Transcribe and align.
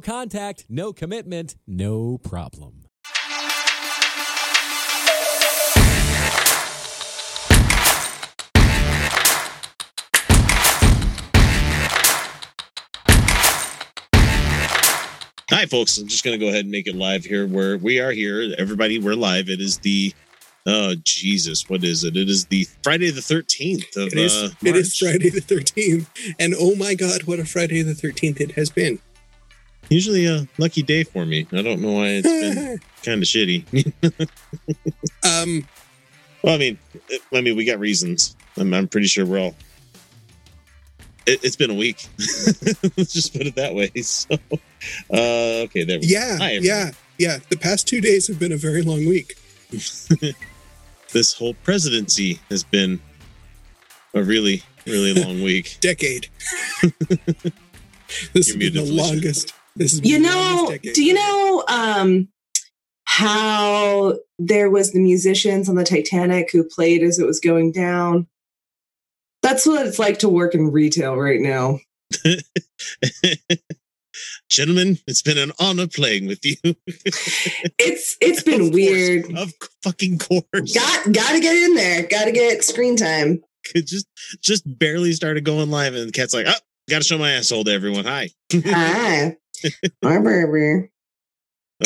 contact, 0.00 0.66
no 0.68 0.92
commitment, 0.92 1.56
no 1.66 2.18
problem. 2.18 2.84
Hi, 15.50 15.66
folks. 15.66 15.98
I'm 15.98 16.06
just 16.06 16.24
going 16.24 16.38
to 16.38 16.42
go 16.42 16.48
ahead 16.48 16.62
and 16.62 16.70
make 16.70 16.86
it 16.86 16.94
live 16.94 17.24
here. 17.24 17.46
Where 17.46 17.76
we 17.76 17.98
are 17.98 18.12
here, 18.12 18.54
everybody, 18.56 18.98
we're 18.98 19.14
live. 19.14 19.48
It 19.48 19.60
is 19.60 19.78
the 19.78 20.14
oh 20.64 20.94
Jesus, 21.02 21.68
what 21.68 21.82
is 21.82 22.04
it? 22.04 22.16
It 22.16 22.28
is 22.28 22.46
the 22.46 22.66
Friday 22.84 23.10
the 23.10 23.20
13th 23.20 23.96
of 23.96 24.12
It 24.12 24.18
is, 24.18 24.32
uh, 24.32 24.50
it 24.62 24.76
is 24.76 24.96
Friday 24.96 25.28
the 25.28 25.40
13th. 25.40 26.06
And 26.38 26.54
oh 26.58 26.76
my 26.76 26.94
God, 26.94 27.24
what 27.24 27.40
a 27.40 27.44
Friday 27.44 27.82
the 27.82 27.94
13th 27.94 28.40
it 28.40 28.52
has 28.52 28.70
been. 28.70 29.00
Usually 29.90 30.26
a 30.26 30.46
lucky 30.56 30.84
day 30.84 31.02
for 31.02 31.26
me. 31.26 31.48
I 31.52 31.62
don't 31.62 31.80
know 31.80 31.92
why 31.92 32.22
it's 32.22 32.28
been 32.28 32.80
kind 33.02 33.22
of 33.22 33.28
shitty. 33.28 33.92
um, 35.24 35.66
well, 36.42 36.54
I 36.54 36.58
mean, 36.58 36.78
I 37.34 37.40
mean, 37.40 37.56
we 37.56 37.64
got 37.64 37.80
reasons. 37.80 38.36
I'm, 38.56 38.72
I'm 38.72 38.86
pretty 38.86 39.08
sure 39.08 39.26
we're 39.26 39.40
all. 39.40 39.56
It, 41.26 41.42
it's 41.42 41.56
been 41.56 41.70
a 41.70 41.74
week. 41.74 42.06
Let's 42.96 43.12
just 43.12 43.32
put 43.32 43.48
it 43.48 43.56
that 43.56 43.74
way. 43.74 43.90
So, 44.00 44.36
uh, 45.12 45.66
okay, 45.66 45.82
there 45.82 45.98
we 45.98 46.06
go. 46.06 46.12
yeah, 46.12 46.38
Hi, 46.38 46.52
yeah, 46.60 46.92
yeah. 47.18 47.38
The 47.48 47.56
past 47.56 47.88
two 47.88 48.00
days 48.00 48.28
have 48.28 48.38
been 48.38 48.52
a 48.52 48.56
very 48.56 48.82
long 48.82 49.06
week. 49.08 49.36
This 51.12 51.32
whole 51.36 51.54
presidency 51.54 52.38
has 52.48 52.62
been 52.62 53.00
a 54.14 54.22
really, 54.22 54.62
really 54.86 55.14
long 55.14 55.42
week. 55.42 55.78
Decade. 55.80 56.28
this 56.80 56.92
has 58.34 58.54
You're 58.54 58.70
been 58.70 58.74
the 58.74 58.92
longest. 58.92 59.52
This 59.76 60.00
been 60.00 60.10
You 60.10 60.18
know, 60.18 60.76
do 60.82 61.04
you 61.04 61.14
know 61.14 61.64
um 61.68 62.28
how 63.04 64.18
there 64.38 64.70
was 64.70 64.92
the 64.92 65.00
musicians 65.00 65.68
on 65.68 65.74
the 65.74 65.84
Titanic 65.84 66.52
who 66.52 66.64
played 66.64 67.02
as 67.02 67.18
it 67.18 67.26
was 67.26 67.40
going 67.40 67.72
down? 67.72 68.26
That's 69.42 69.66
what 69.66 69.86
it's 69.86 69.98
like 69.98 70.20
to 70.20 70.28
work 70.28 70.54
in 70.54 70.70
retail 70.70 71.16
right 71.16 71.40
now. 71.40 71.80
Gentlemen, 74.48 74.98
it's 75.06 75.22
been 75.22 75.38
an 75.38 75.52
honor 75.58 75.86
playing 75.86 76.26
with 76.26 76.44
you. 76.44 76.56
It's 77.82 78.16
it's 78.20 78.42
been 78.42 78.60
Of 78.60 78.66
course, 78.66 78.74
weird. 78.74 79.36
Of 79.36 79.52
fucking 79.82 80.18
course. 80.18 80.74
Got 80.74 81.12
got 81.12 81.32
to 81.32 81.40
get 81.40 81.56
in 81.56 81.74
there. 81.74 82.02
Got 82.06 82.26
to 82.26 82.32
get 82.32 82.62
screen 82.62 82.96
time. 82.96 83.42
It 83.74 83.86
just 83.86 84.06
just 84.42 84.78
barely 84.78 85.12
started 85.12 85.44
going 85.44 85.70
live 85.70 85.94
and 85.94 86.08
the 86.08 86.12
cat's 86.12 86.34
like, 86.34 86.46
oh, 86.46 86.54
gotta 86.90 87.04
show 87.04 87.18
my 87.18 87.32
asshole 87.32 87.64
to 87.64 87.72
everyone. 87.72 88.04
Hi. 88.04 88.28
Hi. 88.52 89.36
Hi, 90.04 90.18
baby. 90.18 90.90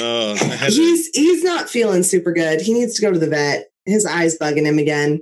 Oh, 0.00 0.32
I 0.32 0.36
had 0.44 0.72
to- 0.72 0.76
He's 0.76 1.08
he's 1.14 1.44
not 1.44 1.68
feeling 1.70 2.02
super 2.02 2.32
good. 2.32 2.60
He 2.60 2.72
needs 2.72 2.94
to 2.96 3.02
go 3.02 3.12
to 3.12 3.18
the 3.18 3.28
vet. 3.28 3.68
His 3.86 4.04
eyes 4.06 4.36
bugging 4.38 4.64
him 4.66 4.78
again. 4.78 5.20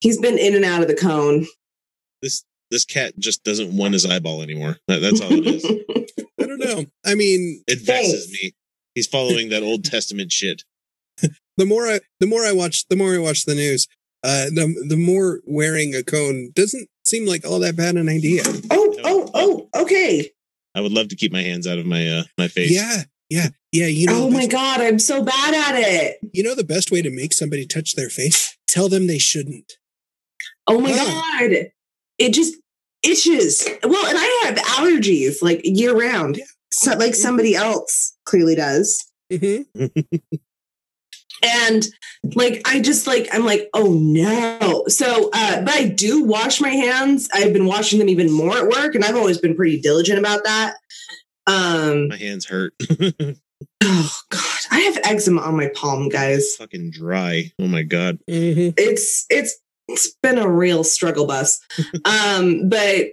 He's 0.00 0.18
been 0.18 0.38
in 0.38 0.54
and 0.54 0.64
out 0.64 0.82
of 0.82 0.88
the 0.88 0.94
cone. 0.94 1.46
this 2.22 2.44
this 2.70 2.84
cat 2.84 3.14
just 3.18 3.42
doesn't 3.42 3.76
want 3.76 3.94
his 3.94 4.06
eyeball 4.06 4.42
anymore. 4.42 4.76
That, 4.86 5.00
that's 5.00 5.20
all 5.20 5.32
it 5.32 5.46
is. 5.46 5.64
I 6.40 6.46
don't 6.46 6.60
know. 6.60 6.84
I 7.04 7.14
mean, 7.16 7.62
It 7.66 7.80
vexes 7.80 8.26
Thanks. 8.26 8.42
me. 8.42 8.52
He's 8.94 9.06
following 9.08 9.48
that 9.48 9.62
Old 9.64 9.84
Testament 9.84 10.30
shit. 10.30 10.62
the 11.56 11.66
more 11.66 11.86
I 11.86 12.00
the 12.20 12.26
more 12.26 12.44
I 12.44 12.52
watch 12.52 12.86
the 12.88 12.96
more 12.96 13.14
I 13.14 13.18
watch 13.18 13.44
the 13.44 13.54
news, 13.56 13.88
uh, 14.22 14.46
the 14.46 14.84
the 14.88 14.96
more 14.96 15.40
wearing 15.46 15.94
a 15.96 16.02
cone 16.04 16.50
doesn't 16.54 16.88
seem 17.04 17.26
like 17.26 17.44
all 17.46 17.58
that 17.60 17.76
bad 17.76 17.96
an 17.96 18.08
idea. 18.08 18.42
oh, 18.70 18.89
oh, 19.04 19.30
oh, 19.34 19.82
okay. 19.82 20.30
I 20.74 20.80
would 20.80 20.92
love 20.92 21.08
to 21.08 21.16
keep 21.16 21.32
my 21.32 21.42
hands 21.42 21.66
out 21.66 21.78
of 21.78 21.86
my 21.86 22.08
uh 22.08 22.22
my 22.38 22.48
face. 22.48 22.72
Yeah, 22.72 23.02
yeah, 23.28 23.48
yeah. 23.72 23.86
You 23.86 24.06
know, 24.06 24.24
oh 24.24 24.30
my 24.30 24.46
god, 24.46 24.80
I'm 24.80 24.98
so 24.98 25.22
bad 25.22 25.54
at 25.54 25.74
it. 25.80 26.18
you 26.32 26.42
know 26.42 26.54
the 26.54 26.64
best 26.64 26.90
way 26.90 27.02
to 27.02 27.10
make 27.10 27.32
somebody 27.32 27.66
touch 27.66 27.94
their 27.96 28.08
face? 28.10 28.56
Tell 28.68 28.88
them 28.88 29.06
they 29.06 29.18
shouldn't. 29.18 29.72
Oh 30.66 30.80
my 30.80 30.92
Huh. 30.92 31.48
god. 31.48 31.66
It 32.18 32.32
just 32.34 32.54
itches. 33.02 33.66
Well, 33.82 34.06
and 34.06 34.18
I 34.18 34.42
have 34.44 34.56
allergies 34.58 35.42
like 35.42 35.60
year 35.64 35.96
round. 35.96 36.36
Yeah. 36.36 36.44
So, 36.72 36.92
like 36.96 37.14
somebody 37.16 37.56
else 37.56 38.16
clearly 38.26 38.54
does. 38.54 39.04
Mm-hmm. 39.32 39.86
And 41.42 41.86
like 42.34 42.62
I 42.64 42.80
just 42.80 43.06
like 43.06 43.28
I'm 43.32 43.44
like, 43.44 43.68
oh 43.74 43.92
no. 43.92 44.84
So 44.88 45.30
uh 45.32 45.62
but 45.62 45.74
I 45.74 45.88
do 45.88 46.24
wash 46.24 46.60
my 46.60 46.70
hands. 46.70 47.28
I've 47.32 47.52
been 47.52 47.66
washing 47.66 47.98
them 47.98 48.08
even 48.08 48.30
more 48.30 48.56
at 48.56 48.68
work, 48.68 48.94
and 48.94 49.04
I've 49.04 49.16
always 49.16 49.38
been 49.38 49.56
pretty 49.56 49.80
diligent 49.80 50.18
about 50.18 50.44
that. 50.44 50.74
Um 51.46 52.08
My 52.08 52.16
hands 52.16 52.46
hurt. 52.46 52.74
oh 53.82 54.12
god, 54.30 54.60
I 54.70 54.80
have 54.80 54.98
eczema 55.04 55.42
on 55.42 55.56
my 55.56 55.68
palm, 55.74 56.08
guys. 56.08 56.56
Fucking 56.56 56.90
dry. 56.90 57.52
Oh 57.58 57.66
my 57.68 57.82
god. 57.82 58.18
Mm-hmm. 58.28 58.70
it's 58.76 59.26
it's 59.30 59.58
it's 59.90 60.14
been 60.22 60.38
a 60.38 60.48
real 60.48 60.84
struggle 60.84 61.26
bus 61.26 61.60
um 62.04 62.68
but 62.68 63.06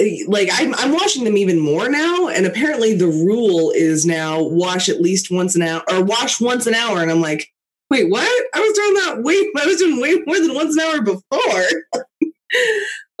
uh, 0.00 0.04
like 0.28 0.48
I'm, 0.52 0.74
I'm 0.76 0.92
washing 0.92 1.24
them 1.24 1.36
even 1.36 1.58
more 1.58 1.88
now 1.88 2.28
and 2.28 2.46
apparently 2.46 2.94
the 2.94 3.08
rule 3.08 3.70
is 3.74 4.06
now 4.06 4.42
wash 4.42 4.88
at 4.88 5.00
least 5.00 5.30
once 5.30 5.54
an 5.54 5.62
hour 5.62 5.82
or 5.90 6.02
wash 6.02 6.40
once 6.40 6.66
an 6.66 6.74
hour 6.74 7.02
and 7.02 7.10
i'm 7.10 7.20
like 7.20 7.48
wait 7.92 8.08
what 8.10 8.44
i 8.54 8.60
was 8.60 8.72
doing 8.72 8.94
that 8.94 9.22
way 9.22 9.34
i 9.62 9.66
was 9.66 9.76
doing 9.76 10.00
way 10.00 10.14
more 10.26 10.40
than 10.40 10.54
once 10.54 10.76
an 10.76 10.80
hour 10.84 11.00
before 11.02 11.64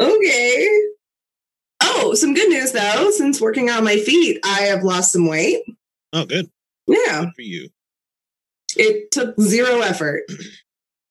okay 0.00 0.68
oh 1.84 2.14
some 2.14 2.34
good 2.34 2.48
news 2.48 2.72
though 2.72 3.10
since 3.10 3.40
working 3.40 3.70
on 3.70 3.84
my 3.84 3.96
feet 3.98 4.38
i 4.44 4.62
have 4.62 4.82
lost 4.82 5.12
some 5.12 5.26
weight 5.28 5.62
Oh, 6.14 6.24
good. 6.26 6.50
yeah 6.86 7.20
Good 7.22 7.34
for 7.36 7.42
you. 7.42 7.68
it 8.76 9.10
took 9.10 9.34
zero 9.40 9.80
effort. 9.80 10.24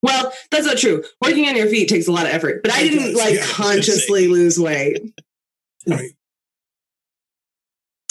Well, 0.03 0.33
that's 0.49 0.65
not 0.65 0.79
true. 0.79 1.03
Working 1.21 1.47
on 1.47 1.55
your 1.55 1.67
feet 1.67 1.87
takes 1.87 2.07
a 2.07 2.11
lot 2.11 2.25
of 2.25 2.33
effort, 2.33 2.63
but 2.63 2.71
I 2.71 2.81
didn't 2.81 3.13
like 3.13 3.35
yeah, 3.35 3.41
I 3.41 3.45
was 3.45 3.51
gonna 3.57 3.69
consciously 3.75 4.27
lose 4.27 4.59
weight. 4.59 4.99
Right. 5.87 6.09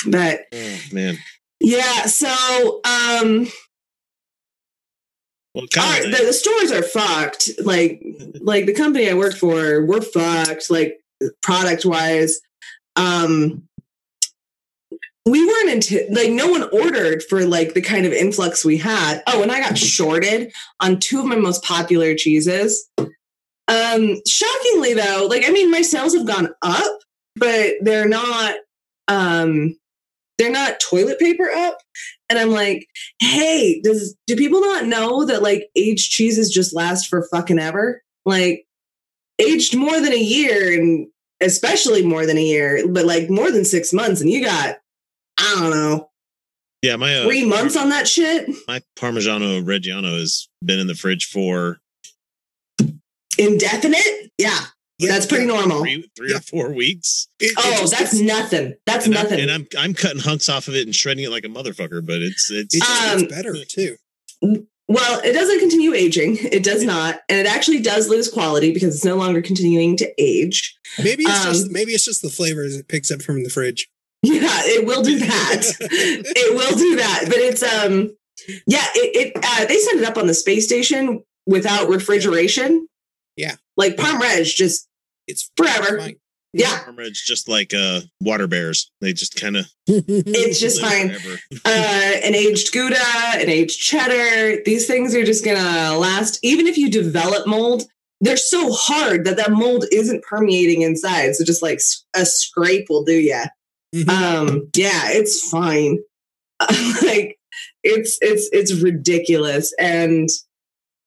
But 0.07 0.43
Oh 0.53 0.79
man. 0.93 1.19
yeah, 1.61 2.07
so 2.07 2.81
um 2.85 3.49
Well, 5.55 5.65
all 5.65 5.69
kind 5.69 6.05
right, 6.05 6.19
the, 6.19 6.27
the 6.27 6.33
stores 6.33 6.71
are 6.71 6.83
fucked. 6.83 7.51
Like 7.63 8.03
like 8.41 8.67
the 8.67 8.75
company 8.75 9.11
I 9.11 9.15
worked 9.15 9.37
for, 9.39 9.85
we're 9.85 10.01
fucked, 10.01 10.71
like 10.71 11.01
product 11.43 11.85
wise. 11.85 12.41
Um 12.97 13.65
we 15.27 15.47
weren't 15.47 15.71
into 15.71 16.07
like 16.11 16.31
no 16.31 16.49
one 16.49 16.69
ordered 16.73 17.23
for 17.23 17.45
like 17.45 17.75
the 17.75 17.83
kind 17.83 18.07
of 18.07 18.13
influx 18.13 18.65
we 18.65 18.79
had. 18.79 19.23
Oh, 19.27 19.43
and 19.43 19.53
I 19.53 19.61
got 19.61 19.77
shorted 19.77 20.53
on 20.81 20.99
two 20.99 21.21
of 21.21 21.27
my 21.27 21.37
most 21.37 21.63
popular 21.63 22.15
cheeses. 22.15 22.89
Um, 22.99 24.17
shockingly 24.27 24.95
though, 24.95 25.27
like 25.31 25.45
I 25.47 25.51
mean, 25.51 25.71
my 25.71 25.83
sales 25.83 26.15
have 26.15 26.27
gone 26.27 26.49
up, 26.63 26.99
but 27.37 27.75
they're 27.83 28.09
not 28.09 28.57
um 29.09 29.77
they're 30.39 30.51
not 30.51 30.81
toilet 30.81 31.19
paper 31.19 31.51
up. 31.51 31.79
And 32.31 32.39
I'm 32.39 32.51
like, 32.51 32.89
hey, 33.19 33.81
does 33.83 34.17
do 34.27 34.37
people 34.37 34.61
not 34.61 34.87
know 34.87 35.27
that 35.27 35.43
like 35.43 35.69
aged 35.77 36.11
cheeses 36.11 36.51
just 36.51 36.75
last 36.75 37.09
for 37.09 37.29
fucking 37.31 37.59
ever? 37.59 38.03
Like 38.25 38.67
aged 39.39 39.77
more 39.77 40.01
than 40.01 40.13
a 40.13 40.17
year 40.17 40.81
and 40.81 41.09
especially 41.43 42.05
more 42.05 42.25
than 42.25 42.39
a 42.39 42.45
year, 42.45 42.87
but 42.89 43.05
like 43.05 43.29
more 43.29 43.51
than 43.51 43.65
six 43.65 43.93
months, 43.93 44.21
and 44.21 44.31
you 44.31 44.45
got 44.45 44.77
I 45.39 45.57
don't 45.59 45.71
know 45.71 46.11
yeah, 46.83 46.97
my 46.97 47.15
uh, 47.15 47.25
three 47.25 47.45
months 47.45 47.77
on 47.77 47.91
that 47.91 48.09
shit. 48.09 48.49
my 48.67 48.81
Parmigiano 48.97 49.63
Reggiano 49.63 50.19
has 50.19 50.49
been 50.65 50.79
in 50.79 50.87
the 50.87 50.95
fridge 50.95 51.27
for 51.27 51.79
Indefinite, 53.39 54.31
yeah, 54.39 54.61
Yeah, 55.01 55.13
that's 55.13 55.27
pretty 55.27 55.47
normal. 55.47 55.81
three, 55.81 56.09
three 56.17 56.31
Yeah. 56.31 56.37
or 56.37 56.41
four 56.41 56.73
weeks. 56.73 57.29
It- 57.41 57.53
it 57.53 57.55
Oh, 57.59 57.77
just 57.81 57.99
that's 57.99 58.15
nothing. 58.15 58.75
That's 58.87 59.07
and 59.07 59.17
I'm, 59.17 59.23
nothing. 59.25 59.41
and 59.41 59.51
I'm 59.51 59.67
I'm 59.79 59.95
cutting 59.95 60.21
hunks 60.21 60.49
off 60.49 60.69
of 60.69 60.75
it 60.75 60.87
and 60.87 60.95
shredding 60.95 61.25
it 61.25 61.31
like 61.31 61.45
a 61.45 61.49
motherfucker. 61.49 62.05
But 62.05 62.23
it's 62.23 62.51
it's 62.51 62.75
it 62.75 62.81
just 62.81 63.13
Um, 63.13 63.21
gets 63.21 63.33
better 63.33 63.55
too. 63.65 63.97
Well, 64.89 65.21
it 65.25 65.33
doesn't 65.33 65.61
continue 65.61 65.95
aging. 65.95 66.39
It 66.41 66.65
does 66.65 66.83
not, 66.83 67.21
and 67.29 67.39
it 67.39 67.47
actually 67.47 67.81
does 67.81 68.09
lose 68.09 68.29
quality 68.29 68.73
because 68.73 68.95
it's 68.97 69.05
no 69.05 69.15
longer 69.17 69.41
continuing 69.41 69.97
to 69.99 70.13
age. 70.19 70.77
Maybe 70.99 71.23
it's 71.23 71.47
um, 71.47 71.53
just 71.53 71.71
maybe 71.71 71.93
it's 71.93 72.05
just 72.05 72.23
the 72.23 72.31
flavors 72.31 72.75
it 72.77 72.89
picks 72.89 73.11
up 73.11 73.23
from 73.23 73.45
the 73.45 73.51
fridge. 73.51 73.89
Yeah, 74.23 74.49
it 74.65 74.85
will 74.87 75.03
do 75.03 75.19
that. 75.21 75.63
it 75.81 76.55
will 76.55 76.77
do 76.77 76.97
that. 76.97 77.23
But 77.27 77.39
it's 77.39 77.63
um 77.63 78.17
yeah, 78.67 78.85
it, 78.97 79.33
it 79.37 79.45
uh, 79.45 79.65
they 79.67 79.79
set 79.79 79.95
it 79.97 80.05
up 80.05 80.17
on 80.19 80.27
the 80.27 80.35
space 80.35 80.67
station 80.67 81.23
without 81.47 81.89
refrigeration. 81.89 82.89
Yeah. 83.37 83.55
Like 83.77 83.97
Parm 83.97 84.19
Reg 84.21 84.45
just 84.45 84.89
It's 85.27 85.51
forever. 85.57 85.99
fine. 85.99 86.17
Yeah. 86.53 86.81
It's 86.99 87.25
just 87.25 87.49
like 87.49 87.73
uh, 87.73 88.01
water 88.21 88.49
bears. 88.49 88.91
They 89.01 89.13
just 89.13 89.37
kind 89.37 89.57
of 89.57 89.67
It's 89.87 90.59
just 90.59 90.81
fine. 90.81 91.11
uh, 91.65 92.13
an 92.25 92.35
aged 92.35 92.73
Gouda, 92.73 92.97
an 93.35 93.49
aged 93.49 93.79
cheddar. 93.81 94.61
These 94.65 94.87
things 94.87 95.15
are 95.15 95.25
just 95.25 95.45
gonna 95.45 95.97
last. 95.97 96.41
Even 96.43 96.67
if 96.67 96.77
you 96.77 96.91
develop 96.91 97.47
mold, 97.47 97.85
they're 98.21 98.37
so 98.37 98.73
hard 98.73 99.25
that 99.25 99.37
that 99.37 99.53
mold 99.53 99.85
isn't 99.93 100.25
permeating 100.25 100.83
inside. 100.83 101.37
So 101.37 101.45
just 101.45 101.63
like 101.63 101.81
a 102.15 102.27
scrape 102.27 102.87
will 102.89 103.05
do 103.05 103.15
ya. 103.15 103.45
Mhm. 103.95 104.09
Um, 104.09 104.69
yeah, 104.77 105.11
it's 105.11 105.49
fine. 105.49 105.99
like 107.03 107.39
it's 107.83 108.19
it's 108.21 108.49
it's 108.53 108.83
ridiculous 108.83 109.73
and 109.79 110.29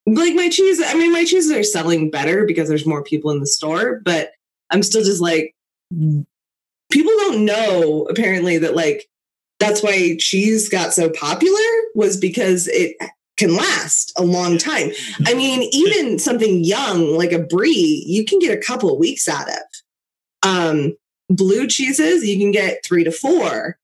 like 0.05 0.35
my 0.35 0.49
cheese. 0.49 0.81
I 0.83 0.93
mean, 0.93 1.11
my 1.11 1.23
cheeses 1.23 1.51
are 1.51 1.63
selling 1.63 2.09
better 2.09 2.45
because 2.45 2.69
there's 2.69 2.85
more 2.85 3.03
people 3.03 3.31
in 3.31 3.39
the 3.39 3.47
store, 3.47 4.01
but 4.03 4.31
I'm 4.69 4.83
still 4.83 5.03
just 5.03 5.21
like 5.21 5.55
people 5.91 7.11
don't 7.17 7.45
know 7.45 8.07
apparently 8.09 8.57
that 8.57 8.75
like 8.75 9.07
that's 9.59 9.81
why 9.81 10.17
cheese 10.19 10.67
got 10.69 10.93
so 10.93 11.09
popular 11.09 11.59
was 11.95 12.17
because 12.17 12.67
it 12.67 12.97
can 13.37 13.55
last 13.55 14.13
a 14.17 14.23
long 14.23 14.57
time. 14.57 14.91
I 15.25 15.33
mean, 15.33 15.69
even 15.71 16.19
something 16.19 16.63
young 16.63 17.17
like 17.17 17.31
a 17.31 17.39
brie, 17.39 18.03
you 18.05 18.25
can 18.25 18.39
get 18.39 18.57
a 18.57 18.61
couple 18.61 18.91
of 18.91 18.99
weeks 18.99 19.27
out 19.27 19.47
of. 19.49 19.57
Um, 20.45 20.97
blue 21.29 21.67
cheeses, 21.67 22.25
you 22.25 22.37
can 22.37 22.51
get 22.51 22.83
three 22.85 23.03
to 23.03 23.11
four. 23.11 23.77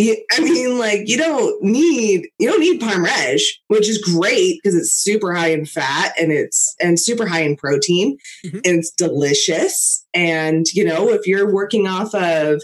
I 0.00 0.16
mean, 0.40 0.78
like 0.78 1.08
you 1.08 1.16
don't 1.16 1.62
need 1.62 2.28
you 2.38 2.48
don't 2.50 2.60
need 2.60 2.80
parm 2.80 3.04
reg, 3.04 3.38
which 3.68 3.88
is 3.88 3.98
great 3.98 4.58
because 4.62 4.76
it's 4.76 4.92
super 4.92 5.34
high 5.34 5.48
in 5.48 5.66
fat 5.66 6.12
and 6.20 6.32
it's 6.32 6.74
and 6.80 6.98
super 6.98 7.26
high 7.26 7.42
in 7.42 7.56
protein 7.56 8.16
Mhm. 8.44 8.54
and 8.64 8.78
it's 8.78 8.90
delicious. 8.90 10.04
And 10.12 10.66
you 10.74 10.84
know, 10.84 11.10
if 11.10 11.26
you're 11.26 11.52
working 11.52 11.86
off 11.86 12.14
of 12.14 12.62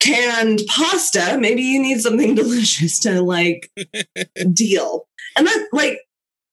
canned 0.00 0.60
pasta, 0.68 1.38
maybe 1.40 1.62
you 1.62 1.80
need 1.80 2.00
something 2.00 2.34
delicious 2.36 2.98
to 3.00 3.22
like 3.22 3.70
deal. 4.52 5.06
And 5.36 5.46
that 5.46 5.68
like 5.72 5.98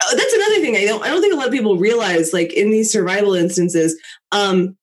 uh, 0.06 0.16
that's 0.16 0.34
another 0.34 0.60
thing 0.60 0.76
I 0.76 0.86
don't 0.86 1.04
I 1.04 1.08
don't 1.08 1.22
think 1.22 1.34
a 1.34 1.38
lot 1.38 1.48
of 1.48 1.54
people 1.54 1.78
realize 1.78 2.34
like 2.34 2.52
in 2.54 2.72
these 2.72 2.92
survival 2.92 3.36
instances 3.36 3.98
um 4.32 4.76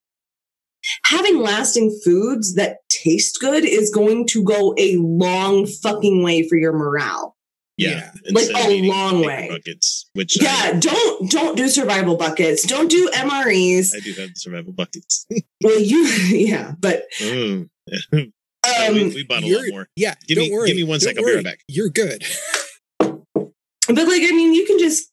having 1.04 1.40
lasting 1.40 1.98
foods 2.04 2.54
that 2.54 2.78
taste 2.88 3.38
good 3.40 3.64
is 3.64 3.90
going 3.90 4.26
to 4.28 4.42
go 4.44 4.74
a 4.78 4.96
long 4.96 5.66
fucking 5.66 6.22
way 6.22 6.48
for 6.48 6.56
your 6.56 6.72
morale. 6.72 7.36
yeah, 7.76 8.10
Yeah. 8.24 8.32
Like 8.32 8.48
a 8.54 8.82
long 8.82 9.24
way. 9.24 9.48
Buckets, 9.50 10.08
which 10.14 10.36
I- 10.40 10.44
Yeah, 10.44 10.80
don't 10.80 11.30
don't 11.30 11.56
do 11.56 11.68
survival 11.68 12.16
buckets. 12.16 12.66
Don't 12.66 12.90
do 12.90 13.08
MREs. 13.14 13.94
I, 13.94 14.00
do 14.00 14.12
have 14.20 14.30
survival 14.34 14.72
buckets. 14.72 15.26
Well, 15.62 15.78
you 15.80 16.04
yeah, 16.30 16.72
but 16.78 17.04
Mm. 17.20 17.68
um 18.12 18.32
we, 18.94 19.04
we 19.14 19.24
bought 19.24 19.42
a 19.42 19.54
lot 19.54 19.64
more. 19.70 19.88
Yeah, 19.96 20.14
Give 20.26 20.36
don't 20.36 20.48
me- 20.48 20.52
worry. 20.52 20.68
give 20.68 20.76
me 20.76 20.84
one 20.84 20.98
Don't 21.00 21.14
sec, 21.14 21.18
I'll 21.18 21.24
be 21.24 21.34
right 21.34 21.44
back. 21.44 21.60
You're 21.68 21.88
good. 21.90 22.22
But 22.98 24.06
like, 24.06 24.22
I 24.22 24.30
mean, 24.32 24.54
you 24.54 24.64
can 24.66 24.78
just 24.78 25.10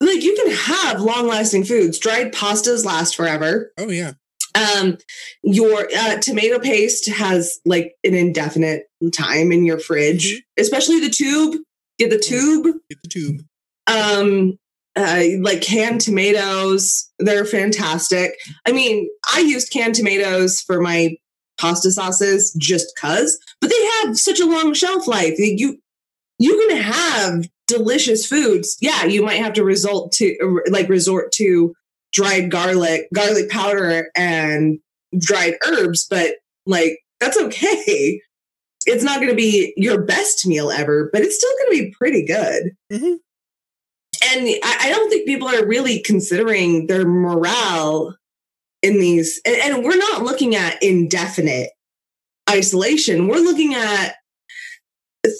like 0.00 0.22
you 0.22 0.34
can 0.36 0.50
have 0.52 1.00
long 1.00 1.26
lasting 1.26 1.64
foods. 1.64 1.98
Dried 1.98 2.32
pastas 2.32 2.84
last 2.84 3.16
forever. 3.16 3.72
Oh 3.78 3.88
yeah. 3.90 4.12
Um, 4.54 4.98
your 5.42 5.88
uh, 5.96 6.18
tomato 6.18 6.58
paste 6.58 7.08
has 7.08 7.60
like 7.64 7.94
an 8.04 8.14
indefinite 8.14 8.84
time 9.14 9.52
in 9.52 9.64
your 9.64 9.78
fridge, 9.78 10.26
Mm-hmm. 10.32 10.60
especially 10.62 11.00
the 11.00 11.10
tube. 11.10 11.56
Get 11.98 12.10
the 12.10 12.18
tube. 12.18 12.64
Get 12.88 12.98
the 13.02 13.08
tube. 13.08 13.40
Um, 13.86 14.58
uh, 14.96 15.22
like 15.40 15.60
canned 15.62 16.00
tomatoes, 16.00 17.08
they're 17.18 17.44
fantastic. 17.44 18.32
I 18.66 18.72
mean, 18.72 19.08
I 19.32 19.40
used 19.40 19.72
canned 19.72 19.94
tomatoes 19.94 20.60
for 20.60 20.80
my 20.80 21.16
pasta 21.60 21.90
sauces 21.90 22.52
just 22.58 22.92
cuz, 23.00 23.38
but 23.60 23.70
they 23.70 23.84
have 24.02 24.18
such 24.18 24.40
a 24.40 24.46
long 24.46 24.74
shelf 24.74 25.06
life. 25.06 25.34
You 25.38 25.78
you 26.38 26.68
can 26.68 26.76
have 26.78 27.48
delicious 27.66 28.26
foods. 28.26 28.76
Yeah, 28.80 29.04
you 29.04 29.22
might 29.24 29.40
have 29.42 29.52
to 29.54 29.64
result 29.64 30.12
to 30.12 30.62
like 30.70 30.88
resort 30.88 31.32
to 31.32 31.74
dried 32.12 32.50
garlic, 32.50 33.08
garlic 33.14 33.50
powder 33.50 34.10
and 34.16 34.78
dried 35.18 35.54
herbs, 35.66 36.06
but 36.08 36.36
like 36.66 36.98
that's 37.20 37.38
okay. 37.38 38.20
It's 38.86 39.04
not 39.04 39.16
going 39.16 39.28
to 39.28 39.36
be 39.36 39.74
your 39.76 40.02
best 40.02 40.46
meal 40.46 40.70
ever, 40.70 41.10
but 41.12 41.20
it's 41.22 41.36
still 41.36 41.50
going 41.60 41.78
to 41.78 41.84
be 41.84 41.94
pretty 41.98 42.24
good. 42.24 42.76
Mhm. 42.90 43.18
And 44.32 44.48
I, 44.64 44.78
I 44.82 44.90
don't 44.90 45.10
think 45.10 45.26
people 45.26 45.48
are 45.48 45.66
really 45.66 46.00
considering 46.00 46.86
their 46.86 47.06
morale 47.06 48.16
in 48.82 48.98
these. 48.98 49.40
And, 49.44 49.56
and 49.56 49.84
we're 49.84 49.96
not 49.96 50.22
looking 50.22 50.54
at 50.56 50.82
indefinite 50.82 51.70
isolation. 52.50 53.28
We're 53.28 53.36
looking 53.44 53.74
at 53.74 54.14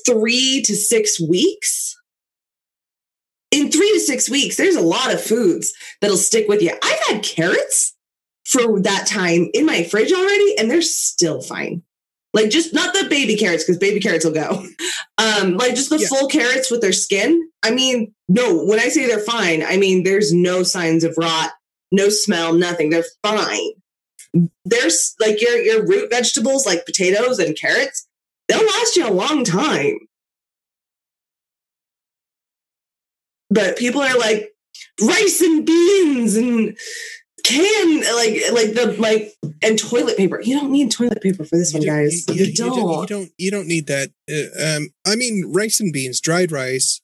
three 0.06 0.62
to 0.62 0.74
six 0.74 1.20
weeks. 1.20 1.96
In 3.50 3.70
three 3.70 3.90
to 3.92 4.00
six 4.00 4.28
weeks, 4.28 4.56
there's 4.56 4.76
a 4.76 4.80
lot 4.82 5.12
of 5.12 5.22
foods 5.22 5.72
that'll 6.00 6.16
stick 6.16 6.48
with 6.48 6.62
you. 6.62 6.72
I've 6.82 7.00
had 7.08 7.22
carrots 7.22 7.94
for 8.46 8.80
that 8.82 9.06
time 9.06 9.48
in 9.54 9.64
my 9.66 9.84
fridge 9.84 10.12
already, 10.12 10.58
and 10.58 10.70
they're 10.70 10.82
still 10.82 11.40
fine. 11.40 11.82
Like 12.34 12.50
just 12.50 12.74
not 12.74 12.92
the 12.94 13.08
baby 13.08 13.36
carrots, 13.36 13.64
because 13.64 13.78
baby 13.78 14.00
carrots 14.00 14.24
will 14.24 14.32
go. 14.32 14.64
Um, 15.20 15.56
like 15.56 15.74
just 15.74 15.90
the 15.90 15.98
Yeah. 15.98 16.06
full 16.06 16.28
carrots 16.28 16.70
with 16.70 16.80
their 16.80 16.92
skin. 16.92 17.50
I 17.64 17.72
mean, 17.72 18.14
no, 18.28 18.64
when 18.64 18.78
I 18.78 18.88
say 18.88 19.04
they're 19.06 19.18
fine, 19.18 19.64
I 19.64 19.76
mean 19.76 20.04
there's 20.04 20.32
no 20.32 20.62
signs 20.62 21.02
of 21.02 21.14
rot, 21.18 21.50
no 21.90 22.08
smell, 22.08 22.52
nothing. 22.54 22.90
They're 22.90 23.04
fine. 23.24 23.72
There's 24.64 25.16
like 25.18 25.40
your 25.40 25.56
your 25.60 25.84
root 25.84 26.10
vegetables 26.10 26.66
like 26.66 26.86
potatoes 26.86 27.40
and 27.40 27.56
carrots, 27.58 28.06
they'll 28.48 28.64
last 28.64 28.96
you 28.96 29.08
a 29.08 29.10
long 29.12 29.42
time. 29.42 29.98
But 33.50 33.76
people 33.78 34.00
are 34.02 34.18
like 34.18 34.50
rice 35.00 35.40
and 35.40 35.64
beans 35.64 36.36
and 36.36 36.76
can 37.44 38.00
like 38.14 38.42
like 38.52 38.74
the 38.74 38.94
like 38.98 39.32
and 39.62 39.78
toilet 39.78 40.16
paper. 40.16 40.40
You 40.42 40.60
don't 40.60 40.70
need 40.70 40.90
toilet 40.90 41.22
paper 41.22 41.44
for 41.44 41.56
this 41.56 41.72
one, 41.72 41.82
do- 41.82 41.88
guys. 41.88 42.24
You, 42.28 42.34
You, 42.34 42.44
you 42.46 42.54
don't. 42.54 42.76
don't. 42.76 43.00
You 43.00 43.06
don't. 43.06 43.30
You 43.38 43.50
don't 43.50 43.68
need 43.68 43.86
that. 43.86 44.10
Uh, 44.30 44.76
um, 44.76 44.88
I 45.06 45.16
mean, 45.16 45.50
rice 45.54 45.80
and 45.80 45.92
beans, 45.92 46.20
dried 46.20 46.52
rice, 46.52 47.00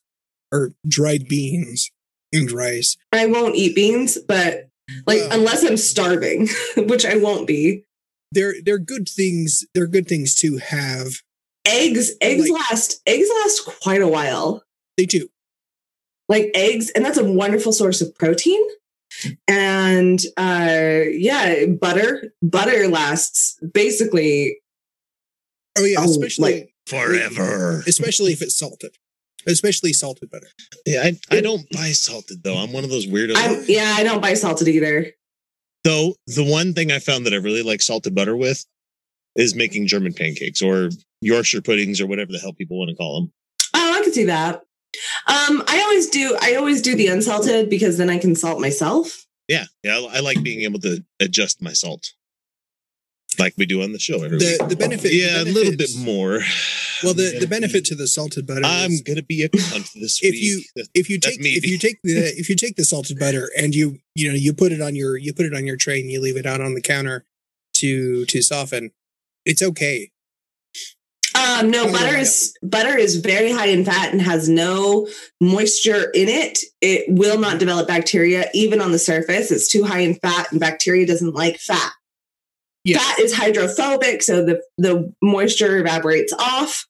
or 0.51 0.73
dried 0.87 1.27
beans 1.27 1.89
and 2.31 2.51
rice. 2.51 2.95
I 3.11 3.25
won't 3.25 3.55
eat 3.55 3.75
beans, 3.75 4.17
but 4.27 4.69
like 5.07 5.19
Well- 5.21 5.31
unless 5.39 5.63
I'm 5.63 5.77
starving, 5.77 6.49
which 6.77 7.05
I 7.05 7.15
won't 7.17 7.47
be. 7.47 7.85
They're 8.31 8.55
they're 8.63 8.77
good 8.79 9.07
things. 9.09 9.63
They're 9.73 9.87
good 9.87 10.07
things 10.07 10.35
to 10.35 10.57
have. 10.57 11.15
Eggs, 11.67 12.11
eggs 12.21 12.47
Like- 12.49 12.61
last 12.69 13.01
eggs 13.07 13.29
last 13.41 13.65
quite 13.81 14.01
a 14.01 14.07
while. 14.07 14.63
They 14.97 15.05
do. 15.05 15.27
Like 16.27 16.49
eggs, 16.55 16.89
and 16.91 17.05
that's 17.05 17.17
a 17.17 17.23
wonderful 17.23 17.71
source 17.71 18.01
of 18.01 18.15
protein. 18.15 18.59
And 19.47 20.19
uh 20.37 21.03
yeah, 21.11 21.65
butter. 21.67 22.33
Butter 22.41 22.87
lasts 22.87 23.57
basically 23.73 24.57
Oh 25.77 25.83
yeah, 25.85 25.97
Oh, 25.99 26.05
especially 26.05 26.51
like- 26.53 26.71
Forever. 26.87 27.83
especially 27.87 28.31
if 28.31 28.41
it's 28.43 28.55
salted. 28.57 28.91
Especially 29.47 29.91
salted 29.93 30.29
butter. 30.31 30.47
Yeah, 30.85 31.03
I, 31.03 31.19
I 31.37 31.41
don't 31.41 31.67
buy 31.71 31.91
salted 31.91 32.43
though. 32.43 32.57
I'm 32.57 32.73
one 32.73 32.83
of 32.83 32.89
those 32.89 33.07
weirdos. 33.07 33.33
I'm 33.37 33.63
yeah, 33.67 33.93
I 33.97 34.03
don't 34.03 34.21
buy 34.21 34.33
salted 34.35 34.67
either. 34.67 35.11
Though 35.83 36.15
the 36.27 36.43
one 36.43 36.73
thing 36.73 36.91
I 36.91 36.99
found 36.99 37.25
that 37.25 37.33
I 37.33 37.37
really 37.37 37.61
like 37.63 37.81
salted 37.81 38.13
butter 38.15 38.35
with 38.35 38.65
is 39.35 39.53
making 39.55 39.87
German 39.87 40.13
pancakes 40.13 40.61
or 40.61 40.89
Yorkshire 41.21 41.61
puddings 41.61 41.99
or 42.01 42.07
whatever 42.07 42.31
the 42.31 42.39
hell 42.39 42.53
people 42.53 42.77
want 42.79 42.89
to 42.89 42.95
call 42.95 43.21
them. 43.21 43.31
Oh, 43.75 43.93
I 43.99 44.03
could 44.03 44.13
see 44.13 44.23
that. 44.25 44.61
Um, 45.27 45.63
I 45.67 45.81
always 45.83 46.09
do. 46.09 46.37
I 46.41 46.55
always 46.55 46.81
do 46.81 46.95
the 46.95 47.07
unsalted 47.07 47.69
because 47.69 47.97
then 47.97 48.09
I 48.09 48.17
can 48.17 48.35
salt 48.35 48.59
myself. 48.61 49.25
Yeah, 49.47 49.65
yeah, 49.83 49.97
I, 49.99 50.17
I 50.17 50.19
like 50.21 50.41
being 50.43 50.61
able 50.61 50.79
to 50.81 51.03
adjust 51.19 51.61
my 51.61 51.73
salt, 51.73 52.13
like 53.37 53.53
we 53.57 53.65
do 53.65 53.81
on 53.83 53.91
the 53.91 53.99
show 53.99 54.23
every 54.23 54.37
The 54.39 54.57
week. 54.59 54.69
the 54.69 54.75
benefit. 54.75 55.13
yeah, 55.13 55.43
the 55.43 55.51
a 55.51 55.53
little 55.53 55.75
bit 55.75 55.91
more. 55.99 56.39
Well, 57.03 57.13
the 57.13 57.37
the 57.39 57.47
benefit 57.47 57.83
be- 57.83 57.89
to 57.89 57.95
the 57.95 58.07
salted 58.07 58.47
butter. 58.47 58.61
I'm 58.63 58.91
is 58.91 59.01
gonna 59.01 59.21
be 59.21 59.43
a 59.43 59.49
cunt 59.49 59.91
this 59.93 60.19
If 60.23 60.31
week. 60.31 60.43
you- 60.43 60.63
That- 60.75 60.87
if 60.95 61.09
you 61.09 61.19
take 61.19 61.39
me. 61.39 61.49
if 61.51 61.65
you 61.67 61.77
take 61.77 61.99
the 62.03 62.33
if 62.39 62.49
you 62.49 62.55
take 62.55 62.75
the 62.75 62.85
salted 62.85 63.19
butter 63.19 63.51
and 63.57 63.75
you 63.75 63.99
you 64.15 64.29
know 64.29 64.35
you 64.35 64.53
put 64.53 64.71
it 64.71 64.81
on 64.81 64.95
your 64.95 65.17
you 65.17 65.33
put 65.33 65.45
it 65.45 65.53
on 65.53 65.65
your 65.67 65.75
tray 65.77 65.99
and 65.99 66.09
you 66.09 66.21
leave 66.21 66.37
it 66.37 66.45
out 66.45 66.61
on 66.61 66.73
the 66.73 66.81
counter 66.81 67.25
to 67.75 68.25
to 68.25 68.41
soften, 68.41 68.91
it's 69.45 69.61
okay. 69.61 70.09
Um, 71.35 71.69
no, 71.69 71.91
butter 71.91 72.15
is 72.15 72.55
butter 72.63 72.97
is 72.97 73.17
very 73.17 73.51
high 73.51 73.67
in 73.67 73.83
fat 73.83 74.11
and 74.11 74.21
has 74.21 74.47
no 74.47 75.07
moisture 75.41 76.09
in 76.13 76.29
it. 76.29 76.59
It 76.81 77.05
will 77.09 77.39
not 77.39 77.59
develop 77.59 77.87
bacteria 77.87 78.49
even 78.53 78.81
on 78.81 78.91
the 78.91 78.99
surface. 78.99 79.51
It's 79.51 79.69
too 79.69 79.83
high 79.83 79.99
in 79.99 80.15
fat, 80.15 80.51
and 80.51 80.59
bacteria 80.59 81.05
doesn't 81.05 81.33
like 81.33 81.57
fat. 81.57 81.91
Yes. 82.85 83.03
Fat 83.03 83.19
is 83.19 83.33
hydrophobic, 83.33 84.23
so 84.23 84.45
the 84.45 84.61
the 84.77 85.13
moisture 85.21 85.77
evaporates 85.77 86.31
off. 86.33 86.87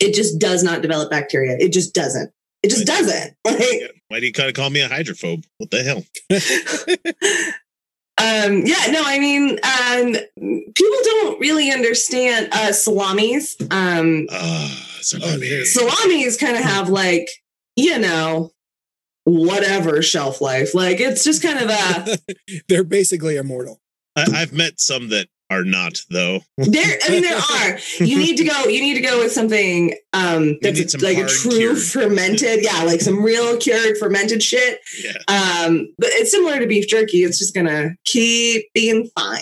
It 0.00 0.14
just 0.14 0.38
does 0.38 0.62
not 0.62 0.82
develop 0.82 1.10
bacteria. 1.10 1.56
It 1.58 1.72
just 1.72 1.94
doesn't. 1.94 2.32
It 2.62 2.70
just 2.70 2.86
doesn't. 2.86 3.34
Like, 3.46 3.92
Why 4.08 4.20
do 4.20 4.26
you 4.26 4.32
kind 4.32 4.48
of 4.48 4.54
call 4.54 4.70
me 4.70 4.80
a 4.80 4.88
hydrophobe? 4.88 5.44
What 5.58 5.70
the 5.70 5.82
hell? 5.82 6.04
um, 8.18 8.62
yeah, 8.64 8.90
no, 8.90 9.02
I 9.04 9.18
mean, 9.18 9.58
um, 9.62 10.12
people 10.74 10.98
don't 11.04 11.40
really 11.40 11.70
understand 11.70 12.48
uh, 12.52 12.72
salamis. 12.72 13.56
Um, 13.70 14.26
so 15.02 15.18
funny. 15.20 15.48
there- 15.48 15.64
salamis 15.64 16.36
kind 16.36 16.56
of 16.56 16.62
have 16.62 16.88
like, 16.88 17.28
you 17.76 17.98
know, 17.98 18.52
whatever 19.24 20.00
shelf 20.02 20.40
life. 20.40 20.74
Like 20.74 21.00
it's 21.00 21.24
just 21.24 21.42
kind 21.42 21.58
of 21.58 21.68
a 21.68 22.18
They're 22.68 22.84
basically 22.84 23.36
immortal. 23.36 23.80
I, 24.14 24.24
I've 24.34 24.52
met 24.52 24.80
some 24.80 25.10
that 25.10 25.28
are 25.50 25.64
not 25.64 25.98
though. 26.10 26.40
there. 26.58 26.98
I 27.04 27.10
mean, 27.10 27.22
there 27.22 27.36
are. 27.38 27.78
You 27.98 28.18
need 28.18 28.36
to 28.38 28.44
go. 28.44 28.64
You 28.64 28.80
need 28.80 28.94
to 28.94 29.00
go 29.00 29.20
with 29.20 29.32
something 29.32 29.94
um, 30.12 30.58
that's 30.60 31.00
like 31.02 31.18
a 31.18 31.26
true 31.26 31.50
cured. 31.52 31.78
fermented. 31.78 32.64
Yeah, 32.64 32.82
like 32.82 33.00
some 33.00 33.22
real 33.22 33.56
cured 33.56 33.96
fermented 33.98 34.42
shit. 34.42 34.80
Yeah. 35.02 35.12
Um, 35.28 35.94
but 35.98 36.10
it's 36.12 36.30
similar 36.32 36.58
to 36.58 36.66
beef 36.66 36.88
jerky. 36.88 37.22
It's 37.22 37.38
just 37.38 37.54
gonna 37.54 37.90
keep 38.04 38.66
being 38.74 39.08
fine. 39.16 39.40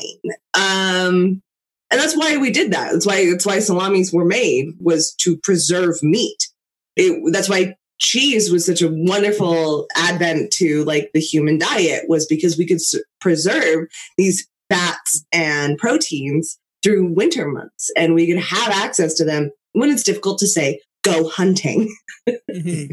Um, 0.54 1.42
and 1.90 2.00
that's 2.00 2.16
why 2.16 2.36
we 2.36 2.50
did 2.50 2.72
that. 2.72 2.92
That's 2.92 3.06
why 3.06 3.30
that's 3.30 3.46
why 3.46 3.58
salamis 3.60 4.12
were 4.12 4.24
made 4.24 4.66
was 4.78 5.14
to 5.20 5.36
preserve 5.38 6.02
meat. 6.02 6.48
It, 6.96 7.32
that's 7.32 7.48
why 7.48 7.76
cheese 7.98 8.50
was 8.50 8.66
such 8.66 8.82
a 8.82 8.88
wonderful 8.90 9.86
advent 9.96 10.52
to 10.52 10.84
like 10.84 11.10
the 11.14 11.20
human 11.20 11.58
diet 11.58 12.04
was 12.08 12.26
because 12.26 12.58
we 12.58 12.66
could 12.66 12.76
s- 12.76 12.96
preserve 13.20 13.86
these 14.18 14.46
fats 14.70 15.24
and 15.32 15.78
proteins 15.78 16.58
through 16.82 17.12
winter 17.12 17.48
months 17.48 17.90
and 17.96 18.14
we 18.14 18.26
could 18.26 18.42
have 18.42 18.70
access 18.70 19.14
to 19.14 19.24
them 19.24 19.50
when 19.72 19.90
it's 19.90 20.02
difficult 20.02 20.38
to 20.38 20.46
say 20.46 20.80
go 21.02 21.28
hunting. 21.28 21.94
Mhm. 22.28 22.90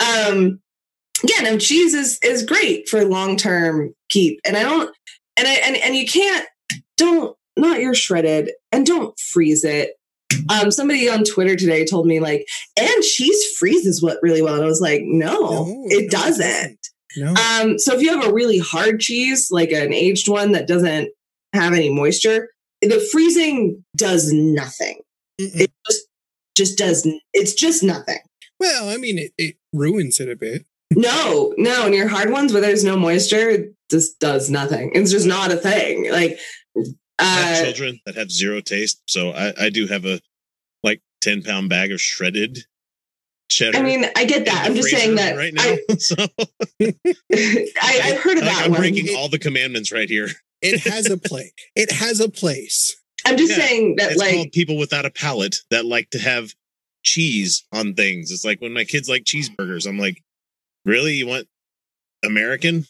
um 0.00 0.60
yeah 1.24 1.42
no 1.42 1.56
cheese 1.58 1.94
is 1.94 2.18
is 2.22 2.44
great 2.44 2.88
for 2.88 3.02
long 3.04 3.36
term 3.36 3.94
keep 4.10 4.38
and 4.44 4.54
i 4.56 4.62
don't 4.62 4.94
and 5.38 5.48
i 5.48 5.52
and, 5.64 5.76
and 5.76 5.96
you 5.96 6.06
can't 6.06 6.46
don't 6.98 7.34
not 7.56 7.80
your 7.80 7.94
shredded 7.94 8.50
and 8.70 8.84
don't 8.84 9.18
freeze 9.18 9.64
it. 9.64 9.92
Um 10.50 10.70
somebody 10.70 11.08
on 11.08 11.24
twitter 11.24 11.56
today 11.56 11.86
told 11.86 12.06
me 12.06 12.20
like 12.20 12.46
and 12.78 13.02
cheese 13.02 13.56
freezes 13.58 14.02
what 14.02 14.18
really 14.22 14.42
well 14.42 14.54
and 14.54 14.62
i 14.62 14.66
was 14.66 14.80
like 14.82 15.00
no, 15.04 15.32
No, 15.32 15.84
it 15.86 15.88
no, 15.88 16.04
it 16.04 16.10
doesn't 16.10 16.78
No. 17.16 17.34
um 17.34 17.78
so 17.78 17.94
if 17.94 18.02
you 18.02 18.10
have 18.10 18.28
a 18.28 18.32
really 18.32 18.58
hard 18.58 19.00
cheese 19.00 19.50
like 19.50 19.72
an 19.72 19.92
aged 19.92 20.28
one 20.28 20.52
that 20.52 20.66
doesn't 20.66 21.10
have 21.52 21.72
any 21.72 21.88
moisture 21.88 22.50
the 22.82 23.06
freezing 23.10 23.84
does 23.96 24.32
nothing 24.32 25.00
Mm-mm. 25.40 25.60
it 25.60 25.72
just 25.86 26.06
just 26.54 26.78
does 26.78 27.08
it's 27.32 27.54
just 27.54 27.82
nothing 27.82 28.18
well, 28.58 28.88
I 28.88 28.96
mean, 28.96 29.18
it, 29.18 29.32
it 29.36 29.56
ruins 29.72 30.20
it 30.20 30.28
a 30.28 30.36
bit. 30.36 30.66
No, 30.94 31.52
no, 31.58 31.86
and 31.86 31.94
your 31.94 32.08
hard 32.08 32.30
ones 32.30 32.52
where 32.52 32.62
there's 32.62 32.84
no 32.84 32.96
moisture 32.96 33.50
it 33.50 33.74
just 33.90 34.18
does 34.20 34.48
nothing. 34.48 34.92
It's 34.94 35.10
just 35.10 35.26
not 35.26 35.52
a 35.52 35.56
thing. 35.56 36.10
Like, 36.10 36.38
I 37.18 37.24
have 37.24 37.58
uh, 37.58 37.64
children 37.64 38.00
that 38.06 38.14
have 38.14 38.30
zero 38.30 38.60
taste, 38.60 39.02
so 39.06 39.30
I, 39.30 39.66
I 39.66 39.70
do 39.70 39.86
have 39.88 40.04
a 40.04 40.20
like 40.82 41.02
ten 41.20 41.42
pound 41.42 41.68
bag 41.68 41.92
of 41.92 42.00
shredded 42.00 42.60
cheddar. 43.48 43.78
I 43.78 43.82
mean, 43.82 44.04
I 44.16 44.24
get 44.24 44.44
that. 44.46 44.64
I'm 44.66 44.74
just 44.74 44.90
saying 44.90 45.16
that 45.16 45.36
right 45.36 45.54
now. 45.54 45.62
I, 45.62 45.78
so 45.98 46.14
I, 47.82 48.00
I've 48.04 48.20
heard 48.20 48.38
of 48.38 48.44
like, 48.44 48.52
that 48.52 48.62
I'm 48.64 48.70
one. 48.72 48.80
breaking 48.80 49.14
all 49.16 49.28
the 49.28 49.38
commandments 49.38 49.92
right 49.92 50.08
here. 50.08 50.28
It 50.62 50.80
has 50.80 51.10
a 51.10 51.16
place. 51.18 51.52
It 51.74 51.92
has 51.92 52.20
a 52.20 52.28
place. 52.28 52.96
I'm 53.26 53.36
just 53.36 53.50
Yeah, 53.56 53.64
saying 53.66 53.96
that, 53.96 54.12
It's 54.12 54.20
like, 54.20 54.34
called 54.34 54.52
people 54.52 54.76
without 54.78 55.04
a 55.04 55.10
palate 55.10 55.56
that 55.70 55.84
like 55.84 56.10
to 56.10 56.18
have 56.18 56.54
cheese 57.02 57.64
on 57.72 57.94
things. 57.94 58.30
It's 58.30 58.44
like 58.44 58.60
when 58.60 58.72
my 58.72 58.84
kids 58.84 59.08
like 59.08 59.24
cheeseburgers. 59.24 59.86
I'm 59.86 59.98
like, 59.98 60.22
really? 60.84 61.14
You 61.14 61.26
want 61.26 61.46
American? 62.24 62.86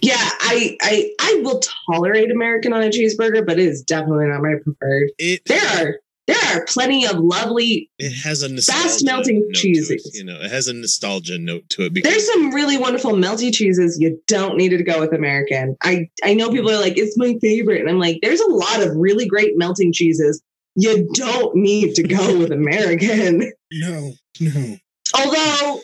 yeah, 0.00 0.14
I, 0.16 0.76
I, 0.80 1.10
I 1.20 1.40
will 1.44 1.60
tolerate 1.90 2.30
American 2.30 2.72
on 2.72 2.82
a 2.82 2.88
cheeseburger, 2.88 3.44
but 3.46 3.58
it 3.58 3.66
is 3.66 3.82
definitely 3.82 4.26
not 4.26 4.42
my 4.42 4.54
preferred. 4.62 5.10
It 5.18 5.42
There 5.46 5.60
are, 5.86 5.94
there 6.26 6.36
are 6.56 6.64
plenty 6.66 7.04
of 7.06 7.16
lovely. 7.18 7.90
it 7.98 8.12
has 8.22 8.42
a 8.42 8.48
Fast 8.62 9.04
melting 9.04 9.44
it, 9.48 9.54
cheeses. 9.54 10.12
You 10.14 10.24
know, 10.24 10.38
it 10.40 10.50
has 10.50 10.68
a 10.68 10.72
nostalgia 10.72 11.38
note 11.38 11.68
to 11.70 11.82
it 11.86 11.94
because 11.94 12.10
There's 12.10 12.26
some 12.32 12.54
really 12.54 12.78
wonderful 12.78 13.12
melty 13.12 13.52
cheeses. 13.52 13.98
You 14.00 14.20
don't 14.28 14.56
need 14.56 14.68
to 14.70 14.82
go 14.84 15.00
with 15.00 15.12
American. 15.12 15.76
I, 15.82 16.08
I 16.22 16.34
know 16.34 16.50
people 16.50 16.70
are 16.70 16.80
like, 16.80 16.96
it's 16.96 17.18
my 17.18 17.34
favorite, 17.40 17.80
and 17.80 17.90
I'm 17.90 17.98
like, 17.98 18.20
there's 18.22 18.40
a 18.40 18.50
lot 18.50 18.82
of 18.82 18.96
really 18.96 19.26
great 19.26 19.52
melting 19.56 19.92
cheeses. 19.92 20.40
You 20.76 21.08
don't 21.14 21.56
need 21.56 21.94
to 21.96 22.02
go 22.02 22.38
with 22.38 22.52
American. 22.52 23.52
No, 23.74 24.12
no. 24.38 24.76
Although 25.14 25.80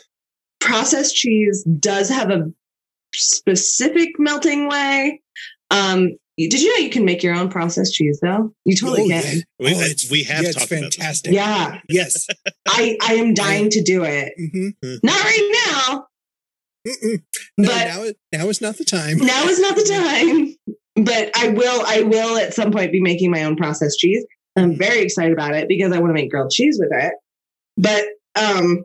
processed 0.59 1.15
cheese 1.15 1.63
does 1.79 2.07
have 2.07 2.29
a 2.29 2.51
specific 3.15 4.09
melting 4.19 4.69
way. 4.69 5.23
Um, 5.71 6.11
did 6.47 6.61
you 6.61 6.69
know 6.77 6.83
you 6.85 6.89
can 6.89 7.03
make 7.05 7.21
your 7.23 7.35
own 7.35 7.49
processed 7.49 7.93
cheese 7.93 8.19
though? 8.21 8.53
You 8.65 8.75
totally 8.75 9.01
Oh, 9.03 9.07
can. 9.21 9.23
yeah. 9.37 9.41
We- 9.59 9.75
Oh, 9.75 9.79
it's, 9.81 10.09
we 10.09 10.23
have 10.23 10.43
yeah, 10.43 10.49
it's 10.49 10.57
talked 10.57 10.71
about 10.71 10.81
fantastic. 10.93 11.33
Yeah, 11.33 11.79
Yes. 11.89 12.27
I 12.67 12.97
I 13.01 13.15
am 13.15 13.33
dying 13.33 13.69
to 13.71 13.81
do 13.83 14.03
it. 14.03 14.33
hmm 14.37 14.69
Not 15.03 15.23
right 15.23 15.61
now. 15.87 16.05
Mm-mm. 16.87 17.21
No, 17.57 17.67
But- 17.67 17.87
now, 18.31 18.39
now 18.43 18.49
is 18.49 18.61
not 18.61 18.77
the 18.77 18.85
time. 18.85 19.17
Now 19.17 19.43
is 19.45 19.59
not 19.59 19.75
the 19.75 19.83
time. 19.83 20.55
But 20.95 21.31
I 21.35 21.49
will 21.49 21.83
I 21.85 22.01
will 22.03 22.37
at 22.37 22.53
some 22.53 22.71
point 22.71 22.91
be 22.91 23.01
making 23.01 23.31
my 23.31 23.43
own 23.43 23.55
processed 23.55 23.99
cheese. 23.99 24.25
I'm 24.55 24.77
very 24.77 24.99
excited 24.99 25.31
about 25.33 25.55
it 25.55 25.67
because 25.67 25.91
I 25.93 25.99
want 25.99 26.09
to 26.09 26.13
make 26.13 26.29
grilled 26.31 26.51
cheese 26.51 26.77
with 26.79 26.89
it. 26.91 27.13
But 27.77 28.05
um 28.35 28.83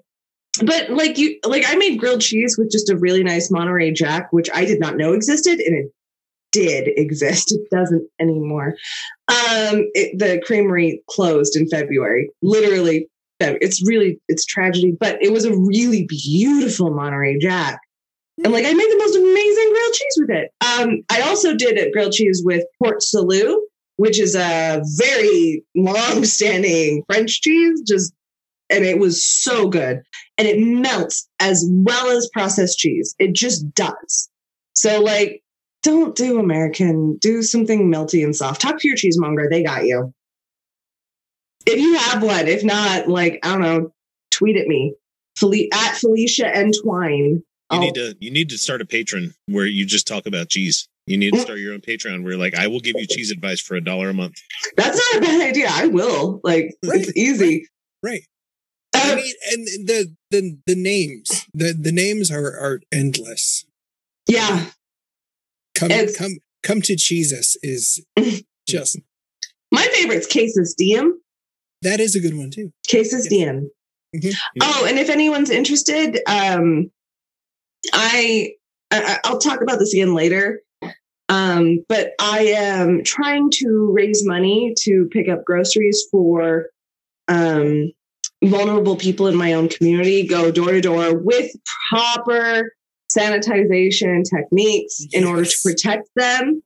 but 0.65 0.91
like 0.91 1.19
you 1.19 1.39
like 1.45 1.65
I 1.67 1.75
made 1.75 1.99
grilled 1.99 2.21
cheese 2.21 2.57
with 2.57 2.71
just 2.71 2.89
a 2.89 2.97
really 2.97 3.25
nice 3.25 3.51
Monterey 3.51 3.91
Jack, 3.93 4.33
which 4.33 4.49
I 4.55 4.65
did 4.65 4.79
not 4.79 4.97
know 4.97 5.13
existed, 5.13 5.59
and 5.59 5.77
it 5.77 5.93
did 6.55 6.89
exist. 6.97 7.53
It 7.53 7.69
doesn't 7.71 8.09
anymore. 8.19 8.69
Um 9.29 9.91
it, 9.95 10.19
the 10.19 10.41
creamery 10.47 11.03
closed 11.11 11.57
in 11.57 11.69
February. 11.69 12.31
Literally 12.43 13.09
it's 13.41 13.87
really 13.87 14.19
it's 14.29 14.47
tragedy, 14.47 14.97
but 14.99 15.23
it 15.23 15.33
was 15.33 15.45
a 15.45 15.55
really 15.55 16.07
beautiful 16.09 16.91
Monterey 16.91 17.39
Jack. 17.39 17.79
And 18.43 18.53
like 18.53 18.65
I 18.65 18.73
made 18.73 18.91
the 18.91 18.99
most 18.99 19.17
amazing 19.17 19.73
grilled 19.73 19.93
cheese 19.93 20.19
with 20.19 20.31
it. 20.31 20.51
Um, 20.65 21.03
I 21.11 21.21
also 21.29 21.55
did 21.55 21.79
a 21.79 21.91
grilled 21.91 22.13
cheese 22.13 22.43
with 22.45 22.65
Port 22.83 23.03
Salut, 23.03 23.59
which 23.97 24.19
is 24.19 24.35
a 24.35 24.83
very 24.97 25.63
long-standing 25.77 27.05
French 27.07 27.43
cheese. 27.43 27.83
Just 27.87 28.13
and 28.71 28.85
it 28.85 28.99
was 28.99 29.23
so 29.23 29.69
good, 29.69 30.03
and 30.39 30.49
it 30.49 30.59
melts 30.59 31.29
as 31.39 31.65
well 31.71 32.17
as 32.17 32.31
processed 32.33 32.79
cheese. 32.79 33.15
It 33.19 33.35
just 33.35 33.73
does. 33.75 34.31
So 34.75 35.01
like, 35.01 35.44
don't 35.85 36.17
do 36.17 36.41
American. 36.41 37.17
Do 37.19 37.43
something 37.45 37.89
melty 37.93 38.25
and 38.25 38.35
soft. 38.35 38.61
Talk 38.61 38.81
to 38.81 38.89
your 38.89 38.97
cheesemonger; 38.97 39.49
they 39.49 39.63
got 39.63 39.85
you. 39.85 40.13
If 41.67 41.79
you 41.79 41.97
have 41.97 42.23
one, 42.23 42.49
if 42.49 42.65
not, 42.65 43.09
like 43.09 43.39
I 43.45 43.53
don't 43.53 43.63
know, 43.63 43.93
tweet 44.33 44.57
at 44.57 44.67
me, 44.67 44.95
Fel- 45.39 45.53
at 45.73 45.95
Felicia 45.97 46.47
and 46.49 46.75
Twine. 46.83 47.43
you 47.73 47.79
need 47.81 47.95
to 47.95 48.17
you 48.21 48.31
need 48.31 48.49
to 48.51 48.59
start 48.59 48.81
a 48.83 48.85
patron 48.85 49.33
where 49.47 49.67
you 49.67 49.87
just 49.87 50.07
talk 50.07 50.27
about 50.27 50.49
cheese. 50.49 50.89
You 51.07 51.19
need 51.19 51.35
to 51.35 51.41
start 51.41 51.59
your 51.59 51.75
own 51.75 51.81
Patreon 51.81 52.25
where 52.25 52.37
like 52.39 52.55
I 52.55 52.67
will 52.67 52.81
give 52.81 52.97
you 52.99 53.07
cheese 53.07 53.31
advice 53.31 53.61
for 53.61 53.75
a 53.77 53.81
dollar 53.85 54.09
a 54.09 54.15
month. 54.15 54.35
That's 54.77 54.99
not 55.13 55.23
a 55.23 55.27
bad 55.27 55.41
idea. 55.49 55.69
I 55.71 55.87
will. 55.87 56.41
Like, 56.43 56.75
it's 56.83 57.15
easy. 57.17 57.67
Right. 58.03 58.23
I 58.95 59.11
Um, 59.11 59.17
mean, 59.17 59.35
and 59.53 59.67
the 59.87 60.15
the 60.31 60.59
the 60.67 60.75
names, 60.77 61.47
the 61.53 61.75
the 61.79 61.93
names 61.93 62.31
are 62.31 62.47
are 62.59 62.81
endless. 62.93 63.65
yeah. 64.27 64.67
Come 65.75 65.91
It's- 65.91 66.17
come 66.17 66.39
come 66.63 66.81
to 66.83 66.97
Jesus 66.97 67.57
is 67.63 68.05
just 68.69 68.99
My 69.73 69.87
favorite's 69.93 70.27
Cases 70.27 70.75
Diem. 70.77 71.21
that 71.83 72.01
is 72.01 72.15
a 72.15 72.21
good 72.21 72.37
one 72.37 72.51
too. 72.51 72.73
Cases 72.87 73.27
Diem. 73.29 73.71
Mhm. 74.17 74.33
Oh, 74.63 74.87
and 74.89 74.99
if 74.99 75.11
anyone's 75.11 75.51
interested, 75.51 76.21
um, 76.27 76.91
I, 77.93 78.53
I 78.91 79.19
I'll 79.25 79.39
talk 79.39 79.61
about 79.61 79.79
this 79.79 79.93
again 79.93 80.15
later. 80.15 80.61
Um, 81.29 81.85
but 81.89 82.13
I 82.21 82.41
am 82.57 83.03
trying 83.03 83.51
to 83.55 83.91
raise 83.93 84.25
money 84.27 84.75
to 84.83 85.09
pick 85.11 85.29
up 85.29 85.45
groceries 85.45 86.05
for 86.11 86.67
um, 87.29 87.91
vulnerable 88.45 88.97
people 88.97 89.27
in 89.27 89.35
my 89.35 89.55
own 89.55 89.69
community. 89.69 90.27
Go 90.27 90.51
door 90.51 90.73
to 90.73 90.81
door 90.81 91.17
with 91.19 91.51
proper 91.91 92.73
sanitization 93.17 94.23
techniques 94.25 95.07
in 95.13 95.25
order 95.25 95.45
to 95.45 95.57
protect 95.63 96.09
them. 96.17 96.63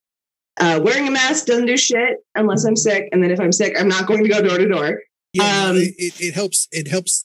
Uh, 0.61 0.81
wearing 0.83 1.07
a 1.07 1.11
mask 1.11 1.47
doesn't 1.47 1.67
do 1.67 1.77
shit 1.77 2.19
unless 2.35 2.65
I'm 2.65 2.77
sick, 2.77 3.09
and 3.13 3.23
then 3.23 3.31
if 3.31 3.39
I'm 3.39 3.53
sick, 3.53 3.75
I'm 3.79 3.89
not 3.89 4.07
going 4.07 4.25
to 4.25 4.29
go 4.29 4.43
door 4.43 4.59
to 4.59 4.69
door. 4.69 5.01
Yeah, 5.33 5.69
Um, 5.69 5.77
it, 5.77 6.21
it, 6.21 6.35
helps. 6.35 6.67
It 6.73 6.89
helps. 6.89 7.25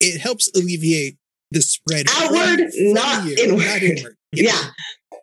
It 0.00 0.20
helps 0.20 0.50
alleviate 0.56 1.16
the 1.50 1.60
spread 1.60 2.06
Outward, 2.08 2.58
from 2.72 2.92
not 2.92 3.24
you, 3.26 3.36
inward. 3.38 3.64
Not 3.64 3.82
inward. 3.82 4.16
Yeah. 4.32 4.62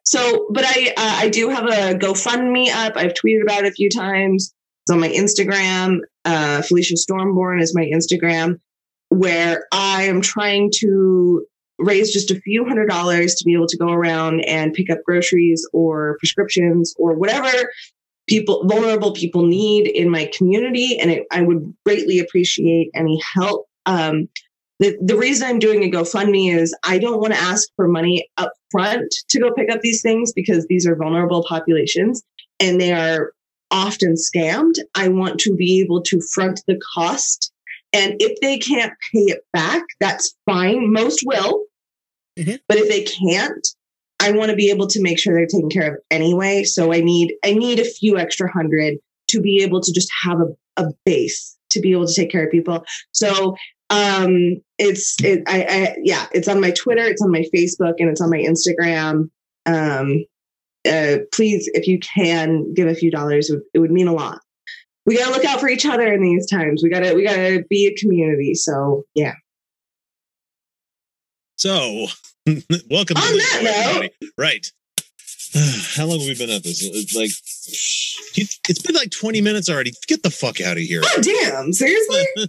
So, 0.04 0.48
but 0.52 0.66
I 0.66 0.94
uh, 0.98 1.26
I 1.26 1.30
do 1.30 1.50
have 1.50 1.66
a 1.66 1.98
GoFundMe 1.98 2.70
up. 2.74 2.98
I've 2.98 3.14
tweeted 3.14 3.42
about 3.42 3.64
it 3.64 3.70
a 3.70 3.72
few 3.72 3.90
times. 3.90 4.54
It's 4.84 4.92
on 4.92 5.00
my 5.00 5.08
Instagram. 5.10 6.00
Uh, 6.26 6.62
Felicia 6.62 6.96
Stormborn 6.96 7.62
is 7.62 7.74
my 7.74 7.86
Instagram, 7.86 8.60
where 9.10 9.66
I 9.72 10.04
am 10.04 10.20
trying 10.22 10.72
to 10.80 11.46
raise 11.80 12.12
just 12.12 12.32
a 12.32 12.40
few 12.42 12.66
hundred 12.66 12.88
dollars 12.88 13.36
to 13.36 13.46
be 13.46 13.54
able 13.54 13.68
to 13.68 13.78
go 13.78 13.90
around 13.90 14.42
and 14.42 14.74
pick 14.74 14.90
up 14.90 15.00
groceries 15.06 15.68
or 15.74 16.18
prescriptions 16.20 16.94
or 16.98 17.14
whatever 17.14 17.70
people 18.28 18.66
vulnerable 18.68 19.14
people 19.14 19.46
need 19.46 19.88
in 19.88 20.10
my 20.10 20.30
community. 20.38 21.00
And 21.00 21.12
it, 21.12 21.28
i 21.32 21.42
would 21.42 21.74
greatly 21.86 22.20
appreciate 22.20 22.90
any 22.94 23.22
help. 23.36 23.68
Um, 23.86 24.28
the, 24.80 24.96
the 25.02 25.18
reason 25.18 25.48
i'm 25.48 25.58
doing 25.58 25.84
a 25.84 25.90
gofundme 25.90 26.54
is 26.54 26.76
i 26.84 27.00
don't 27.00 27.20
want 27.20 27.34
to 27.34 27.40
ask 27.40 27.68
for 27.76 27.88
money 27.88 28.30
up 28.38 28.54
front 28.70 29.12
to 29.30 29.40
go 29.40 29.52
pick 29.52 29.72
up 29.72 29.82
these 29.82 30.04
things 30.04 30.34
because 30.34 30.68
these 30.68 30.86
are 30.86 30.96
vulnerable 30.96 31.44
populations 31.48 32.22
and 32.60 32.80
they 32.80 32.94
are 32.94 33.32
often 33.72 34.16
scammed. 34.16 34.76
I 34.96 35.10
want 35.10 35.40
to 35.42 35.56
be 35.56 35.82
able 35.82 36.02
to 36.04 36.22
front 36.34 36.62
the 36.68 36.80
cost. 36.96 37.52
And 37.94 38.16
if 38.20 38.40
they 38.42 38.58
can't 38.58 38.94
pay 39.14 39.22
it 39.22 39.44
back 39.54 39.84
that's 40.00 40.36
fine. 40.46 40.92
Most 40.92 41.24
will 41.26 41.64
Mhm. 42.38 42.60
but 42.68 42.78
if 42.78 42.88
they 42.90 43.04
can't 43.04 43.68
I 44.20 44.32
want 44.32 44.50
to 44.50 44.56
be 44.56 44.70
able 44.70 44.88
to 44.88 45.02
make 45.02 45.20
sure 45.20 45.36
they're 45.36 45.46
taken 45.46 45.70
care 45.70 45.96
of 45.96 46.02
anyway. 46.10 46.64
So 46.64 46.92
I 46.92 47.02
need 47.02 47.36
I 47.46 47.54
need 47.54 47.80
a 47.80 47.86
few 47.86 48.18
extra 48.18 48.52
hundred 48.52 48.98
to 49.30 49.42
be 49.42 49.62
able 49.64 49.82
to 49.82 49.94
just 49.94 50.10
have 50.24 50.40
a, 50.40 50.82
a 50.84 50.88
base 51.06 51.56
to 51.70 51.80
be 51.80 51.92
able 51.92 52.08
to 52.08 52.14
take 52.14 52.32
care 52.32 52.46
of 52.46 52.52
people. 52.52 52.84
So 53.12 53.56
um 53.90 54.56
it's 54.80 55.16
it 55.24 55.44
I, 55.48 55.64
I 55.64 55.96
yeah, 56.04 56.26
it's 56.34 56.48
on 56.48 56.60
my 56.60 56.72
Twitter, 56.72 57.04
it's 57.04 57.22
on 57.22 57.32
my 57.32 57.46
Facebook, 57.54 57.94
and 58.00 58.10
it's 58.10 58.22
on 58.22 58.30
my 58.30 58.40
Instagram. 58.40 59.30
Um 59.66 60.26
uh 60.90 61.18
please 61.32 61.70
if 61.74 61.88
you 61.88 62.00
can 62.00 62.74
give 62.74 62.88
a 62.88 62.96
few 62.96 63.12
dollars, 63.12 63.50
it 63.50 63.54
would, 63.54 63.64
it 63.76 63.80
would 63.80 63.92
mean 63.92 64.08
a 64.08 64.14
lot. 64.14 64.40
We 65.06 65.18
gotta 65.18 65.32
look 65.32 65.46
out 65.46 65.60
for 65.60 65.70
each 65.70 65.86
other 65.86 66.12
in 66.12 66.22
these 66.22 66.50
times. 66.50 66.82
We 66.84 66.90
gotta 66.90 67.14
we 67.14 67.24
gotta 67.24 67.64
be 67.70 67.86
a 67.88 67.96
community. 67.96 68.56
So 68.56 69.04
yeah. 69.14 69.36
So, 71.58 72.06
welcome 72.90 73.18
On 73.18 73.38
that 73.38 74.00
note- 74.22 74.30
Right. 74.38 74.66
How 75.96 76.06
long 76.06 76.20
have 76.20 76.28
we 76.28 76.36
been 76.38 76.50
at 76.50 76.64
this? 76.64 76.82
It's 76.84 77.16
like, 77.16 77.32
it's 78.70 78.82
been 78.82 78.96
like 78.96 79.12
20 79.12 79.42
minutes 79.42 79.70
already. 79.70 79.94
Get 80.08 80.22
the 80.24 80.30
fuck 80.30 80.62
out 80.62 80.78
of 80.78 80.84
here. 80.84 81.02
Oh 81.04 81.22
damn, 81.22 81.74
seriously? 81.74 82.26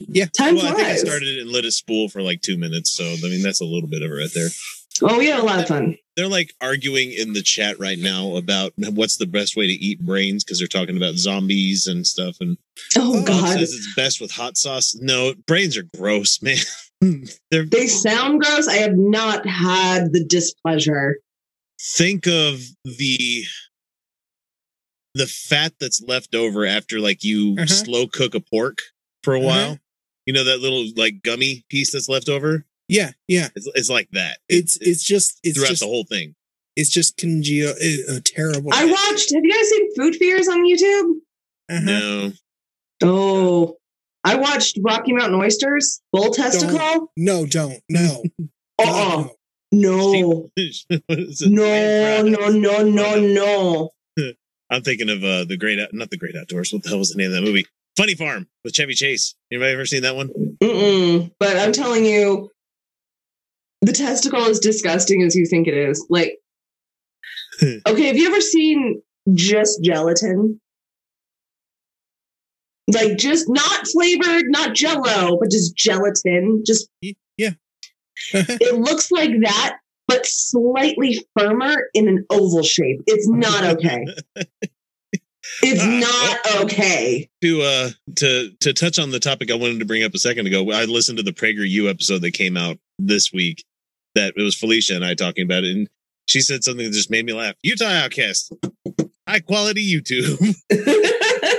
Yeah. 0.00 0.26
Time 0.26 0.54
well, 0.54 0.66
I 0.66 0.68
think 0.76 0.80
I 0.82 0.90
flies. 0.90 1.00
started 1.00 1.26
it 1.26 1.40
and 1.40 1.50
lit 1.50 1.64
a 1.64 1.72
spool 1.72 2.08
for 2.08 2.22
like 2.22 2.40
two 2.40 2.56
minutes. 2.56 2.92
So, 2.92 3.02
I 3.04 3.16
mean, 3.30 3.42
that's 3.42 3.60
a 3.60 3.64
little 3.64 3.88
bit 3.88 4.02
of 4.02 4.12
it 4.12 4.14
right 4.14 4.30
there. 4.32 4.46
Well, 5.02 5.18
we 5.18 5.26
had 5.26 5.40
a 5.40 5.42
lot 5.42 5.58
of 5.58 5.66
fun. 5.66 5.96
They're 6.16 6.28
like 6.28 6.52
arguing 6.60 7.10
in 7.10 7.32
the 7.32 7.42
chat 7.42 7.80
right 7.80 7.98
now 7.98 8.36
about 8.36 8.72
what's 8.76 9.16
the 9.16 9.26
best 9.26 9.56
way 9.56 9.66
to 9.66 9.72
eat 9.72 9.98
brains 10.06 10.44
because 10.44 10.60
they're 10.60 10.68
talking 10.68 10.96
about 10.96 11.16
zombies 11.16 11.88
and 11.88 12.06
stuff. 12.06 12.36
And 12.40 12.58
Oh 12.96 13.18
Oh, 13.22 13.24
god. 13.24 13.58
says 13.58 13.72
it's 13.72 13.92
best 13.96 14.20
with 14.20 14.30
hot 14.30 14.56
sauce. 14.56 14.94
No, 15.00 15.34
brains 15.48 15.76
are 15.76 15.88
gross, 15.96 16.40
man. 16.42 16.58
they're 17.50 17.64
They 17.64 17.86
sound 17.86 18.42
gross. 18.42 18.68
I 18.68 18.76
have 18.78 18.96
not 18.96 19.46
had 19.46 20.12
the 20.12 20.24
displeasure. 20.24 21.16
think 21.80 22.26
of 22.26 22.60
the 22.84 23.44
the 25.14 25.26
fat 25.26 25.72
that's 25.80 26.02
left 26.02 26.34
over 26.34 26.64
after 26.66 27.00
like 27.00 27.24
you 27.24 27.54
Uh-huh. 27.58 27.66
slow 27.66 28.06
cook 28.06 28.34
a 28.34 28.40
pork 28.40 28.78
for 29.22 29.34
a 29.34 29.38
Uh-huh. 29.38 29.46
while. 29.48 29.78
You 30.26 30.32
know 30.34 30.44
that 30.44 30.60
little 30.60 30.86
like 30.96 31.22
gummy 31.22 31.64
piece 31.70 31.92
that's 31.92 32.08
left 32.08 32.28
over. 32.28 32.66
Yeah, 32.88 33.12
yeah. 33.26 33.48
It's, 33.56 33.68
it's 33.74 33.90
like 33.90 34.10
that. 34.12 34.38
It's 34.48 34.76
it's 34.80 35.02
just 35.02 35.38
it's 35.42 35.56
throughout 35.58 35.68
just 35.70 35.80
the 35.80 35.86
whole 35.86 36.04
thing. 36.04 36.34
it's 36.76 36.90
just 36.90 37.16
congeal 37.16 37.70
uh, 37.70 38.12
uh, 38.16 38.20
terrible. 38.24 38.70
I 38.72 38.84
watched. 38.84 39.32
Have 39.34 39.42
you 39.44 39.50
guys 39.52 39.68
seen 39.68 39.94
Food 39.96 40.16
Fears 40.16 40.48
on 40.48 40.64
YouTube? 40.64 41.12
Uh-huh. 41.70 41.80
No, 41.84 42.32
Oh, 43.02 43.77
I 44.24 44.36
watched 44.36 44.78
Rocky 44.82 45.12
Mountain 45.12 45.40
Oysters, 45.40 46.00
bull 46.12 46.30
testicle. 46.30 47.12
No, 47.16 47.46
don't. 47.46 47.80
No. 47.88 48.22
Uh 48.78 48.84
God, 48.84 49.26
uh 49.26 49.28
No. 49.72 50.50
No, 51.40 52.22
no, 52.22 52.48
no, 52.48 52.82
no, 52.82 53.20
no. 54.16 54.34
I'm 54.70 54.82
thinking 54.82 55.08
of 55.08 55.24
uh 55.24 55.44
the 55.44 55.56
great 55.56 55.78
not 55.92 56.10
the 56.10 56.18
Great 56.18 56.36
Outdoors. 56.36 56.72
What 56.72 56.82
the 56.82 56.90
hell 56.90 56.98
was 56.98 57.10
the 57.10 57.18
name 57.18 57.28
of 57.28 57.34
that 57.34 57.42
movie? 57.42 57.66
Funny 57.96 58.14
Farm 58.14 58.46
with 58.64 58.74
Chevy 58.74 58.94
Chase. 58.94 59.34
Anybody 59.50 59.72
ever 59.72 59.86
seen 59.86 60.02
that 60.02 60.14
one? 60.14 60.28
Mm-mm. 60.62 61.32
But 61.40 61.56
I'm 61.56 61.72
telling 61.72 62.04
you, 62.04 62.50
the 63.82 63.92
testicle 63.92 64.44
is 64.46 64.60
disgusting 64.60 65.22
as 65.22 65.34
you 65.34 65.46
think 65.46 65.66
it 65.66 65.74
is. 65.74 66.06
Like, 66.08 66.38
okay, 67.62 68.06
have 68.06 68.16
you 68.16 68.28
ever 68.28 68.40
seen 68.40 69.02
just 69.34 69.82
gelatin? 69.82 70.60
Like, 72.88 73.18
just 73.18 73.48
not 73.48 73.86
flavored, 73.88 74.44
not 74.48 74.74
jello, 74.74 75.38
but 75.38 75.50
just 75.50 75.76
gelatin. 75.76 76.62
Just, 76.66 76.88
yeah. 77.36 77.50
it 78.32 78.74
looks 78.80 79.10
like 79.12 79.30
that, 79.42 79.78
but 80.06 80.24
slightly 80.26 81.24
firmer 81.38 81.88
in 81.94 82.08
an 82.08 82.24
oval 82.30 82.62
shape. 82.62 83.02
It's 83.06 83.28
not 83.28 83.64
okay. 83.76 84.06
It's 85.62 85.80
Ah, 85.82 86.38
not 86.44 86.64
okay. 86.64 87.28
to 87.42 87.62
uh 87.62 87.90
to 88.16 88.50
to 88.60 88.72
touch 88.74 88.98
on 88.98 89.10
the 89.10 89.18
topic 89.18 89.50
I 89.50 89.54
wanted 89.54 89.78
to 89.78 89.86
bring 89.86 90.04
up 90.04 90.14
a 90.14 90.18
second 90.18 90.46
ago, 90.46 90.70
I 90.70 90.84
listened 90.84 91.16
to 91.18 91.24
the 91.24 91.32
PragerU 91.32 91.88
episode 91.88 92.20
that 92.20 92.32
came 92.32 92.56
out 92.56 92.78
this 92.98 93.32
week. 93.32 93.64
That 94.14 94.34
it 94.36 94.42
was 94.42 94.54
Felicia 94.54 94.94
and 94.94 95.04
I 95.04 95.14
talking 95.14 95.44
about 95.44 95.64
it, 95.64 95.74
and 95.74 95.88
she 96.26 96.40
said 96.42 96.62
something 96.62 96.84
that 96.84 96.92
just 96.92 97.10
made 97.10 97.24
me 97.24 97.32
laugh. 97.32 97.54
Utah 97.62 97.86
Outcast, 97.86 98.52
high 99.26 99.40
quality 99.40 99.82
YouTube. 99.82 100.38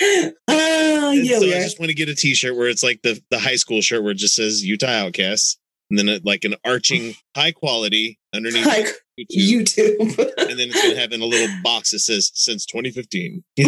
oh, 0.48 1.12
yeah, 1.12 1.38
so 1.38 1.46
I 1.46 1.50
just 1.62 1.78
want 1.78 1.90
to 1.90 1.94
get 1.94 2.08
a 2.08 2.14
T-shirt 2.14 2.56
where 2.56 2.68
it's 2.68 2.82
like 2.82 3.00
the 3.02 3.20
the 3.30 3.38
high 3.38 3.56
school 3.56 3.80
shirt 3.80 4.02
where 4.02 4.12
it 4.12 4.16
just 4.18 4.34
says 4.34 4.64
Utah 4.64 4.86
Outcasts, 5.06 5.58
and 5.90 5.98
then 5.98 6.08
it, 6.08 6.24
like 6.24 6.44
an 6.44 6.54
arching 6.64 7.14
high 7.36 7.52
quality 7.52 8.18
underneath 8.34 8.66
Like 8.66 8.86
YouTube, 9.20 9.96
YouTube. 9.98 10.18
and 10.38 10.58
then 10.58 10.68
it's 10.70 10.82
gonna 10.82 10.98
have 10.98 11.12
in 11.12 11.20
a 11.20 11.26
little 11.26 11.54
box 11.62 11.90
that 11.92 12.00
says 12.00 12.30
since 12.34 12.64
2015. 12.66 13.44
I 13.58 13.62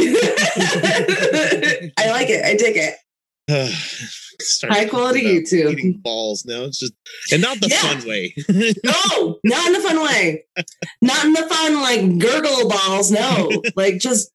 like 2.10 2.28
it. 2.30 2.44
I 2.44 2.54
dig 2.56 2.76
it. 2.76 2.94
High 4.70 4.86
quality 4.86 5.22
YouTube. 5.22 5.72
Eating 5.72 6.00
balls 6.02 6.44
No, 6.46 6.64
It's 6.64 6.78
just 6.78 6.92
and 7.32 7.42
not 7.42 7.60
the 7.60 7.68
Yeah. 7.68 7.80
fun 7.82 8.08
way. 8.08 8.34
No, 8.48 9.38
not 9.44 9.66
in 9.66 9.72
the 9.74 9.80
fun 9.80 10.02
way. 10.02 10.44
Not 11.02 11.24
in 11.24 11.32
the 11.32 11.46
fun 11.48 11.82
like 11.82 12.18
gurgle 12.18 12.68
balls. 12.68 13.10
No, 13.10 13.50
like 13.76 13.98
just 13.98 14.30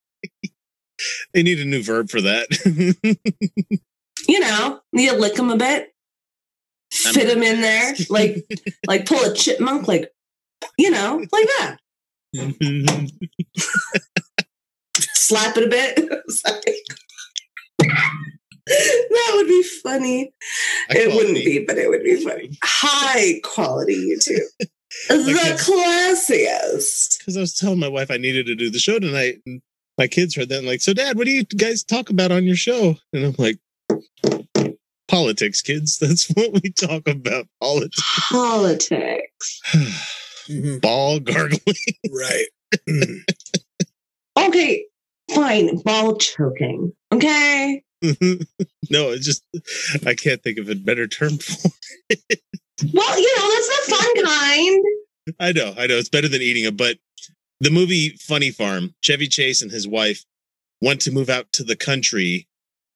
they 1.33 1.43
need 1.43 1.59
a 1.59 1.65
new 1.65 1.83
verb 1.83 2.09
for 2.09 2.21
that. 2.21 2.47
you 4.27 4.39
know, 4.39 4.79
you 4.93 5.13
lick 5.13 5.35
them 5.35 5.51
a 5.51 5.57
bit, 5.57 5.93
fit 6.91 7.27
them 7.27 7.43
in 7.43 7.61
there, 7.61 7.93
like 8.09 8.45
like 8.87 9.05
pull 9.05 9.23
a 9.23 9.33
chipmunk, 9.33 9.87
like 9.87 10.11
you 10.77 10.89
know, 10.89 11.23
like 11.31 11.47
that. 11.59 11.77
Slap 14.97 15.57
it 15.57 15.63
a 15.63 15.69
bit. 15.69 16.09
That 18.67 19.31
would 19.35 19.47
be 19.47 19.63
funny. 19.83 20.33
It 20.89 21.15
wouldn't 21.15 21.35
be, 21.35 21.63
but 21.65 21.77
it 21.77 21.89
would 21.89 22.03
be 22.03 22.23
funny. 22.23 22.57
High 22.63 23.39
quality 23.43 23.95
YouTube. 23.95 24.67
the 25.07 25.57
classiest. 25.59 27.19
Because 27.19 27.37
I 27.37 27.41
was 27.41 27.53
telling 27.53 27.79
my 27.79 27.87
wife 27.87 28.11
I 28.11 28.17
needed 28.17 28.45
to 28.47 28.55
do 28.55 28.69
the 28.69 28.79
show 28.79 28.99
tonight, 28.99 29.37
and 29.45 29.61
my 29.97 30.07
kids 30.07 30.35
heard 30.35 30.49
that 30.49 30.59
and 30.59 30.67
like, 30.67 30.81
so 30.81 30.93
Dad, 30.93 31.17
what 31.17 31.25
do 31.25 31.31
you 31.31 31.43
guys 31.43 31.83
talk 31.83 32.09
about 32.09 32.31
on 32.31 32.43
your 32.45 32.55
show? 32.55 32.95
And 33.13 33.25
I'm 33.25 33.35
like, 33.37 33.57
politics, 35.07 35.61
kids. 35.61 35.97
That's 36.01 36.27
what 36.29 36.53
we 36.61 36.71
talk 36.71 37.07
about. 37.07 37.47
Politics. 37.61 38.29
Politics. 38.31 39.61
Mhm. 40.47 40.79
Ball 40.79 41.19
gargling. 41.19 41.59
Right. 42.11 42.45
Mm. 42.89 43.19
Okay, 44.37 44.85
fine. 45.33 45.77
Ball 45.83 46.17
choking. 46.17 46.91
Okay. 47.13 47.81
no, 48.89 49.11
it's 49.11 49.25
just 49.25 49.43
I 50.05 50.13
can't 50.15 50.43
think 50.43 50.57
of 50.59 50.69
a 50.69 50.75
better 50.75 51.07
term 51.07 51.37
for. 51.37 51.69
it. 52.09 52.41
Well, 52.93 53.19
you 53.19 53.37
know, 53.37 53.49
that's 53.53 53.87
the 53.87 53.95
fun 53.95 54.25
kind. 54.25 54.85
I 55.39 55.51
know, 55.53 55.73
I 55.77 55.87
know, 55.87 55.95
it's 55.95 56.09
better 56.09 56.27
than 56.27 56.41
eating 56.41 56.65
it. 56.65 56.75
But 56.77 56.97
the 57.59 57.71
movie 57.71 58.09
Funny 58.21 58.51
Farm, 58.51 58.93
Chevy 59.01 59.27
Chase 59.27 59.61
and 59.61 59.71
his 59.71 59.87
wife 59.87 60.23
went 60.81 61.01
to 61.01 61.11
move 61.11 61.29
out 61.29 61.51
to 61.53 61.63
the 61.63 61.75
country 61.75 62.47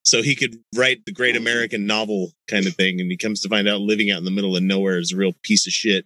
so 0.04 0.22
he 0.22 0.36
could 0.36 0.58
write 0.76 1.06
the 1.06 1.12
great 1.12 1.36
American 1.36 1.86
novel 1.86 2.32
kind 2.48 2.68
of 2.68 2.76
thing. 2.76 3.00
And 3.00 3.10
he 3.10 3.18
comes 3.18 3.42
to 3.42 3.50
find 3.50 3.68
out 3.68 3.82
living 3.82 4.12
out 4.12 4.20
in 4.20 4.26
the 4.26 4.32
middle 4.32 4.56
of 4.56 4.64
nowhere 4.64 5.00
is 5.00 5.14
a 5.14 5.18
real 5.18 5.34
piece 5.44 5.68
of 5.68 5.74
shit. 5.74 6.06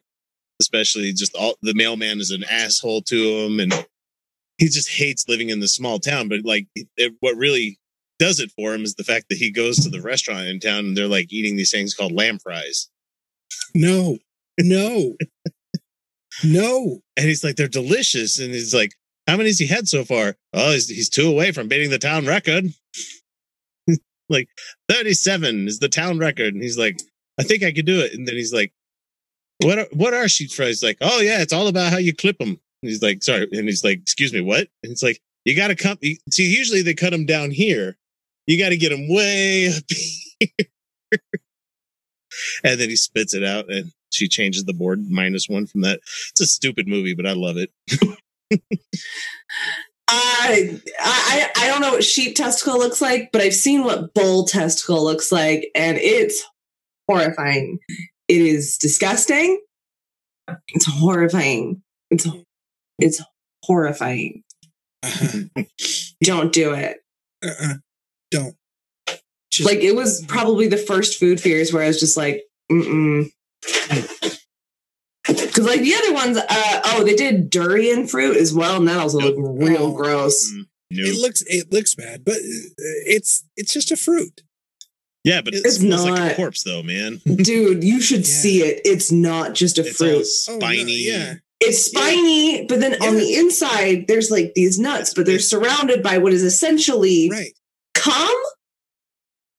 Especially 0.61 1.11
just 1.11 1.35
all 1.35 1.55
the 1.61 1.73
mailman 1.73 2.19
is 2.19 2.31
an 2.31 2.45
asshole 2.49 3.01
to 3.01 3.39
him, 3.39 3.59
and 3.59 3.73
he 4.57 4.67
just 4.67 4.89
hates 4.89 5.27
living 5.27 5.49
in 5.49 5.59
the 5.59 5.67
small 5.67 5.99
town. 5.99 6.29
But 6.29 6.45
like, 6.45 6.67
it, 6.95 7.13
what 7.19 7.35
really 7.35 7.77
does 8.19 8.39
it 8.39 8.51
for 8.55 8.73
him 8.73 8.83
is 8.83 8.95
the 8.95 9.03
fact 9.03 9.25
that 9.29 9.37
he 9.37 9.51
goes 9.51 9.77
to 9.79 9.89
the 9.89 10.01
restaurant 10.01 10.47
in 10.47 10.61
town 10.61 10.85
and 10.85 10.97
they're 10.97 11.07
like 11.07 11.31
eating 11.31 11.57
these 11.57 11.71
things 11.71 11.93
called 11.93 12.13
lamb 12.13 12.39
fries. 12.39 12.89
No. 13.73 14.17
No. 14.57 15.15
No. 16.45 16.99
And 17.17 17.27
he's 17.27 17.43
like, 17.43 17.55
they're 17.55 17.67
delicious. 17.67 18.39
And 18.39 18.53
he's 18.53 18.73
like, 18.73 18.93
how 19.27 19.37
many 19.37 19.49
has 19.49 19.59
he 19.59 19.67
had 19.67 19.87
so 19.87 20.03
far? 20.03 20.35
Oh, 20.53 20.71
he's, 20.71 20.87
he's 20.87 21.09
two 21.09 21.27
away 21.27 21.51
from 21.51 21.67
beating 21.67 21.89
the 21.89 21.97
town 21.97 22.25
record. 22.25 22.65
like 24.29 24.47
37 24.89 25.67
is 25.67 25.79
the 25.79 25.89
town 25.89 26.19
record. 26.19 26.53
And 26.53 26.61
he's 26.61 26.77
like, 26.77 26.99
I 27.39 27.43
think 27.43 27.63
I 27.63 27.71
could 27.71 27.85
do 27.85 27.99
it. 27.99 28.13
And 28.13 28.27
then 28.27 28.35
he's 28.35 28.53
like, 28.53 28.71
what 29.63 29.79
are, 29.79 29.87
what 29.93 30.13
are 30.13 30.27
sheets 30.27 30.55
fries? 30.55 30.83
Like, 30.83 30.97
oh 31.01 31.21
yeah, 31.21 31.41
it's 31.41 31.53
all 31.53 31.67
about 31.67 31.91
how 31.91 31.97
you 31.97 32.13
clip 32.13 32.37
them. 32.37 32.49
And 32.49 32.59
he's 32.89 33.01
like, 33.01 33.23
sorry. 33.23 33.47
And 33.51 33.67
he's 33.67 33.83
like, 33.83 33.99
excuse 33.99 34.33
me, 34.33 34.41
what? 34.41 34.67
And 34.83 34.91
it's 34.91 35.03
like, 35.03 35.19
you 35.45 35.55
got 35.55 35.67
to 35.67 35.75
come. 35.75 35.97
See, 36.31 36.55
usually 36.55 36.81
they 36.81 36.93
cut 36.93 37.11
them 37.11 37.25
down 37.25 37.51
here. 37.51 37.97
You 38.47 38.59
got 38.59 38.69
to 38.69 38.77
get 38.77 38.89
them 38.89 39.07
way 39.07 39.69
up 39.69 39.83
here. 40.39 41.19
and 42.63 42.79
then 42.79 42.89
he 42.89 42.95
spits 42.95 43.33
it 43.33 43.43
out 43.43 43.71
and 43.71 43.91
she 44.15 44.27
changes 44.27 44.63
the 44.65 44.73
board 44.73 45.09
minus 45.09 45.47
one 45.49 45.65
from 45.67 45.81
that. 45.81 45.99
It's 46.31 46.41
a 46.41 46.47
stupid 46.47 46.87
movie, 46.87 47.13
but 47.13 47.25
I 47.25 47.33
love 47.33 47.57
it. 47.57 47.71
I, 50.07 50.79
I 50.99 51.49
I 51.57 51.67
don't 51.67 51.81
know 51.81 51.91
what 51.91 52.03
sheep 52.03 52.35
testicle 52.35 52.77
looks 52.77 53.01
like, 53.01 53.29
but 53.33 53.41
I've 53.41 53.55
seen 53.55 53.83
what 53.83 54.13
bull 54.13 54.45
testicle 54.45 55.03
looks 55.03 55.31
like, 55.31 55.69
and 55.75 55.97
it's 55.97 56.43
horrifying. 57.09 57.79
It 58.27 58.41
is 58.41 58.77
disgusting. 58.77 59.59
It's 60.69 60.85
horrifying. 60.85 61.81
It's 62.11 62.27
it's 62.99 63.21
horrifying. 63.63 64.43
Uh-huh. 65.03 65.63
Don't 66.23 66.53
do 66.53 66.73
it. 66.73 66.97
Uh-uh. 67.43 67.75
Don't. 68.31 68.55
Just, 69.51 69.69
Like 69.69 69.79
it 69.79 69.95
was 69.95 70.23
probably 70.27 70.67
the 70.67 70.77
first 70.77 71.19
food 71.19 71.39
fears 71.39 71.71
where 71.73 71.83
I 71.83 71.87
was 71.87 71.99
just 71.99 72.17
like, 72.17 72.43
mm 72.71 73.29
Because 75.27 75.65
like 75.65 75.81
the 75.81 75.95
other 75.95 76.13
ones, 76.13 76.37
uh, 76.37 76.81
oh, 76.85 77.03
they 77.03 77.15
did 77.15 77.49
durian 77.49 78.07
fruit 78.07 78.37
as 78.37 78.53
well, 78.53 78.77
and 78.77 78.87
that 78.87 78.97
also 78.99 79.17
looked 79.19 79.39
real 79.39 79.87
Oh. 79.87 79.91
gross. 79.95 80.51
Mm, 80.51 80.65
it 80.91 81.19
looks 81.19 81.41
it 81.47 81.71
looks 81.73 81.95
bad, 81.95 82.23
but 82.23 82.35
uh, 82.35 83.01
it's 83.07 83.43
it's 83.57 83.73
just 83.73 83.91
a 83.91 83.97
fruit. 83.97 84.41
Yeah, 85.23 85.41
but 85.41 85.55
it 85.55 85.65
It's 85.65 85.77
smells 85.77 86.07
like 86.07 86.33
a 86.33 86.35
corpse, 86.35 86.61
though, 86.61 86.83
man. 86.83 87.19
Dude, 87.25 87.83
you 87.83 87.99
should 87.99 88.19
Yeah. 88.27 88.33
see 88.35 88.61
it. 88.61 88.81
It's 88.85 89.11
not 89.11 89.55
just 89.55 89.79
a 89.79 89.81
It's 89.87 89.99
all 89.99 90.07
fruit. 90.07 90.27
Oh, 90.49 90.53
no, 90.53 90.59
spiny. 90.59 91.03
yeah. 91.07 91.35
It's 91.59 91.85
spiny, 91.87 92.65
but 92.67 92.79
then 92.79 93.01
on 93.01 93.15
the 93.15 93.33
inside, 93.35 94.05
there's 94.07 94.29
like 94.29 94.53
these 94.53 94.77
nuts, 94.77 95.15
but 95.15 95.25
they're 95.25 95.39
surrounded 95.39 96.03
by 96.03 96.19
what 96.19 96.33
is 96.33 96.43
essentially 96.43 97.29
Right. 97.31 97.53
Yeah, 97.55 98.01
cum. 98.03 98.35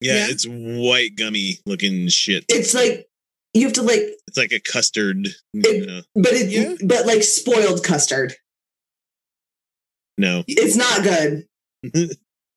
Yeah. 0.01 0.27
it's 0.31 0.47
white 0.47 1.17
gummy 1.17 1.59
looking 1.67 2.07
shit. 2.07 2.45
It's 2.49 2.73
like 2.73 3.09
you 3.57 3.65
have 3.67 3.73
to 3.75 3.83
like, 3.83 4.01
It's 4.29 4.37
like 4.37 4.53
a 4.53 4.61
custard. 4.61 5.29
It- 5.55 5.87
no, 5.87 6.03
but 6.15 6.33
it, 6.33 6.51
Yeah. 6.51 6.75
but 6.87 7.07
like 7.07 7.23
spoiled 7.23 7.83
custard. 7.85 8.35
no. 10.19 10.45
It's 10.47 10.77
not 10.77 11.03
good. 11.03 11.47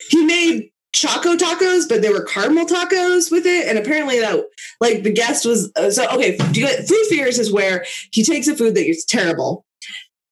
he 0.10 0.26
made 0.26 0.72
choco 0.94 1.36
tacos, 1.36 1.88
but 1.88 2.02
they 2.02 2.10
were 2.10 2.24
caramel 2.24 2.66
tacos 2.66 3.32
with 3.32 3.46
it. 3.46 3.68
And 3.68 3.78
apparently 3.78 4.20
that 4.20 4.44
like 4.82 5.04
the 5.04 5.12
guest 5.14 5.46
was 5.46 5.72
uh, 5.76 5.92
so 5.92 6.08
okay. 6.12 6.38
Do 6.38 6.60
you 6.60 6.66
get 6.68 6.88
food 6.88 7.06
fears 7.10 7.38
is 7.38 7.52
where 7.52 7.86
he 8.12 8.24
takes 8.24 8.48
a 8.48 8.56
food 8.56 8.76
that 8.76 8.88
is 8.90 9.06
terrible 9.06 9.66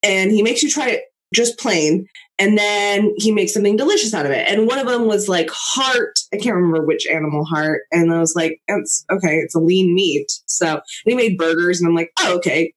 and 0.03 0.31
he 0.31 0.41
makes 0.41 0.63
you 0.63 0.69
try 0.69 0.89
it 0.89 1.03
just 1.33 1.59
plain. 1.59 2.07
And 2.39 2.57
then 2.57 3.13
he 3.17 3.31
makes 3.31 3.53
something 3.53 3.75
delicious 3.77 4.13
out 4.13 4.25
of 4.25 4.31
it. 4.31 4.47
And 4.47 4.67
one 4.67 4.77
of 4.77 4.87
them 4.87 5.05
was 5.07 5.27
like 5.27 5.49
heart. 5.51 6.19
I 6.33 6.37
can't 6.37 6.55
remember 6.55 6.85
which 6.85 7.07
animal 7.07 7.43
heart. 7.45 7.81
And 7.91 8.13
I 8.13 8.19
was 8.19 8.35
like, 8.35 8.61
it's 8.67 9.03
okay. 9.11 9.37
It's 9.37 9.55
a 9.55 9.59
lean 9.59 9.95
meat. 9.95 10.31
So 10.45 10.81
he 11.05 11.15
made 11.15 11.37
burgers 11.37 11.79
and 11.79 11.87
I'm 11.89 11.95
like, 11.95 12.11
oh, 12.19 12.35
okay, 12.37 12.73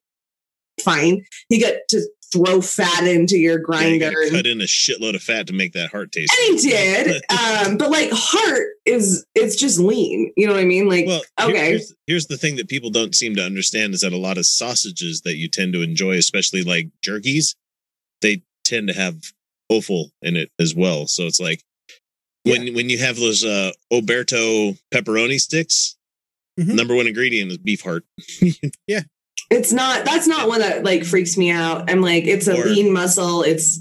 fine. 0.81 1.23
He 1.49 1.59
got 1.61 1.75
to 1.89 2.01
throw 2.33 2.61
fat 2.61 3.05
into 3.05 3.37
your 3.37 3.55
Yeah, 3.71 3.87
you 3.87 3.99
grinder. 3.99 4.11
cut 4.31 4.47
in 4.47 4.61
a 4.61 4.65
shitload 4.65 5.15
of 5.15 5.21
fat 5.21 5.47
to 5.47 5.53
make 5.53 5.73
that 5.73 5.91
heart 5.91 6.11
taste. 6.13 6.33
and 6.47 6.59
he 6.59 6.69
did. 6.69 7.21
Um, 7.31 7.77
but 7.77 7.91
like 7.91 8.09
heart 8.11 8.67
is 8.85 9.25
it's 9.35 9.55
just 9.55 9.77
lean. 9.79 10.31
You 10.37 10.47
know 10.47 10.53
what 10.53 10.61
I 10.61 10.65
mean? 10.65 10.87
Like 10.89 11.05
Well, 11.05 11.21
okay. 11.39 11.69
here's, 11.71 11.93
here's 12.07 12.27
the 12.27 12.37
thing 12.37 12.55
that 12.55 12.67
people 12.69 12.89
don't 12.89 13.13
seem 13.13 13.35
to 13.35 13.43
understand 13.43 13.93
is 13.93 14.01
that 14.01 14.13
a 14.13 14.17
lot 14.17 14.37
of 14.37 14.45
sausages 14.45 15.21
that 15.21 15.35
you 15.35 15.49
tend 15.49 15.73
to 15.73 15.81
enjoy, 15.81 16.13
especially 16.13 16.63
like 16.63 16.87
jerkies, 17.05 17.55
they 18.21 18.43
tend 18.63 18.87
to 18.87 18.93
have 18.93 19.33
offal 19.71 20.11
in 20.21 20.35
it 20.35 20.49
as 20.59 20.75
well. 20.75 21.07
So 21.07 21.23
it's 21.23 21.39
like 21.39 21.61
when 22.43 22.73
when 22.73 22.89
you 22.89 22.97
have 22.99 23.15
those 23.17 23.43
uh 23.43 23.71
Oberto 23.91 24.77
pepperoni 24.93 25.39
sticks, 25.39 25.95
Mhm. 26.59 26.75
number 26.75 26.95
one 26.95 27.07
ingredient 27.07 27.51
is 27.51 27.57
beef 27.57 27.81
heart. 27.81 28.03
Yeah. 28.87 29.01
It's 29.49 29.71
not 29.73 30.05
that's 30.05 30.27
not 30.27 30.47
one 30.47 30.59
that 30.59 30.83
like 30.83 31.03
freaks 31.05 31.37
me 31.37 31.49
out. 31.51 31.89
I'm 31.89 32.01
like, 32.01 32.25
it's 32.25 32.47
a 32.47 32.57
Or- 32.57 32.65
lean 32.65 32.91
muscle. 32.93 33.43
It's 33.43 33.79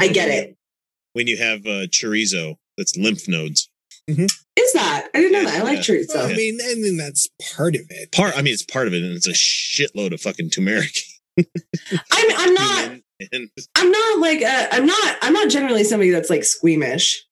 I 0.00 0.08
get 0.08 0.28
it. 0.28 0.56
When 1.12 1.26
you 1.28 1.36
have 1.36 1.60
uh, 1.66 1.86
chorizo, 1.86 2.56
that's 2.76 2.96
lymph 2.96 3.28
nodes. 3.28 3.68
Is 4.08 4.72
that? 4.74 5.08
I 5.14 5.18
didn't 5.20 5.32
know 5.32 5.40
Yeah, 5.40 5.44
that. 5.50 5.60
I 5.60 5.62
like 5.62 5.76
yeah. 5.88 5.94
chorizo. 5.94 6.14
Well, 6.16 6.26
I 6.30 6.34
mean, 6.34 6.58
and 6.62 6.84
then 6.84 6.96
that's 6.96 7.28
part 7.56 7.74
of 7.76 7.82
it. 7.88 8.10
Part, 8.12 8.36
I 8.36 8.42
mean, 8.42 8.52
it's 8.52 8.64
part 8.64 8.86
of 8.88 8.94
it, 8.94 9.02
and 9.02 9.12
it's 9.14 9.26
a 9.28 9.32
shitload 9.32 10.12
of 10.12 10.20
fucking 10.20 10.50
turmeric. 10.50 10.90
I'm 11.38 11.46
I'm 12.12 12.54
not 12.90 12.90
And 13.32 13.48
I'm 13.76 13.90
not 13.90 14.18
like 14.20 14.42
uh, 14.42 14.68
I'm 14.72 14.86
not 14.86 15.16
I'm 15.22 15.32
not 15.32 15.48
generally 15.50 15.84
somebody 15.84 16.10
that's 16.10 16.30
like 16.30 16.44
squeamish. 16.44 17.24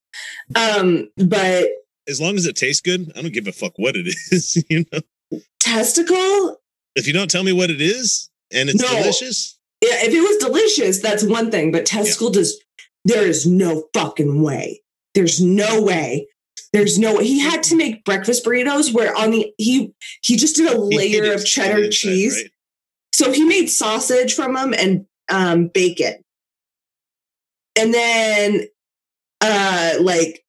Um, 0.55 1.09
but 1.17 1.69
as 2.09 2.21
long 2.21 2.37
as 2.37 2.47
it 2.47 2.57
tastes 2.57 2.81
good, 2.83 3.13
I 3.17 3.23
don't 3.23 3.33
give 3.33 3.47
a 3.47 3.53
fuck 3.53 3.73
what 3.77 3.97
it 3.97 4.07
is. 4.31 4.63
You 4.69 4.85
know, 4.93 5.41
testicle, 5.61 6.57
if 6.97 7.07
you 7.07 7.13
don't 7.13 7.31
tell 7.31 7.45
me 7.45 7.53
what 7.53 7.71
it 7.71 7.81
is 7.81 8.31
and 8.53 8.69
it's 8.69 8.81
No. 8.83 8.89
delicious, 8.89 9.59
yeah, 9.83 10.05
if 10.05 10.13
it 10.13 10.21
was 10.21 10.37
delicious, 10.39 11.01
that's 11.01 11.25
one 11.25 11.51
thing. 11.51 11.73
But 11.73 11.87
testicle 11.87 12.31
does 12.31 12.61
there 13.05 13.27
is 13.27 13.47
no 13.47 13.89
fucking 13.95 14.43
way. 14.43 14.83
There's 15.15 15.41
no 15.41 15.83
way. 15.83 16.29
There's 16.73 16.99
no 16.99 17.17
way. 17.17 17.25
He 17.27 17.41
had 17.41 17.63
to 17.65 17.77
make 17.77 18.05
breakfast 18.05 18.45
burritos 18.45 18.95
where 18.95 19.15
on 19.17 19.31
the 19.31 19.53
he 19.59 19.93
he 20.23 20.37
just 20.37 20.57
did 20.57 20.71
a 20.73 20.79
layer 20.79 21.33
of 21.35 21.45
cheddar 21.45 21.89
cheese. 21.91 22.37
right? 22.37 22.51
So 23.15 23.31
he 23.33 23.45
made 23.45 23.67
sausage 23.67 24.35
from 24.35 24.55
them 24.55 24.73
and 24.73 25.05
um, 25.33 25.67
bacon, 25.69 26.15
and 27.77 27.93
then 27.93 28.67
uh, 29.41 29.95
like 30.01 30.45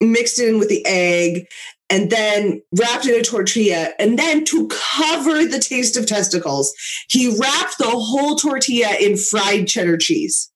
mixed 0.00 0.38
it 0.38 0.48
in 0.48 0.58
with 0.58 0.68
the 0.68 0.84
egg, 0.86 1.46
and 1.90 2.10
then 2.10 2.62
wrapped 2.78 3.06
in 3.06 3.18
a 3.18 3.22
tortilla. 3.24 3.88
And 3.98 4.18
then 4.18 4.44
to 4.44 4.68
cover 4.68 5.44
the 5.44 5.58
taste 5.58 5.96
of 5.96 6.06
testicles, 6.06 6.72
he 7.08 7.28
wrapped 7.28 7.78
the 7.78 7.88
whole 7.90 8.36
tortilla 8.36 8.94
in 9.00 9.16
fried 9.16 9.66
cheddar 9.66 9.96
cheese. 9.96 10.50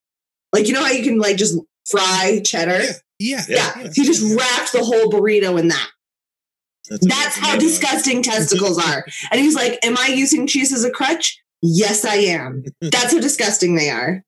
Like 0.53 0.69
you 0.69 0.75
know 0.75 0.85
how 0.85 0.93
you 0.93 1.03
can 1.03 1.19
like 1.19 1.37
just 1.37 1.59
fry 1.91 2.41
cheddar. 2.45 2.83
Yeah. 3.19 3.41
Yeah, 3.49 3.73
Yeah. 3.81 3.89
he 3.95 4.05
just 4.05 4.23
wrapped 4.37 4.73
the 4.73 4.85
whole 4.85 5.11
burrito 5.11 5.59
in 5.59 5.69
that. 5.69 5.89
That's, 6.91 7.07
That's 7.07 7.37
how 7.39 7.57
disgusting 7.57 8.23
testicles 8.23 8.79
are. 8.79 9.07
And 9.31 9.41
he's 9.41 9.55
like, 9.55 9.79
Am 9.85 9.97
I 9.97 10.09
using 10.09 10.47
cheese 10.47 10.73
as 10.73 10.85
a 10.85 10.91
crutch? 10.91 11.41
Yes, 11.63 12.05
I 12.05 12.17
am. 12.17 12.65
That's 12.81 13.13
how 13.13 13.21
disgusting 13.21 13.77
they 13.77 13.89
are. 13.91 14.23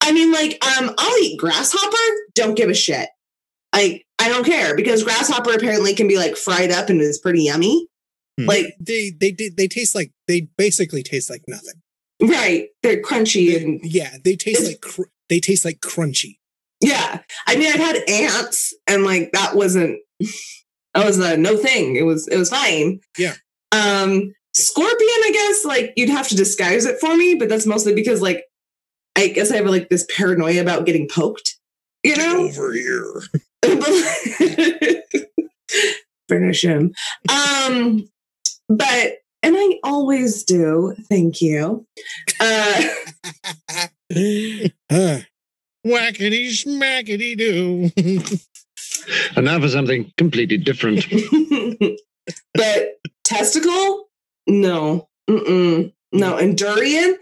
I 0.00 0.12
mean, 0.12 0.32
like, 0.32 0.58
um, 0.64 0.94
I'll 0.96 1.18
eat 1.18 1.38
grasshopper, 1.38 1.96
don't 2.34 2.54
give 2.56 2.70
a 2.70 2.74
shit. 2.74 3.08
Like, 3.74 4.06
I 4.18 4.28
don't 4.30 4.44
care 4.46 4.74
because 4.74 5.04
grasshopper 5.04 5.52
apparently 5.52 5.94
can 5.94 6.08
be 6.08 6.16
like 6.16 6.36
fried 6.36 6.70
up 6.70 6.88
and 6.88 7.00
is 7.00 7.18
pretty 7.18 7.42
yummy. 7.44 7.86
Hmm. 8.40 8.46
Like, 8.46 8.74
They 8.80 9.12
they 9.20 9.32
did 9.32 9.56
they 9.58 9.68
taste 9.68 9.94
like 9.94 10.12
they 10.28 10.48
basically 10.56 11.02
taste 11.02 11.28
like 11.28 11.42
nothing. 11.46 11.74
right, 12.22 12.68
they're 12.82 13.02
crunchy 13.02 13.54
and 13.62 13.80
Yeah, 13.82 14.16
they 14.24 14.34
taste 14.36 14.64
like 14.66 14.80
cr- 14.80 15.10
they 15.28 15.40
taste 15.40 15.64
like 15.66 15.80
crunchy. 15.80 16.38
yeah. 16.80 17.20
I 17.46 17.56
mean, 17.56 17.68
I've 17.70 17.80
had 17.80 17.96
ants 18.08 18.72
and 18.86 19.04
like 19.04 19.32
that 19.32 19.54
wasn't 19.56 19.98
that 20.94 21.04
was 21.04 21.18
a 21.18 21.36
no 21.36 21.58
thing. 21.58 21.96
It 21.96 22.02
was 22.04 22.26
it 22.28 22.38
was 22.38 22.48
fine. 22.48 23.00
Yeah. 23.18 23.34
Um 23.72 24.32
scorpion, 24.56 24.96
I 25.24 25.30
guess, 25.32 25.64
like 25.64 25.92
you'd 25.96 26.08
have 26.08 26.28
to 26.28 26.36
disguise 26.36 26.86
it 26.86 26.98
for 26.98 27.16
me, 27.16 27.34
but 27.34 27.48
that's 27.48 27.66
mostly 27.66 27.94
because 27.94 28.22
like 28.22 28.44
I 29.16 29.28
guess 29.28 29.50
I 29.50 29.56
have 29.56 29.66
like 29.66 29.88
this 29.88 30.06
paranoia 30.14 30.60
about 30.60 30.86
getting 30.86 31.08
poked. 31.08 31.58
You 32.02 32.16
Get 32.16 32.26
know? 32.26 32.48
over 32.48 32.72
here. 32.72 33.22
Finish 36.28 36.64
him. 36.64 36.92
Um 37.28 38.08
but 38.68 39.18
and 39.42 39.54
I 39.56 39.78
always 39.84 40.42
do, 40.42 40.94
thank 41.08 41.40
you. 41.42 41.86
Uh 42.40 42.82
Huh. 44.12 45.18
Whackety 45.84 46.50
schmackety 46.50 47.36
do. 47.36 47.90
And 49.36 49.44
now 49.44 49.60
for 49.60 49.68
something 49.68 50.12
completely 50.16 50.58
different. 50.58 51.04
but 52.54 52.98
testicle, 53.24 54.05
no, 54.46 55.08
Mm-mm. 55.28 55.92
no, 56.12 56.34
mm. 56.34 56.42
and 56.42 56.58
durian, 56.58 57.16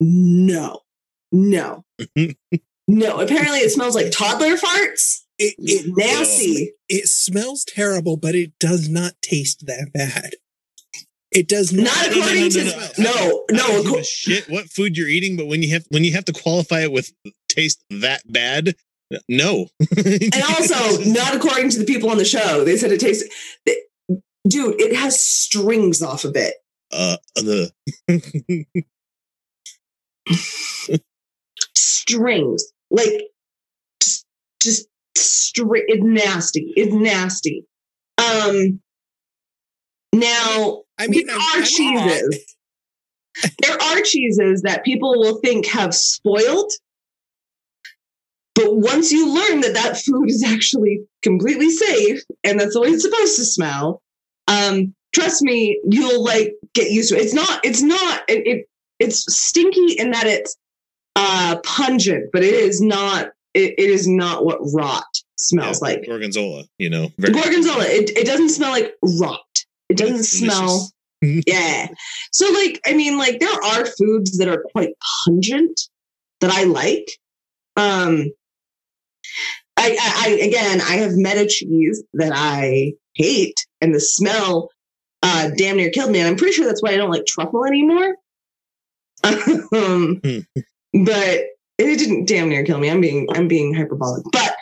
no, 0.00 0.80
no, 1.32 1.84
no. 2.88 3.20
Apparently, 3.20 3.58
it 3.58 3.70
smells 3.70 3.94
like 3.94 4.12
toddler 4.12 4.56
farts. 4.56 5.22
It, 5.38 5.54
it 5.58 5.92
Nasty. 5.96 6.72
it 6.88 7.08
smells 7.08 7.64
terrible, 7.64 8.16
but 8.16 8.34
it 8.34 8.52
does 8.60 8.88
not 8.88 9.14
taste 9.20 9.66
that 9.66 9.90
bad. 9.92 10.34
It 11.32 11.48
does 11.48 11.72
not. 11.72 11.84
Not 11.84 12.16
according 12.16 12.50
to 12.50 12.64
no, 12.98 13.04
no, 13.10 13.44
no. 13.50 13.66
don't 13.66 13.82
give 13.82 13.92
a 13.92 13.96
acco- 13.96 14.06
shit 14.06 14.48
what 14.48 14.70
food 14.70 14.96
you're 14.96 15.08
eating, 15.08 15.36
but 15.36 15.46
when 15.46 15.62
you 15.62 15.70
have 15.70 15.84
when 15.90 16.04
you 16.04 16.12
have 16.12 16.24
to 16.26 16.32
qualify 16.32 16.82
it 16.82 16.92
with 16.92 17.12
taste 17.48 17.84
that 17.90 18.22
bad, 18.30 18.76
no. 19.28 19.66
and 19.96 20.42
also 20.48 21.02
not 21.04 21.34
according 21.34 21.70
to 21.70 21.78
the 21.80 21.84
people 21.84 22.10
on 22.10 22.18
the 22.18 22.24
show. 22.24 22.64
They 22.64 22.76
said 22.76 22.92
it 22.92 23.00
tastes. 23.00 23.24
Dude, 24.48 24.80
it 24.80 24.94
has 24.96 25.22
strings 25.22 26.02
off 26.02 26.24
of 26.24 26.36
it. 26.36 26.54
uh 26.92 27.16
the 27.36 27.70
Strings, 31.76 32.64
like 32.90 33.22
just, 34.00 34.26
just 34.60 34.88
straight. 35.16 35.84
It's 35.88 36.02
nasty. 36.04 36.72
It's 36.76 36.92
nasty. 36.92 37.66
Um. 38.18 38.80
Now 40.12 40.82
I 40.98 41.08
mean, 41.08 41.26
there 41.26 41.36
I'm- 41.36 41.42
are 41.54 41.58
I'm 41.58 41.64
cheeses. 41.64 42.54
there 43.62 43.80
are 43.82 44.00
cheeses 44.02 44.62
that 44.62 44.84
people 44.84 45.18
will 45.18 45.40
think 45.40 45.66
have 45.66 45.94
spoiled. 45.94 46.70
But 48.54 48.76
once 48.76 49.10
you 49.10 49.34
learn 49.34 49.62
that 49.62 49.74
that 49.74 49.96
food 49.96 50.30
is 50.30 50.44
actually 50.46 51.00
completely 51.22 51.70
safe 51.70 52.22
and 52.44 52.60
that's 52.60 52.74
the 52.74 52.80
way 52.82 52.90
it's 52.90 53.02
supposed 53.02 53.34
to 53.36 53.44
smell, 53.44 54.00
um, 54.48 54.94
trust 55.14 55.42
me, 55.42 55.80
you'll 55.88 56.22
like 56.22 56.54
get 56.74 56.90
used 56.90 57.10
to 57.10 57.16
it. 57.16 57.22
It's 57.22 57.34
not. 57.34 57.64
It's 57.64 57.82
not. 57.82 58.22
It. 58.28 58.46
it 58.46 58.68
it's 59.00 59.24
stinky 59.34 59.94
in 59.98 60.12
that 60.12 60.26
it's 60.26 60.56
uh, 61.16 61.56
pungent, 61.64 62.30
but 62.32 62.42
it 62.42 62.54
is 62.54 62.80
not. 62.80 63.32
It, 63.52 63.74
it 63.78 63.90
is 63.90 64.08
not 64.08 64.44
what 64.44 64.58
rot 64.74 65.04
smells 65.36 65.80
yeah, 65.80 65.88
like. 65.88 66.06
gorgonzola, 66.06 66.64
you 66.78 66.90
know. 66.90 67.08
Gorgonzola. 67.20 67.84
It, 67.84 68.10
it 68.16 68.26
doesn't 68.26 68.48
smell 68.48 68.70
like 68.70 68.94
rot. 69.20 69.40
It 69.88 69.96
doesn't 69.96 70.20
it's 70.20 70.38
smell. 70.38 70.90
yeah. 71.22 71.88
So 72.32 72.50
like, 72.52 72.80
I 72.84 72.94
mean, 72.94 73.16
like 73.16 73.40
there 73.40 73.62
are 73.64 73.86
foods 73.86 74.38
that 74.38 74.48
are 74.48 74.64
quite 74.72 74.94
pungent 75.24 75.80
that 76.40 76.50
I 76.50 76.64
like. 76.64 77.08
Um, 77.76 78.32
I, 79.76 79.96
I, 80.00 80.24
I 80.26 80.28
again, 80.42 80.80
I 80.80 80.96
have 80.96 81.12
meta 81.14 81.46
cheese 81.46 82.02
that 82.14 82.32
I 82.34 82.94
hate, 83.14 83.54
and 83.84 83.94
the 83.94 84.00
smell 84.00 84.70
uh, 85.22 85.50
damn 85.56 85.76
near 85.76 85.90
killed 85.90 86.10
me. 86.10 86.20
And 86.20 86.28
I'm 86.28 86.36
pretty 86.36 86.54
sure 86.54 86.66
that's 86.66 86.82
why 86.82 86.90
I 86.90 86.96
don't 86.96 87.10
like 87.10 87.26
truffle 87.26 87.64
anymore. 87.64 88.16
um, 89.24 90.20
but 90.92 91.40
it 91.78 91.98
didn't 91.98 92.26
damn 92.26 92.48
near 92.48 92.64
kill 92.64 92.78
me. 92.78 92.90
I'm 92.90 93.00
being 93.00 93.26
I'm 93.32 93.48
being 93.48 93.74
hyperbolic, 93.74 94.24
but 94.32 94.56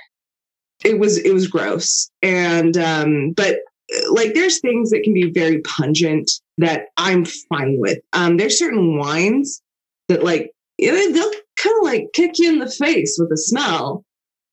it 0.84 0.98
was 0.98 1.18
it 1.18 1.32
was 1.32 1.46
gross. 1.46 2.10
And 2.22 2.76
um, 2.76 3.32
but 3.32 3.56
uh, 3.56 4.12
like 4.12 4.34
there's 4.34 4.60
things 4.60 4.90
that 4.90 5.02
can 5.02 5.14
be 5.14 5.30
very 5.30 5.60
pungent 5.60 6.30
that 6.58 6.86
I'm 6.96 7.24
fine 7.24 7.78
with. 7.78 7.98
Um, 8.12 8.36
there's 8.36 8.58
certain 8.58 8.98
wines 8.98 9.62
that 10.08 10.22
like 10.22 10.52
you 10.78 10.92
know, 10.92 11.12
they'll 11.12 11.40
kind 11.58 11.76
of 11.78 11.84
like 11.84 12.08
kick 12.12 12.38
you 12.38 12.52
in 12.52 12.58
the 12.58 12.70
face 12.70 13.16
with 13.18 13.30
the 13.30 13.36
smell, 13.36 14.04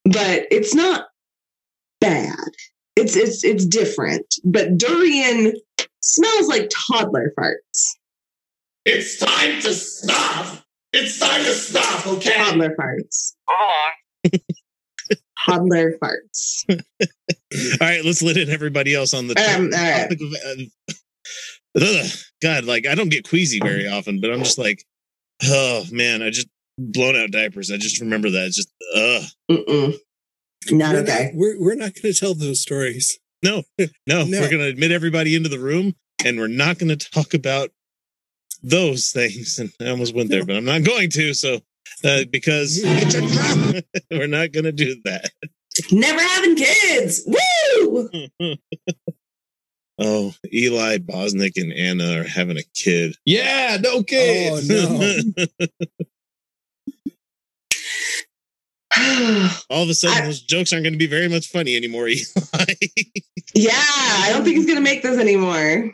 but 0.05 0.45
it's 0.51 0.75
not 0.75 1.07
bad. 2.01 2.35
It's 2.99 3.15
it's 3.15 3.43
it's 3.43 3.65
different. 3.65 4.25
But 4.43 4.77
durian 4.77 5.53
smells 6.01 6.47
like 6.47 6.69
toddler 6.87 7.31
farts. 7.39 7.95
It's 8.85 9.17
time 9.19 9.61
to 9.61 9.73
stop. 9.73 10.63
It's 10.93 11.19
time 11.19 11.43
to 11.43 11.53
stop, 11.53 12.07
okay? 12.07 12.33
Toddler 12.35 12.75
farts. 12.75 13.33
toddler 15.45 15.93
farts. 16.01 16.65
All 16.69 16.77
right, 17.79 18.03
let's 18.03 18.21
let 18.21 18.37
in 18.37 18.49
everybody 18.49 18.95
else 18.95 19.13
on 19.13 19.27
the 19.27 19.35
Um, 19.37 19.65
all 19.65 19.69
right. 19.79 20.01
topic 20.03 20.19
of, 20.21 20.33
uh, 20.45 21.83
ugh, 21.85 22.09
God, 22.41 22.65
like 22.65 22.87
I 22.87 22.95
don't 22.95 23.09
get 23.09 23.27
queasy 23.27 23.59
very 23.59 23.87
often, 23.87 24.19
but 24.21 24.31
I'm 24.31 24.39
just 24.43 24.57
like, 24.57 24.83
oh 25.43 25.83
man, 25.91 26.21
I 26.21 26.29
just 26.31 26.47
blown 26.77 27.15
out 27.15 27.31
diapers. 27.31 27.71
I 27.71 27.77
just 27.77 27.99
remember 28.01 28.29
that. 28.31 28.47
It's 28.47 28.55
just, 28.55 28.73
ugh. 28.95 29.93
Not 30.71 30.93
we're 30.93 31.01
okay. 31.01 31.25
Not, 31.25 31.35
we're 31.35 31.59
we're 31.59 31.75
not 31.75 31.93
going 31.95 32.13
to 32.13 32.19
tell 32.19 32.33
those 32.33 32.61
stories. 32.61 33.17
No, 33.41 33.63
no, 33.77 33.87
No. 34.25 34.41
we're 34.41 34.51
gonna 34.51 34.63
admit 34.65 34.91
everybody 34.91 35.33
into 35.33 35.47
the 35.47 35.59
room, 35.59 35.95
and 36.25 36.37
we're 36.37 36.47
not 36.49 36.77
gonna 36.77 36.97
talk 36.97 37.33
about 37.33 37.69
those 38.61 39.11
things. 39.11 39.57
And 39.59 39.71
I 39.79 39.91
almost 39.91 40.13
went 40.13 40.29
there, 40.29 40.43
but 40.43 40.57
I'm 40.57 40.65
not 40.65 40.83
going 40.83 41.09
to. 41.11 41.33
So 41.33 41.61
uh, 42.03 42.25
because 42.29 42.81
we're 44.11 44.27
not 44.27 44.51
gonna 44.51 44.73
do 44.73 44.99
that. 45.05 45.31
Never 45.89 46.19
having 46.19 46.57
kids. 46.57 47.23
Woo! 47.25 48.09
Oh, 49.97 50.33
Eli 50.53 50.97
Bosnick 50.97 51.53
and 51.55 51.71
Anna 51.71 52.19
are 52.19 52.23
having 52.27 52.57
a 52.57 52.63
kid. 52.75 53.15
Yeah, 53.25 53.77
no 53.81 54.03
kids. 54.03 54.69
Oh 54.69 55.35
no! 55.59 55.67
All 59.69 59.83
of 59.83 59.89
a 59.89 59.93
sudden, 59.93 60.23
I- 60.23 60.25
those 60.25 60.41
jokes 60.41 60.73
aren't 60.73 60.83
going 60.83 60.93
to 60.93 60.99
be 60.99 61.07
very 61.07 61.27
much 61.29 61.47
funny 61.47 61.75
anymore, 61.75 62.07
Eli. 62.09 62.25
yeah, 63.53 63.71
I 63.73 64.29
don't 64.31 64.43
think 64.43 64.57
he's 64.57 64.65
gonna 64.67 64.81
make 64.81 65.01
this 65.03 65.17
anymore. 65.19 65.93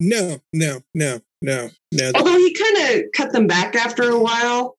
No! 0.00 0.38
No! 0.52 0.80
No! 0.94 1.20
No! 1.42 1.70
No! 1.92 2.12
Although 2.14 2.36
he 2.38 2.52
kind 2.54 2.76
of 2.96 3.04
cut 3.14 3.32
them 3.32 3.46
back 3.46 3.74
after 3.76 4.10
a 4.10 4.18
while. 4.18 4.76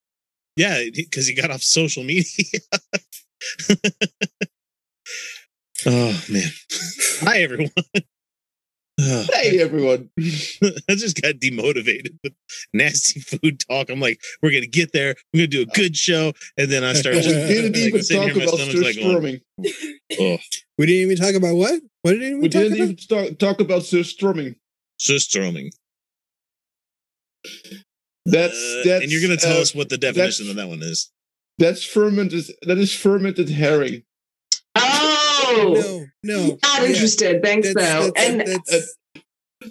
yeah, 0.55 0.83
because 0.93 1.27
he 1.27 1.33
got 1.35 1.51
off 1.51 1.61
social 1.63 2.03
media. 2.03 2.23
oh 5.85 6.23
man! 6.29 6.49
Hi 7.21 7.39
everyone. 7.41 7.71
Hey, 9.33 9.59
everyone. 9.61 10.09
I 10.19 10.95
just 10.95 11.21
got 11.21 11.35
demotivated 11.35 12.17
with 12.23 12.33
nasty 12.73 13.19
food 13.39 13.59
talk. 13.69 13.89
I'm 13.89 13.99
like, 13.99 14.19
we're 14.41 14.51
gonna 14.51 14.65
get 14.67 14.91
there. 14.93 15.15
We're 15.33 15.41
gonna 15.41 15.47
do 15.47 15.61
a 15.61 15.65
good 15.67 15.95
show, 15.95 16.33
and 16.57 16.71
then 16.71 16.83
I 16.83 16.93
start 16.93 17.15
We 17.15 17.21
didn't 17.21 17.73
like, 17.73 17.75
even 17.75 18.01
talk 18.01 18.35
about 18.35 18.49
stomach's 18.59 18.81
like 18.81 18.95
going, 18.95 19.41
oh, 20.19 20.37
We 20.77 20.85
didn't 20.85 21.11
even 21.11 21.17
talk 21.17 21.35
about 21.35 21.55
what? 21.55 21.81
What 22.01 22.11
did 22.13 22.33
we, 22.35 22.39
We 22.41 22.49
talk 22.49 22.61
didn't 22.63 22.77
about? 22.77 22.83
even 22.83 22.97
start, 22.97 23.39
talk 23.39 23.59
about 23.59 23.81
surströmming. 23.83 24.55
surströmming. 24.99 25.69
That's 28.25 28.53
Uh, 28.55 28.81
that's 28.85 29.03
and 29.03 29.11
you're 29.11 29.21
gonna 29.21 29.37
tell 29.37 29.57
uh, 29.57 29.61
us 29.61 29.75
what 29.75 29.89
the 29.89 29.97
definition 29.97 30.49
of 30.49 30.55
that 30.55 30.67
one 30.67 30.81
is. 30.81 31.11
That's 31.59 31.83
fermented. 31.85 32.45
That 32.63 32.77
is 32.79 32.93
fermented 32.93 33.49
herring. 33.49 34.03
No! 35.57 36.05
No! 36.23 36.47
not 36.63 36.81
Yeah. 36.81 36.87
interested. 36.87 37.43
Thanks 37.43 37.73
That's, 37.73 37.87
though. 37.87 38.11
that's, 38.15 38.25
and 38.25 38.41
that's, 38.67 38.95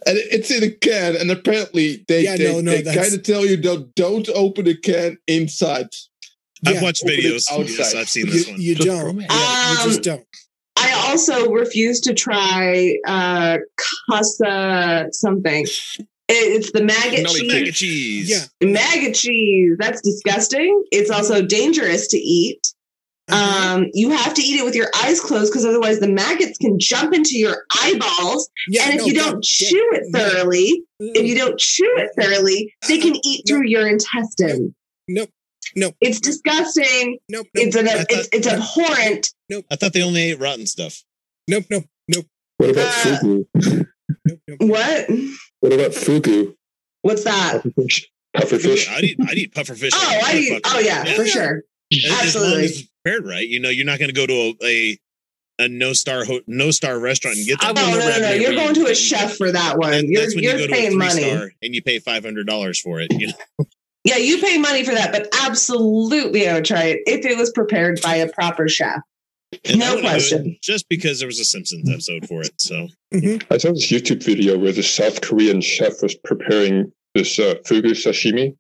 and 0.07 0.18
it's 0.18 0.51
in 0.51 0.62
a 0.64 0.70
can. 0.70 1.16
And 1.16 1.31
apparently, 1.31 2.05
they 2.09 2.25
Yeah, 2.25 2.37
they, 2.37 2.53
no, 2.53 2.61
no, 2.61 2.70
they 2.73 2.83
kind 2.94 3.14
of 3.14 3.23
tell 3.23 3.44
you 3.47 3.57
don't 3.57 3.94
don't 3.94 4.29
open 4.31 4.64
the 4.64 4.77
can 4.77 5.18
inside. 5.27 5.88
I've 6.66 6.77
yeah, 6.77 6.83
watched 6.83 7.05
open 7.05 7.16
videos. 7.16 7.51
outside. 7.53 7.68
Yes, 7.79 7.94
I've 7.94 8.09
seen 8.09 8.27
this 8.27 8.47
you, 8.47 8.53
one. 8.55 8.62
you 8.62 8.75
don't. 8.75 9.07
from- 9.11 9.20
Yeah, 9.20 9.73
you 9.73 9.79
Um, 9.81 9.88
just 9.88 10.03
don't. 10.03 10.27
I 10.77 10.92
also 11.11 11.51
refuse 11.51 12.01
to 12.01 12.14
try 12.14 12.97
uh 13.07 13.59
casa 14.11 15.07
something. 15.12 15.66
It's 16.27 16.73
the 16.73 16.83
maggot 16.83 17.27
cheese. 17.29 17.53
Mac 17.53 17.62
and 17.66 17.75
cheese. 17.75 18.31
Yeah. 18.31 18.44
Maggot 18.70 19.14
cheese. 19.14 19.77
That's 19.79 20.01
disgusting. 20.01 20.83
It's 20.90 21.11
also 21.11 21.42
dangerous 21.42 22.07
to 22.09 22.16
eat. 22.18 22.63
Uh-huh. 23.30 23.74
Um, 23.76 23.87
you 23.94 24.10
have 24.10 24.34
to 24.34 24.42
eat 24.42 24.60
it 24.60 24.64
with 24.64 24.74
your 24.74 24.88
eyes 25.02 25.18
closed 25.20 25.50
because 25.50 25.64
otherwise 25.64 25.98
the 26.00 26.08
maggots 26.08 26.58
can 26.58 26.78
jump 26.78 27.14
into 27.14 27.38
your 27.38 27.64
eyeballs. 27.82 28.50
yeah, 28.68 28.82
and 28.84 28.94
if 28.94 29.00
no, 29.00 29.06
you 29.06 29.14
don't 29.14 29.34
that- 29.37 29.42
chew 29.42 29.90
it 29.94 30.02
no. 30.08 30.18
thoroughly, 30.18 30.84
if 31.00 31.26
you 31.26 31.34
don't 31.34 31.58
chew 31.58 31.90
it 31.98 32.10
thoroughly, 32.20 32.72
they 32.87 32.98
can 32.98 33.14
eat 33.24 33.44
through 33.48 33.66
your 33.66 33.87
intestine. 33.88 34.74
Nope. 35.08 35.30
Nope. 35.74 35.94
It's 36.02 36.20
disgusting. 36.20 37.18
Nope. 37.30 37.46
Nope. 37.54 37.66
It's 37.66 37.76
an 37.76 37.87
thought- 37.87 38.06
it's, 38.10 38.28
it's 38.32 38.46
abhorrent. 38.46 39.32
Nope. 39.48 39.64
I 39.70 39.76
thought 39.76 39.92
they 39.94 40.02
only 40.02 40.22
ate 40.30 40.38
rotten 40.38 40.66
stuff. 40.66 41.02
Nope. 41.48 41.64
Nope. 41.70 41.84
Nope. 42.08 42.26
What 42.58 42.70
about 42.70 42.87
Uh, 42.87 43.18
fugu? 43.20 43.46
Nope. 43.54 43.87
Nope. 44.48 44.58
What? 44.60 45.08
What 45.60 45.72
about 45.72 45.90
fugu? 45.92 46.54
What's 47.02 47.24
that? 47.24 47.62
Pufferfish. 47.64 48.04
Pufferfish. 48.37 48.88
I'd 48.90 49.04
eat, 49.04 49.18
I'd 49.26 49.38
eat 49.38 49.54
pufferfish. 49.54 49.90
Oh, 49.94 50.18
like 50.22 50.22
a 50.22 50.26
I 50.26 50.38
eat, 50.38 50.60
oh 50.66 50.78
yeah, 50.78 51.04
for 51.14 51.26
sure. 51.26 51.62
As- 51.92 52.04
As 52.04 52.10
long 52.10 52.20
Absolutely. 52.20 52.64
as 52.64 52.70
it's 52.80 52.88
prepared 53.05 53.27
right, 53.27 53.47
you 53.47 53.61
know, 53.61 53.69
you're 53.69 53.87
not 53.87 53.99
going 53.99 54.09
to 54.09 54.14
go 54.14 54.27
to 54.27 54.33
a, 54.33 54.55
a 54.64 54.99
a 55.61 55.69
no 55.69 55.93
star 55.93 56.25
ho- 56.25 56.40
no 56.49 56.71
star 56.73 56.99
restaurant 56.99 57.37
and 57.37 57.47
get 57.47 57.61
that. 57.61 57.75
will 57.77 57.83
Oh 57.85 57.90
no, 57.93 57.99
no, 57.99 58.19
no! 58.19 58.33
You're 58.33 58.55
going 58.55 58.75
to 58.75 58.87
a 58.87 58.95
chef 58.95 59.37
for 59.37 59.53
that 59.53 59.79
one. 59.79 59.93
That- 59.93 60.05
You're 60.09 60.23
that's 60.23 60.35
when 60.35 60.43
you're 60.45 60.53
you 60.55 60.59
go 60.59 60.67
to 60.67 60.73
a 60.73 60.77
paying 60.77 60.99
money. 60.99 61.23
and 61.62 61.75
you 61.75 61.83
pay 61.83 61.99
five 62.01 62.25
hundred 62.25 62.47
dollars 62.47 62.81
for 62.81 63.01
it. 63.01 63.09
You 63.12 63.29
know, 63.29 63.67
Yeah, 64.05 64.17
you 64.19 64.38
pay 64.38 64.59
money 64.59 64.85
for 64.85 64.93
that, 64.93 65.12
but 65.12 65.29
absolutely, 65.45 66.47
I 66.49 66.55
would 66.55 66.64
try 66.67 66.83
it 66.85 67.01
if 67.07 67.25
it 67.25 67.38
was 67.38 67.51
prepared 67.53 68.01
by 68.03 68.17
a 68.17 68.29
proper 68.31 68.69
chef. 68.69 69.01
And 69.64 69.79
No 69.79 69.87
I 69.87 69.95
wouldn't 69.95 70.03
do 70.03 70.09
it 70.09 70.11
question. 70.11 70.57
Just 70.62 70.88
because 70.90 71.21
there 71.21 71.29
was 71.29 71.38
a 71.40 71.45
Simpsons 71.45 71.88
episode 71.88 72.27
for 72.29 72.43
it, 72.43 72.61
so 72.61 72.88
I 73.51 73.57
saw 73.59 73.71
this 73.73 73.90
YouTube 73.90 74.23
video 74.23 74.59
where 74.59 74.73
the 74.73 74.83
South 74.83 75.21
Korean 75.23 75.61
chef 75.62 76.03
was 76.03 76.14
preparing 76.17 76.93
this 77.14 77.38
uh, 77.38 77.55
fugu 77.64 77.93
sashimi. 77.93 78.57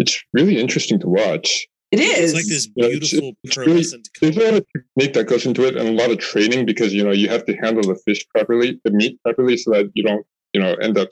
It's 0.00 0.20
really 0.32 0.58
interesting 0.58 0.98
to 1.00 1.06
watch. 1.06 1.68
It 1.90 2.00
is. 2.00 2.32
it's 2.32 2.34
like 2.34 2.46
this 2.46 2.68
Yeah, 2.76 2.86
it's- 2.86 3.10
beautiful 3.10 3.32
it's 3.44 3.56
really- 3.56 3.72
pearlescent. 3.82 4.04
There's 4.20 4.36
a 4.36 4.40
lot 4.44 4.54
of 4.54 4.66
technique 4.96 5.14
that 5.14 5.24
goes 5.24 5.46
into 5.46 5.64
it 5.64 5.76
and 5.76 5.88
a 5.88 5.92
lot 5.92 6.10
of 6.10 6.18
training 6.18 6.66
because 6.66 6.92
you 6.92 7.02
know 7.02 7.12
you 7.12 7.28
have 7.28 7.44
to 7.46 7.54
handle 7.54 7.82
the 7.82 7.98
fish 8.04 8.26
properly, 8.34 8.78
the 8.84 8.90
meat 8.90 9.18
properly, 9.24 9.56
so 9.56 9.70
that 9.72 9.90
you 9.94 10.02
don't 10.02 10.26
you 10.52 10.60
know 10.60 10.74
end 10.74 10.98
up 10.98 11.08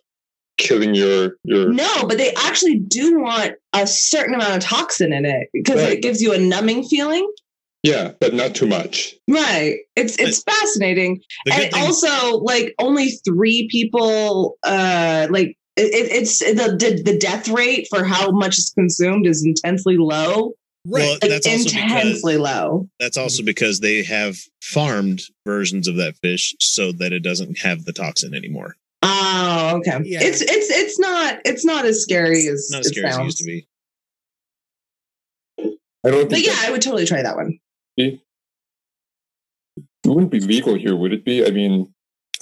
killing 0.58 0.94
your 0.94 1.36
your. 1.44 1.72
No, 1.72 2.04
but 2.06 2.18
they 2.18 2.32
actually 2.34 2.78
do 2.78 3.20
want 3.20 3.52
a 3.72 3.86
certain 3.86 4.34
amount 4.34 4.54
of 4.56 4.62
toxin 4.62 5.12
in 5.12 5.24
it 5.24 5.48
because 5.54 5.76
Right. 5.76 5.92
it 5.94 6.02
gives 6.02 6.20
you 6.20 6.32
a 6.32 6.38
numbing 6.38 6.84
feeling. 6.84 7.26
Yeah, 7.82 8.12
but 8.20 8.34
not 8.34 8.54
too 8.54 8.66
much. 8.66 9.14
Right. 9.28 9.76
It's 9.96 10.16
it's 10.18 10.42
fascinating. 10.42 11.20
And 11.50 11.54
thing, 11.72 11.82
also 11.82 12.38
like 12.38 12.74
only 12.80 13.10
three 13.24 13.68
people 13.70 14.58
uh 14.62 15.26
like 15.30 15.56
it, 15.76 15.94
it- 15.94 16.12
it's 16.12 16.38
the, 16.40 16.76
the 16.78 17.02
the 17.02 17.16
death 17.18 17.48
rate 17.48 17.86
for 17.88 18.02
how 18.04 18.30
much 18.30 18.58
is 18.58 18.72
consumed 18.76 19.26
is 19.26 19.42
intensely 19.44 19.96
low 19.98 20.52
Right. 20.88 21.00
well, 21.02 21.18
that's 21.20 21.46
also 21.46 21.70
because 21.70 22.22
low 22.24 22.88
that's 23.00 23.16
also 23.16 23.42
because 23.42 23.80
they 23.80 24.02
have 24.04 24.36
farmed 24.62 25.22
versions 25.44 25.88
of 25.88 25.96
that 25.96 26.16
fish 26.18 26.54
so 26.60 26.92
that 26.92 27.12
it 27.12 27.20
doesn't 27.22 27.58
have 27.58 27.84
the 27.84 27.92
toxin 27.92 28.34
anymore. 28.34 28.76
oh 29.02 29.78
okay 29.78 30.00
Yeah. 30.04 30.20
it's 30.22 30.40
it's 30.42 30.70
it's 30.70 30.98
not 30.98 31.38
it's 31.44 31.64
not 31.64 31.84
as 31.84 32.02
scary 32.02 32.46
as 32.46 32.68
not 32.70 32.80
as 32.80 32.86
it 32.86 32.94
scary 32.94 33.08
as 33.08 33.18
it 33.18 33.24
used 33.24 33.38
to 33.38 33.44
be. 33.44 33.66
I 36.04 36.10
don't 36.10 36.30
but 36.30 36.40
yeah 36.40 36.54
i 36.60 36.70
would 36.70 36.82
totally 36.82 37.04
try 37.06 37.22
that 37.22 37.34
one 37.36 37.58
it 40.06 40.10
wouldn't 40.10 40.30
be 40.30 40.40
legal 40.40 40.76
here, 40.76 40.94
would 40.94 41.12
it 41.12 41.24
be? 41.24 41.44
I 41.44 41.50
mean, 41.50 41.92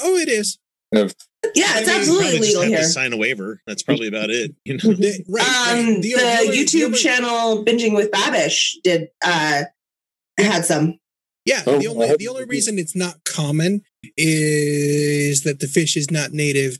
oh, 0.00 0.16
it 0.16 0.28
is. 0.28 0.58
Yeah 0.94 1.64
I 1.74 1.80
it's 1.80 1.88
mean, 1.88 1.96
absolutely 1.98 2.24
Probably 2.24 2.38
just 2.38 2.46
legal 2.48 2.62
have 2.62 2.68
here 2.70 2.78
to 2.78 2.84
sign 2.84 3.12
a 3.12 3.16
waiver. 3.16 3.60
That's 3.66 3.82
probably 3.82 4.08
about 4.08 4.30
it. 4.30 4.54
You 4.64 4.74
know? 4.74 4.92
The- 4.94 5.24
right. 5.28 5.46
right. 5.46 5.86
um 5.94 6.00
the, 6.00 6.14
only- 6.14 6.50
the 6.50 6.56
youtube 6.64 6.84
only- 6.86 6.98
channel 6.98 7.64
binging 7.64 7.94
with 7.94 8.10
babish 8.10 8.72
did 8.82 9.08
uh 9.24 9.64
had 10.38 10.64
some 10.64 10.98
Yeah, 11.46 11.62
Oh, 11.66 11.78
the 11.78 11.86
only 11.88 12.16
the 12.16 12.28
only 12.28 12.44
reason 12.44 12.78
it's 12.78 12.96
not 12.96 13.24
common 13.24 13.82
is 14.16 15.42
that 15.42 15.60
the 15.60 15.66
fish 15.66 15.96
is 15.96 16.10
not 16.10 16.32
native 16.32 16.78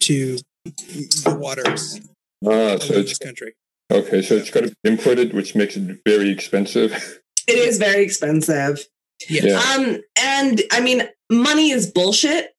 to 0.00 0.38
the 0.64 1.36
waters 1.38 2.00
ah, 2.46 2.74
of 2.74 2.82
so 2.82 2.94
this 2.94 3.10
it's 3.12 3.18
country. 3.18 3.54
okay. 3.92 4.22
So 4.22 4.34
it's 4.36 4.50
got 4.50 4.64
to 4.64 4.68
be 4.82 4.90
imported, 4.90 5.32
which 5.34 5.54
makes 5.54 5.76
it 5.76 5.98
very 6.06 6.30
expensive. 6.30 7.20
it 7.48 7.58
is 7.58 7.78
very 7.78 8.02
expensive 8.04 8.86
Yes. 9.28 9.44
Yeah. 9.44 9.58
um 9.74 10.00
and 10.18 10.62
i 10.72 10.80
mean 10.80 11.02
money 11.30 11.70
is 11.70 11.90
bullshit 11.90 12.54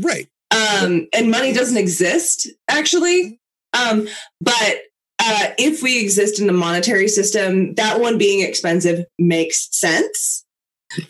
Right. 0.00 0.28
um, 0.50 1.08
and 1.12 1.30
money 1.30 1.52
doesn't 1.52 1.76
exist 1.76 2.48
actually. 2.68 3.40
Um, 3.72 4.08
but 4.40 4.76
uh, 5.18 5.48
if 5.58 5.82
we 5.82 6.00
exist 6.00 6.40
in 6.40 6.46
the 6.46 6.52
monetary 6.52 7.08
system, 7.08 7.74
that 7.74 8.00
one 8.00 8.16
being 8.16 8.46
expensive 8.46 9.04
makes 9.18 9.68
sense. 9.76 10.45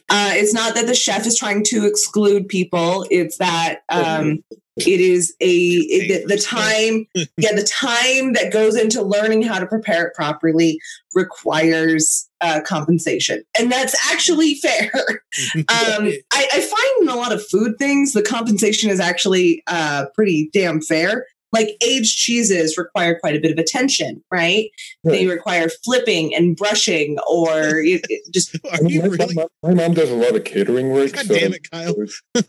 Uh, 0.09 0.33
it's 0.35 0.55
not 0.55 0.75
that 0.75 0.87
the 0.87 0.95
chef 0.95 1.27
is 1.27 1.39
trying 1.39 1.63
to 1.65 1.87
exclude 1.87 2.49
people; 2.49 3.07
it's 3.11 3.39
that 3.39 3.81
um, 3.89 4.43
it 4.77 5.01
is 5.01 5.35
a 5.41 5.47
it, 5.49 6.29
the, 6.29 6.37
time, 6.37 7.07
yeah, 7.37 7.55
the 7.55 7.67
time 7.67 8.35
that 8.35 8.53
goes 8.53 8.77
into 8.77 9.03
learning 9.03 9.43
how 9.43 9.59
to 9.59 9.67
prepare 9.67 10.07
it 10.07 10.15
properly 10.15 10.81
requires 11.15 12.29
uh, 12.41 12.61
compensation, 12.65 13.43
and 13.59 13.71
that's 13.71 13.97
actually 14.11 14.55
fair. 14.55 14.91
um, 15.57 16.13
I, 16.33 16.49
I 16.53 16.61
find 16.61 17.03
in 17.03 17.09
a 17.09 17.17
lot 17.17 17.33
of 17.33 17.47
food 17.47 17.79
things 17.79 18.13
the 18.13 18.23
compensation 18.23 18.91
is 18.91 19.01
actually 19.01 19.63
uh, 19.67 20.07
pretty 20.15 20.51
damn 20.53 20.81
fair. 20.81 21.27
Like 21.53 21.69
aged 21.83 22.17
cheeses 22.17 22.77
require 22.77 23.19
quite 23.19 23.37
a 23.37 23.41
bit 23.41 23.53
of 23.53 23.59
attention, 23.59 24.23
right? 24.31 24.71
They 25.05 25.27
require 25.27 25.69
flipping 25.85 26.35
and 26.35 26.57
brushing, 26.57 27.19
or 27.29 27.51
it, 27.79 28.05
it 28.09 28.33
just 28.33 28.57
Are 28.71 28.83
you 28.89 29.03
my, 29.03 29.09
my 29.09 29.15
really? 29.15 29.35
mom, 29.35 29.49
my 29.63 29.75
mom 29.75 29.95
does 29.95 30.11
a 30.11 30.17
lot 30.17 30.35
of 30.35 30.45
catering 30.45 30.91
work. 30.91 31.13
God 31.13 31.27
so 31.27 31.35
damn 31.35 31.55
it, 31.55 31.71
Kyle. 31.71 31.95
There's 31.95 32.23
a 32.35 32.43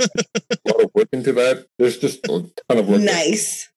lot 0.65 0.83
of 0.83 0.91
work 0.93 1.09
into 1.13 1.33
that. 1.33 1.67
There's 1.77 1.97
just 1.97 2.25
a 2.25 2.49
ton 2.69 2.77
of 2.79 2.89
work. 2.89 3.01
nice. 3.01 3.69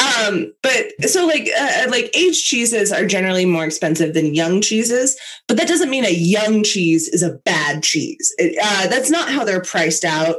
Um, 0.00 0.52
but 0.62 1.08
so 1.08 1.26
like 1.26 1.48
uh, 1.58 1.86
like 1.88 2.16
aged 2.16 2.46
cheeses 2.46 2.92
are 2.92 3.04
generally 3.04 3.44
more 3.44 3.64
expensive 3.64 4.14
than 4.14 4.34
young 4.34 4.60
cheeses, 4.60 5.18
but 5.48 5.56
that 5.56 5.66
doesn't 5.66 5.90
mean 5.90 6.04
a 6.04 6.12
young 6.12 6.62
cheese 6.62 7.08
is 7.08 7.22
a 7.22 7.34
bad 7.44 7.82
cheese. 7.82 8.32
It, 8.38 8.56
uh, 8.62 8.86
that's 8.88 9.10
not 9.10 9.28
how 9.28 9.44
they're 9.44 9.62
priced 9.62 10.04
out, 10.04 10.36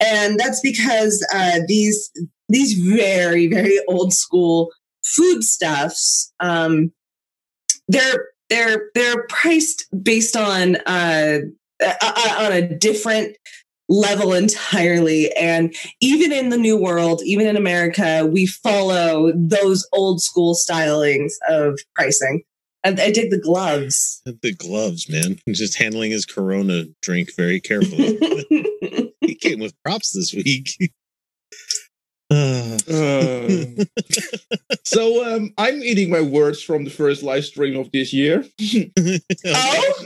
and 0.00 0.40
that's 0.40 0.60
because 0.60 1.24
uh, 1.32 1.60
these 1.68 2.10
these 2.48 2.74
very 2.74 3.46
very 3.46 3.78
old 3.88 4.12
school 4.12 4.70
foodstuffs 5.04 6.32
um, 6.40 6.92
they're 7.88 8.28
they're 8.48 8.90
they're 8.94 9.26
priced 9.28 9.86
based 10.02 10.36
on 10.36 10.76
uh, 10.86 11.38
on 11.82 12.52
a 12.52 12.62
different 12.78 13.36
level 13.88 14.32
entirely 14.32 15.32
and 15.36 15.72
even 16.00 16.32
in 16.32 16.48
the 16.48 16.56
new 16.56 16.76
world 16.76 17.22
even 17.24 17.46
in 17.46 17.56
america 17.56 18.28
we 18.28 18.44
follow 18.44 19.30
those 19.36 19.86
old 19.92 20.20
school 20.20 20.56
stylings 20.56 21.34
of 21.48 21.78
pricing 21.94 22.42
i, 22.84 22.88
I 22.88 23.12
dig 23.12 23.30
the 23.30 23.40
gloves 23.40 24.16
The 24.42 24.54
gloves, 24.54 25.08
man. 25.08 25.38
Just 25.48 25.78
handling 25.78 26.10
his 26.10 26.26
Corona 26.26 26.84
drink 27.00 27.34
very 27.36 27.60
carefully. 27.60 28.18
he 29.20 29.34
came 29.34 29.60
with 29.60 29.74
props 29.82 30.12
this 30.12 30.34
week. 30.34 30.92
Uh, 32.30 32.78
Uh, 32.88 33.84
so 34.84 35.24
um, 35.24 35.52
I'm 35.58 35.82
eating 35.82 36.10
my 36.10 36.20
words 36.20 36.62
from 36.62 36.84
the 36.84 36.90
first 36.90 37.22
live 37.22 37.44
stream 37.44 37.78
of 37.78 37.90
this 37.90 38.12
year. 38.12 38.44
oh 39.46 40.04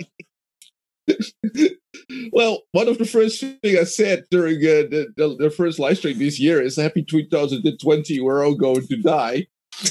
Well, 2.32 2.62
one 2.72 2.88
of 2.88 2.98
the 2.98 3.04
first 3.04 3.40
thing 3.40 3.78
I 3.78 3.84
said 3.84 4.24
during 4.30 4.56
uh, 4.56 4.88
the, 4.90 5.12
the 5.16 5.36
the 5.38 5.50
first 5.50 5.78
live 5.78 5.98
stream 5.98 6.18
this 6.18 6.40
year 6.40 6.60
is 6.60 6.76
"Happy 6.76 7.02
2020, 7.02 8.20
we're 8.20 8.44
all 8.44 8.54
going 8.54 8.86
to 8.86 8.96
die." 8.96 9.46
oh, 9.84 9.88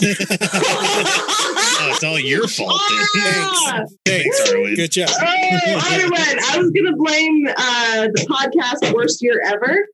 it's 1.92 2.04
all 2.04 2.20
your 2.20 2.48
fault. 2.48 2.80
Ah! 2.82 3.84
Then. 3.84 3.88
Thanks, 4.06 4.50
Arwen. 4.50 4.76
Good 4.76 4.92
job. 4.92 5.10
Oh, 5.12 5.24
Arwen, 5.24 6.40
I 6.52 6.58
was 6.58 6.72
gonna 6.72 6.96
blame 6.96 7.48
uh, 7.48 8.08
the 8.14 8.26
podcast 8.30 8.94
worst 8.94 9.22
year 9.22 9.42
ever. 9.46 9.88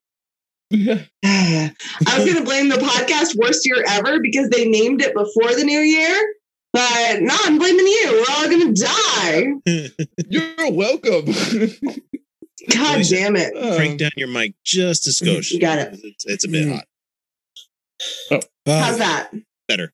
I 0.73 1.71
was 2.17 2.25
gonna 2.33 2.43
blame 2.45 2.69
the 2.69 2.75
podcast 2.77 3.35
worst 3.35 3.65
year 3.65 3.83
ever 3.87 4.19
because 4.19 4.49
they 4.49 4.67
named 4.67 5.01
it 5.01 5.13
before 5.13 5.53
the 5.55 5.63
new 5.63 5.79
year. 5.79 6.33
But 6.73 7.21
no, 7.21 7.33
I'm 7.43 7.57
blaming 7.57 7.85
you. 7.85 8.09
We're 8.27 8.35
all 8.35 8.49
gonna 8.49 8.73
die. 8.73 9.53
You're 10.29 10.71
welcome. 10.71 11.25
God 12.71 12.97
Lisa, 12.97 13.15
damn 13.15 13.35
it. 13.35 13.53
Crank 13.53 13.99
down 13.99 14.11
your 14.17 14.27
mic 14.27 14.55
just 14.63 15.07
a 15.07 15.11
skosh. 15.11 15.51
You 15.51 15.59
got 15.59 15.77
it. 15.79 15.99
It's, 16.03 16.25
it's 16.25 16.45
a 16.45 16.47
bit 16.49 16.67
Mm. 16.67 16.73
hot. 16.73 18.45
How's 18.65 18.95
Uh, 18.95 18.97
that? 18.97 19.31
Better. 19.67 19.93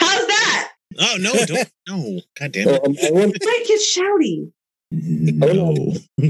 How's 0.00 0.26
that? 0.26 0.72
Oh 0.98 1.16
no! 1.20 1.32
Don't 1.44 1.70
no! 1.88 2.20
God 2.38 2.52
damn 2.52 2.68
Oh, 2.68 2.74
it! 2.74 2.84
um, 2.86 2.96
I 3.02 3.10
want 3.10 3.36
Might 3.44 3.64
get 3.68 3.80
shouty. 3.80 4.50
No. 4.90 5.74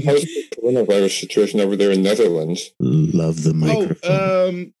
how's 0.05 0.21
the 0.23 0.43
coronavirus 0.57 1.19
situation 1.19 1.59
over 1.59 1.75
there 1.75 1.91
in 1.91 2.01
Netherlands? 2.03 2.71
Love 2.79 3.43
the 3.43 3.53
microphone. 3.53 3.97
Oh, 4.11 4.49
um, 4.49 4.73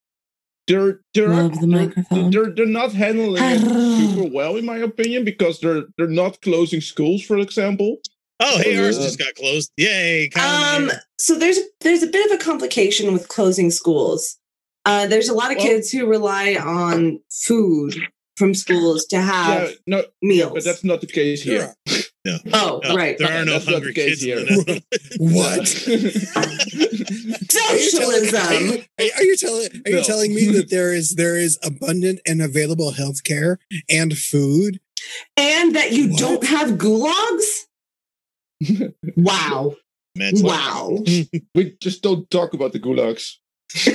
they're 0.67 0.99
they're, 1.13 1.29
Love 1.29 1.59
the 1.61 1.67
they're, 1.67 1.85
microphone. 1.87 2.31
they're 2.31 2.49
they're 2.53 2.65
not 2.65 2.91
handling 2.91 3.41
it 3.43 3.59
super 3.61 4.29
well, 4.33 4.55
in 4.57 4.65
my 4.65 4.77
opinion, 4.77 5.23
because 5.23 5.59
they're 5.59 5.83
they're 5.97 6.07
not 6.07 6.41
closing 6.41 6.81
schools, 6.81 7.23
for 7.23 7.37
example. 7.37 7.97
Oh, 8.39 8.59
hey, 8.59 8.77
ours 8.77 8.97
Uh, 8.99 9.03
just 9.03 9.17
got 9.19 9.33
closed. 9.35 9.71
Yay! 9.77 10.29
Um, 10.31 10.91
so 11.19 11.35
there's 11.39 11.59
there's 11.81 12.03
a 12.03 12.07
bit 12.07 12.29
of 12.31 12.39
a 12.39 12.43
complication 12.43 13.13
with 13.13 13.27
closing 13.29 13.71
schools. 13.71 14.37
Uh, 14.85 15.07
there's 15.07 15.29
a 15.29 15.33
lot 15.33 15.51
of 15.51 15.57
Well- 15.57 15.67
kids 15.67 15.91
who 15.91 16.05
rely 16.05 16.55
on 16.55 17.19
food 17.31 17.95
from 18.35 18.53
schools 18.53 19.05
to 19.07 19.19
have 19.19 19.69
yeah, 19.69 19.75
no, 19.87 20.03
meals. 20.21 20.51
but 20.53 20.63
that's 20.63 20.83
not 20.83 21.01
the 21.01 21.07
case 21.07 21.41
here. 21.43 21.73
Oh, 22.53 22.81
Oh, 22.83 22.95
right. 22.95 23.17
There 23.17 23.31
are 23.31 23.45
no 23.45 23.53
That's 23.53 23.65
hungry 23.65 23.93
kids 23.93 24.23
in 24.23 24.47
here. 24.47 24.79
what? 25.19 25.87
Are 26.35 26.45
you 26.45 27.39
telling- 27.47 27.79
Socialism. 27.79 28.85
Are, 28.99 29.05
are 29.17 29.23
you 29.23 29.37
telling 29.37 29.69
are 29.85 29.89
you 29.89 29.95
No. 29.97 30.03
telling 30.03 30.33
me 30.35 30.45
that 30.51 30.69
there 30.69 30.93
is 30.93 31.15
there 31.15 31.35
is 31.37 31.57
abundant 31.63 32.19
and 32.27 32.41
available 32.41 32.91
health 32.91 33.23
care 33.23 33.59
and 33.89 34.17
food? 34.17 34.79
and 35.37 35.75
that 35.75 35.91
you 35.93 36.09
What? 36.09 36.19
don't 36.19 36.43
have 36.47 36.71
gulags? 36.71 37.65
wow. 39.15 39.75
Man's 40.15 40.41
Wow. 40.41 41.03
we 41.53 41.75
just 41.79 42.01
don't 42.01 42.29
talk 42.31 42.53
about 42.53 42.73
the 42.73 42.79
gulags. 42.79 43.33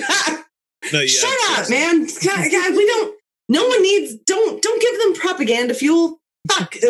No, 0.93 0.99
yeah, 0.99 1.07
Shut 1.07 1.61
up, 1.61 1.70
man. 1.70 2.07
God, 2.24 2.51
God, 2.51 2.74
we 2.76 2.85
don't 2.87 3.14
no 3.49 3.66
one 3.68 3.83
needs 3.83 4.16
don't 4.26 4.61
don't 4.61 4.83
give 4.83 4.99
them 5.01 5.14
propaganda 5.14 5.74
fuel. 5.74 6.20
Fuck. 6.51 6.74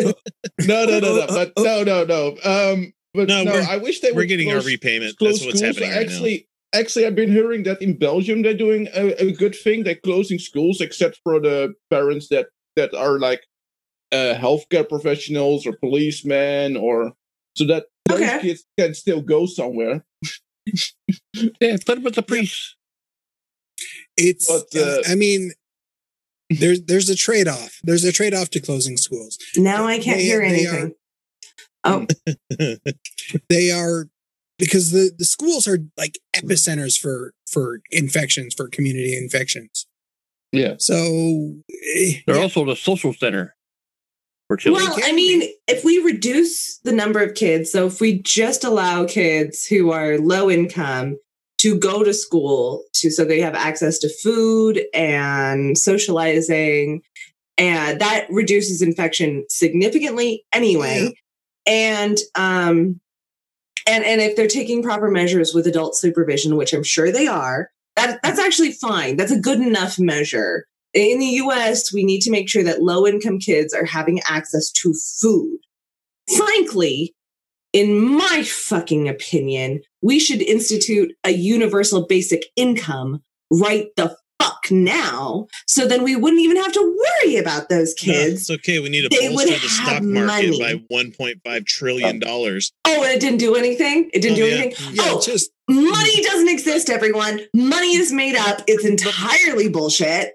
No, 0.65 0.85
no, 0.85 0.99
no, 0.99 1.15
no, 1.17 1.27
but 1.27 1.53
no, 1.57 1.83
no, 1.83 2.03
no. 2.05 2.27
Um, 2.43 2.93
but 3.13 3.27
No, 3.27 3.43
no, 3.43 3.53
I 3.53 3.77
wish 3.77 3.99
they 3.99 4.11
We're 4.11 4.17
would 4.21 4.27
getting 4.27 4.49
our 4.49 4.55
close- 4.55 4.65
repayment. 4.67 5.15
That's 5.19 5.45
what's 5.45 5.61
happening 5.61 5.89
right 5.89 5.99
actually, 6.05 6.47
actually, 6.73 7.05
I've 7.05 7.15
been 7.15 7.31
hearing 7.31 7.63
that 7.63 7.81
in 7.81 7.97
Belgium 7.97 8.41
they're 8.43 8.53
doing 8.53 8.87
a, 8.93 9.13
a 9.27 9.31
good 9.33 9.55
thing. 9.55 9.83
They're 9.83 9.95
closing 9.95 10.39
schools, 10.39 10.79
except 10.81 11.19
for 11.23 11.39
the 11.39 11.73
parents 11.89 12.27
that 12.29 12.47
that 12.75 12.93
are 12.93 13.19
like 13.19 13.41
uh, 14.11 14.35
healthcare 14.37 14.87
professionals 14.87 15.65
or 15.67 15.73
policemen, 15.73 16.77
or 16.77 17.13
so 17.55 17.65
that 17.65 17.85
those 18.09 18.21
Okay. 18.21 18.39
kids 18.41 18.63
can 18.79 18.93
still 18.93 19.21
go 19.21 19.45
somewhere. 19.45 20.05
yeah, 21.33 21.77
what 21.85 21.97
about 21.97 22.13
the 22.15 22.23
priests? 22.23 22.75
It's. 24.17 24.47
But, 24.47 24.79
uh, 24.79 25.01
I 25.09 25.15
mean, 25.15 25.51
there's 26.59 26.81
there's 26.83 27.09
a 27.09 27.15
trade 27.15 27.47
off. 27.47 27.79
There's 27.83 28.03
a 28.03 28.11
trade 28.11 28.33
off 28.33 28.49
to 28.51 28.59
closing 28.59 28.97
schools. 28.97 29.37
Now 29.55 29.85
I 29.85 29.99
can't 29.99 30.17
They- 30.17 30.23
hear 30.25 30.39
they 30.39 30.47
anything. 30.67 30.93
Oh, 31.85 32.07
They 33.49 33.71
are 33.71 34.07
because 34.59 34.91
the 34.91 35.11
the 35.17 35.25
schools 35.25 35.67
are 35.67 35.79
like 35.97 36.17
epicenters 36.35 36.97
for 36.99 37.33
for 37.49 37.81
infections 37.91 38.53
for 38.53 38.67
community 38.67 39.17
infections. 39.17 39.85
Yeah. 40.51 40.75
So 40.79 40.93
eh, 41.97 42.19
They're 42.27 42.35
yeah, 42.35 42.41
also 42.41 42.63
the 42.65 42.75
social 42.75 43.13
center 43.13 43.55
for 44.47 44.57
children. 44.57 44.85
well, 44.87 44.99
I 45.03 45.11
mean, 45.11 45.43
if 45.67 45.83
we 45.83 45.97
reduce 45.99 46.77
the 46.79 46.91
number 46.91 47.21
of 47.21 47.33
kids, 47.33 47.71
so 47.71 47.87
if 47.87 47.99
we 47.99 48.21
just 48.21 48.63
allow 48.63 49.05
kids 49.05 49.65
who 49.65 49.91
are 49.91 50.17
low 50.19 50.49
income 50.51 51.17
to 51.63 51.79
go 51.79 52.03
to 52.03 52.13
school 52.13 52.83
to 52.91 53.09
so 53.09 53.23
they 53.23 53.39
have 53.39 53.55
access 53.55 53.97
to 53.97 54.09
food 54.21 54.81
and 54.93 55.77
socializing 55.77 57.01
and 57.57 58.01
that 58.01 58.27
reduces 58.29 58.81
infection 58.81 59.45
significantly 59.47 60.43
anyway. 60.51 61.13
And 61.65 62.17
um 62.35 62.99
and 63.87 64.03
and 64.03 64.19
if 64.19 64.35
they're 64.35 64.47
taking 64.47 64.83
proper 64.83 65.09
measures 65.09 65.53
with 65.53 65.65
adult 65.65 65.95
supervision 65.95 66.57
which 66.57 66.73
i'm 66.73 66.83
sure 66.83 67.11
they 67.11 67.27
are 67.27 67.69
that 67.95 68.19
that's 68.23 68.39
actually 68.39 68.71
fine. 68.71 69.17
That's 69.17 69.31
a 69.31 69.39
good 69.39 69.59
enough 69.59 69.99
measure. 69.99 70.65
In 70.93 71.19
the 71.19 71.37
US 71.43 71.93
we 71.93 72.03
need 72.03 72.21
to 72.21 72.31
make 72.31 72.49
sure 72.49 72.63
that 72.63 72.81
low 72.81 73.07
income 73.07 73.39
kids 73.39 73.73
are 73.73 73.85
having 73.85 74.19
access 74.27 74.69
to 74.71 74.93
food. 75.21 75.59
Frankly 76.35 77.15
in 77.71 77.97
my 77.97 78.43
fucking 78.43 79.07
opinion 79.07 79.81
we 80.03 80.19
should 80.19 80.41
institute 80.41 81.11
a 81.23 81.31
universal 81.31 82.05
basic 82.05 82.45
income 82.55 83.23
right 83.51 83.87
the 83.97 84.15
fuck 84.41 84.69
now 84.71 85.47
so 85.67 85.87
then 85.87 86.03
we 86.03 86.15
wouldn't 86.15 86.41
even 86.41 86.57
have 86.57 86.73
to 86.73 86.81
worry 87.23 87.37
about 87.37 87.69
those 87.69 87.93
No, 88.05 88.13
kids 88.13 88.41
it's 88.41 88.49
okay. 88.49 88.79
We 88.79 88.89
need 88.89 89.09
to 89.09 89.09
They 89.09 89.29
would 89.29 89.35
bolster 89.47 89.53
the 89.59 89.69
stock 89.69 90.03
market 90.03 90.57
money. 90.59 90.85
by 90.89 90.95
1.5 90.95 91.65
trillion 91.65 92.19
dollars. 92.19 92.71
Oh, 92.85 93.03
and 93.03 93.13
it 93.13 93.19
didn't 93.21 93.39
do 93.39 93.55
anything? 93.55 94.09
It 94.13 94.21
didn't 94.21 94.33
Oh, 94.33 94.35
do 94.41 94.45
yeah. 94.47 94.55
anything? 94.61 94.85
Mm, 94.87 94.95
yeah, 94.97 95.03
oh, 95.07 95.21
just 95.21 95.51
money 95.69 96.21
doesn't 96.23 96.49
exist, 96.49 96.89
everyone. 96.89 97.41
Money 97.55 97.95
is 97.95 98.11
made 98.11 98.35
up. 98.35 98.61
It's 98.67 98.83
entirely 98.85 99.69
bullshit. 99.69 100.33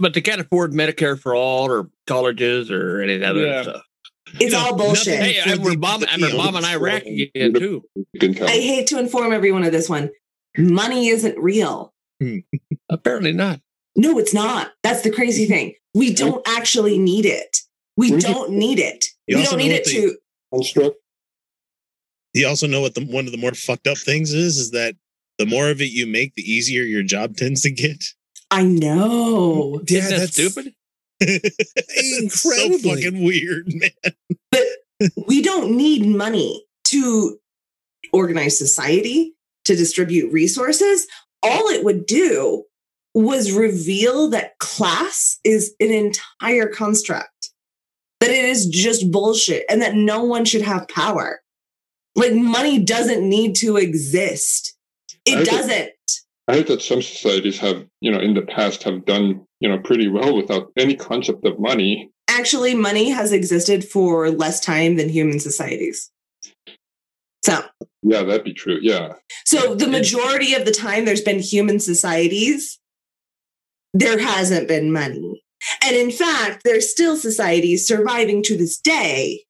But 0.00 0.14
they 0.14 0.20
can't 0.20 0.40
afford 0.40 0.72
Medicare 0.72 1.18
for 1.18 1.34
all 1.34 1.70
or 1.70 1.90
colleges 2.06 2.70
or 2.70 3.00
any 3.02 3.14
of 3.14 3.20
that 3.20 3.36
Yeah. 3.36 3.42
other 3.42 3.62
stuff. 3.64 3.82
It's 4.40 4.52
know, 4.52 4.58
all 4.58 4.76
bullshit. 4.76 5.18
nothing- 5.18 5.34
Hey, 5.34 5.40
for 5.42 5.48
and 5.50 5.64
we're 5.64 5.70
the- 5.72 5.76
bombing, 5.78 6.00
the 6.06 6.12
and 6.12 6.22
we're 6.22 6.28
eons. 6.28 6.38
bombing 6.38 6.64
Iraq 6.64 7.02
again 7.04 7.54
too. 7.54 7.84
I 8.20 8.50
hate 8.50 8.86
to 8.88 8.98
inform 8.98 9.32
everyone 9.32 9.64
of 9.64 9.72
this 9.72 9.88
one. 9.88 10.10
Money 10.56 11.08
isn't 11.08 11.38
real. 11.38 11.92
Hmm. 12.20 12.38
Apparently 12.88 13.32
not. 13.32 13.60
No, 13.96 14.18
it's 14.18 14.34
not. 14.34 14.72
That's 14.82 15.02
the 15.02 15.10
crazy 15.10 15.44
mm-hmm. 15.44 15.52
thing. 15.52 15.74
We 15.94 16.12
don't 16.14 16.46
actually 16.48 16.98
need 16.98 17.26
it. 17.26 17.58
We 17.96 18.10
don't 18.16 18.52
need 18.52 18.78
it. 18.78 19.04
You 19.26 19.38
We 19.38 19.44
don't 19.44 19.58
need 19.58 19.72
it 19.72 19.84
the- 19.84 20.16
to. 20.52 20.94
You 22.34 22.46
also 22.46 22.66
know 22.66 22.80
what 22.80 22.94
the 22.94 23.04
one 23.04 23.26
of 23.26 23.32
the 23.32 23.38
more 23.38 23.52
fucked 23.54 23.86
up 23.86 23.98
things 23.98 24.32
is 24.32 24.58
is 24.58 24.70
that 24.72 24.94
the 25.38 25.46
more 25.46 25.70
of 25.70 25.80
it 25.80 25.90
you 25.90 26.06
make, 26.06 26.34
the 26.34 26.42
easier 26.42 26.82
your 26.82 27.02
job 27.02 27.36
tends 27.36 27.62
to 27.62 27.70
get. 27.70 28.04
I 28.50 28.64
know. 28.64 29.80
yeah, 29.88 29.98
Isn't 29.98 30.10
that 30.10 30.18
that's 30.20 30.32
stupid? 30.32 30.74
It's 31.90 32.40
so 32.42 32.50
Incredibly. 32.52 33.02
fucking 33.04 33.24
weird, 33.24 33.66
man. 33.74 33.90
But 34.50 34.62
we 35.26 35.42
don't 35.42 35.76
need 35.76 36.06
money 36.06 36.64
to 36.86 37.38
organize 38.12 38.56
society, 38.58 39.34
to 39.64 39.74
distribute 39.76 40.32
resources. 40.32 41.06
All 41.42 41.68
it 41.68 41.84
would 41.84 42.06
do 42.06 42.64
was 43.14 43.52
reveal 43.52 44.28
that 44.30 44.58
class 44.58 45.38
is 45.44 45.74
an 45.80 45.90
entire 45.90 46.66
construct, 46.68 47.50
that 48.20 48.30
it 48.30 48.44
is 48.44 48.66
just 48.66 49.10
bullshit, 49.10 49.64
and 49.68 49.82
that 49.82 49.94
no 49.94 50.22
one 50.24 50.44
should 50.44 50.62
have 50.62 50.88
power. 50.88 51.40
Like, 52.14 52.34
money 52.34 52.78
doesn't 52.78 53.26
need 53.28 53.54
to 53.56 53.76
exist. 53.76 54.74
It 55.24 55.36
think- 55.36 55.48
doesn't. 55.48 55.90
I 56.48 56.54
think 56.54 56.68
that 56.68 56.80
some 56.82 57.02
societies 57.02 57.58
have, 57.58 57.84
you 58.00 58.10
know, 58.10 58.18
in 58.20 58.32
the 58.34 58.40
past 58.42 58.82
have 58.84 59.04
done, 59.04 59.44
you 59.60 59.68
know, 59.68 59.78
pretty 59.78 60.08
well 60.08 60.36
without 60.36 60.72
any 60.76 60.94
concept 60.94 61.44
of 61.44 61.58
money. 61.58 62.10
Actually, 62.28 62.74
money 62.74 63.10
has 63.10 63.32
existed 63.32 63.84
for 63.84 64.30
less 64.30 64.60
time 64.60 64.96
than 64.96 65.08
human 65.08 65.40
societies. 65.40 66.10
So, 67.42 67.64
Yeah, 68.02 68.22
that'd 68.24 68.44
be 68.44 68.52
true. 68.52 68.78
Yeah. 68.82 69.14
So 69.46 69.74
the 69.74 69.88
majority 69.88 70.54
of 70.54 70.64
the 70.64 70.70
time 70.72 71.04
there's 71.04 71.22
been 71.22 71.38
human 71.38 71.80
societies, 71.80 72.78
there 73.94 74.18
hasn't 74.18 74.68
been 74.68 74.92
money. 74.92 75.42
And 75.84 75.96
in 75.96 76.10
fact, 76.10 76.62
there's 76.64 76.90
still 76.90 77.16
societies 77.16 77.86
surviving 77.86 78.42
to 78.44 78.56
this 78.56 78.78
day 78.78 79.44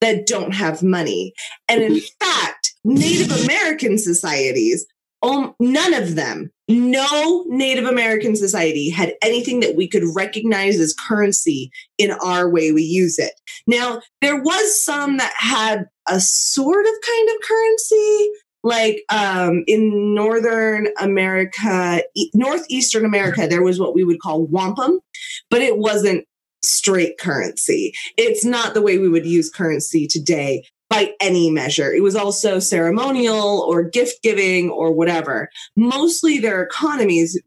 that 0.00 0.26
don't 0.26 0.54
have 0.54 0.82
money. 0.82 1.32
And 1.68 1.82
in 1.82 2.00
fact, 2.20 2.74
Native 2.84 3.44
American 3.44 3.98
societies, 3.98 4.86
um, 5.22 5.54
none 5.60 5.94
of 5.94 6.14
them, 6.14 6.50
no 6.72 7.44
Native 7.48 7.84
American 7.84 8.36
society 8.36 8.90
had 8.90 9.14
anything 9.22 9.60
that 9.60 9.76
we 9.76 9.86
could 9.88 10.04
recognize 10.14 10.78
as 10.78 10.94
currency 10.94 11.70
in 11.98 12.10
our 12.10 12.48
way 12.48 12.72
we 12.72 12.82
use 12.82 13.18
it. 13.18 13.32
Now, 13.66 14.00
there 14.20 14.40
was 14.40 14.84
some 14.84 15.18
that 15.18 15.32
had 15.36 15.86
a 16.08 16.20
sort 16.20 16.84
of 16.86 16.92
kind 17.06 17.28
of 17.28 17.48
currency, 17.48 18.30
like 18.62 19.02
um, 19.10 19.64
in 19.66 20.14
northern 20.14 20.88
america 21.00 22.02
e- 22.14 22.30
northeastern 22.34 23.04
america 23.04 23.46
there 23.48 23.62
was 23.62 23.80
what 23.80 23.94
we 23.94 24.04
would 24.04 24.20
call 24.20 24.46
wampum 24.46 25.00
but 25.50 25.62
it 25.62 25.78
wasn't 25.78 26.24
straight 26.62 27.18
currency 27.18 27.92
it's 28.16 28.44
not 28.44 28.72
the 28.74 28.82
way 28.82 28.98
we 28.98 29.08
would 29.08 29.26
use 29.26 29.50
currency 29.50 30.06
today 30.06 30.64
by 30.92 31.12
any 31.20 31.50
measure 31.50 31.92
it 31.92 32.02
was 32.02 32.16
also 32.16 32.58
ceremonial 32.58 33.60
or 33.68 33.82
gift 33.82 34.22
giving 34.22 34.70
or 34.70 34.92
whatever 34.92 35.48
mostly 35.76 36.38
their 36.38 36.62
economies 36.62 37.40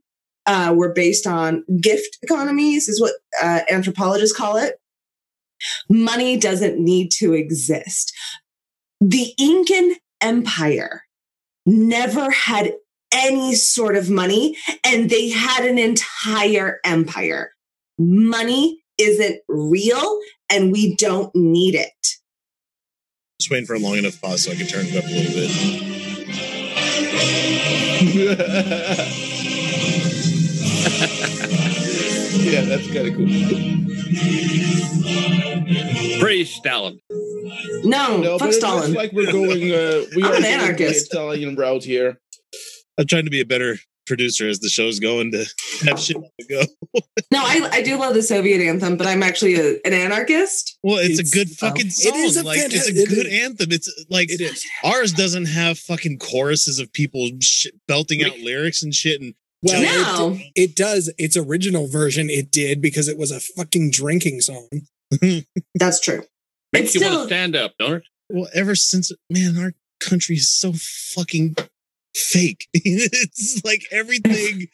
uh, 0.47 0.73
were 0.75 0.93
based 0.93 1.25
on 1.25 1.63
gift 1.81 2.17
economies 2.21 2.87
is 2.87 3.01
what 3.01 3.13
uh, 3.41 3.61
anthropologists 3.69 4.35
call 4.35 4.57
it 4.57 4.75
money 5.89 6.37
doesn't 6.37 6.79
need 6.79 7.09
to 7.11 7.33
exist 7.33 8.13
the 9.01 9.33
incan 9.37 9.95
empire 10.21 11.03
never 11.65 12.29
had 12.31 12.73
any 13.15 13.55
sort 13.55 13.95
of 13.95 14.09
money 14.09 14.57
and 14.83 15.09
they 15.09 15.29
had 15.29 15.65
an 15.65 15.77
entire 15.77 16.79
empire. 16.83 17.51
Money 17.97 18.83
isn't 18.97 19.39
real 19.47 20.19
and 20.51 20.71
we 20.71 20.95
don't 20.95 21.33
need 21.35 21.75
it. 21.75 21.91
Just 23.39 23.51
waiting 23.51 23.65
for 23.65 23.73
a 23.75 23.79
long 23.79 23.97
enough 23.97 24.19
pause 24.21 24.43
so 24.45 24.51
I 24.51 24.55
can 24.55 24.65
turn 24.67 24.85
it 24.87 24.95
up 24.95 25.03
a 25.03 25.07
little 25.07 25.33
bit. 25.33 25.51
yeah, 31.35 32.61
that's 32.61 32.87
kind 32.93 33.07
of 33.07 33.15
cool. 33.15 33.27
Praise 36.19 36.53
Stalin. 36.53 36.99
No, 37.83 38.17
No, 38.21 38.37
fuck 38.37 38.39
but 38.39 38.49
it 38.49 38.53
Stalin. 38.53 38.81
looks 38.93 38.95
like 38.95 39.11
we're 39.13 39.31
going. 39.31 39.71
Uh, 39.71 40.05
we 40.15 40.23
I'm 40.23 40.31
are 40.31 40.35
an 40.35 40.41
going 40.41 40.41
the 40.41 40.47
anarchist. 40.49 41.13
Italian 41.13 41.55
route 41.55 41.83
here. 41.83 42.19
I'm 42.97 43.05
trying 43.07 43.25
to 43.25 43.31
be 43.31 43.41
a 43.41 43.45
better 43.45 43.77
producer 44.05 44.47
as 44.47 44.59
the 44.59 44.69
show's 44.69 44.99
going 44.99 45.31
to 45.31 45.45
have 45.85 45.99
shit 45.99 46.17
to 46.39 46.45
go. 46.47 46.61
no, 47.31 47.39
I, 47.39 47.69
I 47.71 47.81
do 47.81 47.97
love 47.97 48.13
the 48.13 48.21
Soviet 48.23 48.61
anthem, 48.61 48.97
but 48.97 49.07
I'm 49.07 49.23
actually 49.23 49.55
a, 49.55 49.75
an 49.85 49.93
anarchist. 49.93 50.77
Well, 50.83 50.97
it's, 50.97 51.19
It's- 51.19 51.31
a 51.31 51.35
good 51.35 51.49
fucking 51.49 51.87
It 51.87 51.91
song. 51.93 52.13
is 52.15 52.37
a 52.37 52.43
like 52.43 52.59
it's 52.59 52.87
a 52.87 52.91
it 52.91 53.09
good 53.09 53.27
is. 53.27 53.43
anthem. 53.43 53.71
It's 53.71 54.05
like 54.09 54.29
it 54.31 54.41
is. 54.41 54.63
ours 54.83 55.11
doesn't 55.13 55.45
have 55.45 55.77
fucking 55.79 56.19
choruses 56.19 56.79
of 56.79 56.91
people 56.93 57.29
sh- 57.41 57.67
belting 57.87 58.23
out 58.23 58.37
lyrics 58.39 58.83
and 58.83 58.93
shit. 58.93 59.21
And 59.21 59.33
Well, 59.63 59.81
No. 59.81 60.35
it, 60.35 60.51
it 60.55 60.75
does. 60.75 61.11
Its 61.17 61.35
original 61.37 61.87
version, 61.87 62.29
it 62.29 62.51
did 62.51 62.81
because 62.81 63.07
it 63.07 63.17
was 63.17 63.31
a 63.31 63.39
fucking 63.39 63.91
drinking 63.91 64.41
song. 64.41 64.67
That's 65.75 65.99
true. 65.99 66.23
Makes 66.73 66.95
It's 66.95 67.03
you 67.03 67.09
want 67.09 67.21
to 67.21 67.25
stand 67.27 67.55
up, 67.55 67.73
don't 67.79 67.93
it? 67.95 68.03
well, 68.29 68.49
ever 68.53 68.75
since 68.75 69.11
man, 69.29 69.57
our 69.57 69.73
country 70.01 70.35
is 70.35 70.49
so 70.49 70.73
fucking 70.73 71.55
fake. 72.15 72.67
it's 72.73 73.61
like 73.63 73.83
everything 73.91 74.67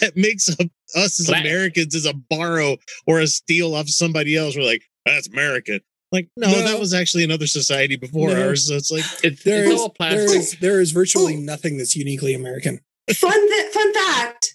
that 0.00 0.12
makes 0.16 0.48
up 0.48 0.66
us 0.96 1.20
as 1.20 1.26
Flat. 1.26 1.40
Americans 1.42 1.94
is 1.94 2.06
a 2.06 2.14
borrow 2.14 2.76
or 3.06 3.20
a 3.20 3.26
steal 3.26 3.74
off 3.74 3.88
somebody 3.88 4.36
else. 4.36 4.56
We're 4.56 4.64
like, 4.64 4.82
that's 5.04 5.28
American. 5.28 5.80
Like, 6.10 6.28
no, 6.36 6.50
No. 6.50 6.62
that 6.62 6.78
was 6.80 6.94
actually 6.94 7.24
another 7.24 7.46
society 7.46 7.96
before 7.96 8.30
No. 8.30 8.48
ours. 8.48 8.66
So 8.68 8.74
it's 8.76 8.90
like, 8.90 9.04
It's, 9.22 9.42
There 9.42 9.64
it's 9.64 9.74
is, 9.74 9.80
all 9.80 9.88
there 9.88 9.94
plastic. 10.26 10.40
is, 10.40 10.56
there 10.60 10.80
is 10.80 10.92
virtually 10.92 11.34
Ooh. 11.34 11.40
nothing 11.40 11.76
that's 11.76 11.94
uniquely 11.96 12.32
American. 12.34 12.80
fun, 13.14 13.48
th- 13.48 13.72
fun 13.72 13.92
fact. 13.94 14.54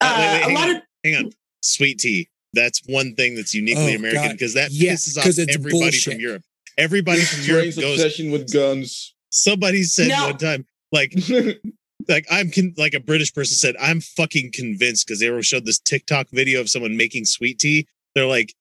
Uh, 0.00 0.14
wait, 0.18 0.46
wait, 0.46 0.52
a 0.52 0.54
lot 0.54 0.68
on. 0.70 0.76
of 0.76 0.82
hang 1.02 1.14
on, 1.16 1.30
sweet 1.62 1.98
tea. 1.98 2.28
That's 2.52 2.80
one 2.86 3.14
thing 3.16 3.34
that's 3.34 3.54
uniquely 3.54 3.94
Oh, 3.94 3.96
American 3.96 4.32
because 4.32 4.54
that 4.54 4.70
Yeah, 4.70 4.92
pisses 4.92 5.18
off 5.18 5.26
it's 5.26 5.38
everybody 5.38 5.70
bullshit. 5.72 6.12
from 6.12 6.20
Europe. 6.20 6.42
Everybody 6.78 7.22
from 7.22 7.44
Europe 7.44 7.72
Strange 7.72 7.76
goes. 7.80 8.00
obsession 8.00 8.30
with 8.30 8.52
guns. 8.52 9.14
Somebody 9.30 9.82
said 9.84 10.08
No. 10.08 10.26
one 10.26 10.38
time, 10.38 10.66
like 10.94 11.12
like 12.08 12.26
I'm 12.30 12.50
con- 12.50 12.74
like 12.78 12.94
a 12.94 13.00
British 13.00 13.34
person 13.34 13.56
said, 13.56 13.74
I'm 13.80 14.00
fucking 14.00 14.52
convinced 14.54 15.06
because 15.06 15.20
they 15.20 15.30
were 15.30 15.42
showed 15.42 15.66
this 15.66 15.80
TikTok 15.80 16.28
video 16.30 16.60
of 16.60 16.70
someone 16.70 16.96
making 16.96 17.26
sweet 17.26 17.58
tea. 17.58 17.86
They're 18.14 18.26
like, 18.26 18.54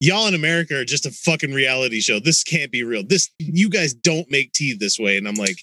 y'all 0.00 0.26
in 0.26 0.34
America 0.34 0.78
are 0.78 0.84
just 0.84 1.06
a 1.06 1.10
fucking 1.10 1.52
reality 1.52 2.00
show. 2.00 2.18
This 2.18 2.42
can't 2.42 2.70
be 2.70 2.82
real. 2.82 3.04
This 3.06 3.30
you 3.38 3.70
guys 3.70 3.94
don't 3.94 4.30
make 4.30 4.52
tea 4.52 4.74
this 4.74 4.98
way. 4.98 5.16
And 5.16 5.26
I'm 5.26 5.36
like, 5.36 5.58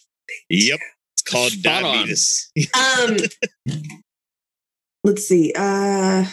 yep, 0.50 0.80
it's 1.14 1.22
called 1.22 1.52
Spot 1.52 1.84
diabetes. 1.84 2.52
Um, 2.74 3.18
let's 5.04 5.28
see. 5.28 5.54
Uh, 5.56 6.26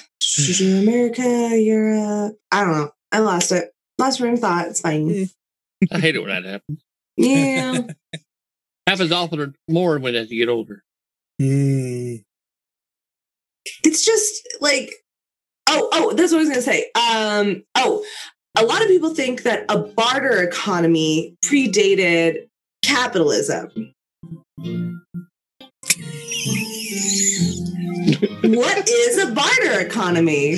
America, 0.61 1.59
Europe. 1.59 2.37
I 2.53 2.65
don't 2.65 2.73
know. 2.73 2.91
I 3.11 3.19
lost 3.19 3.51
it. 3.53 3.73
Lost 3.99 4.21
room 4.21 4.37
thought. 4.37 4.69
It's 4.69 4.81
fine. 4.81 5.29
I 5.93 5.99
hate 5.99 6.15
it 6.15 6.21
when 6.21 6.29
that 6.29 6.45
happens. 6.45 6.83
Yeah. 7.17 7.81
Happens 8.91 9.13
often 9.13 9.55
more 9.69 10.01
when 10.01 10.17
as 10.17 10.33
you 10.33 10.45
get 10.45 10.51
older. 10.51 10.83
Mm. 11.41 12.25
it's 13.85 14.05
just 14.05 14.49
like 14.61 14.91
oh 15.69 15.89
oh 15.93 16.13
that's 16.15 16.33
what 16.33 16.39
i 16.39 16.41
was 16.41 16.49
gonna 16.49 16.61
say 16.61 16.91
um 16.97 17.63
oh 17.77 18.05
a 18.59 18.65
lot 18.65 18.83
of 18.83 18.89
people 18.89 19.15
think 19.15 19.45
that 19.45 19.65
a 19.69 19.79
barter 19.79 20.43
economy 20.43 21.37
predated 21.45 22.49
capitalism 22.85 23.95
what 28.01 28.89
is 28.89 29.19
a 29.19 29.33
barter 29.33 29.81
economy? 29.81 30.57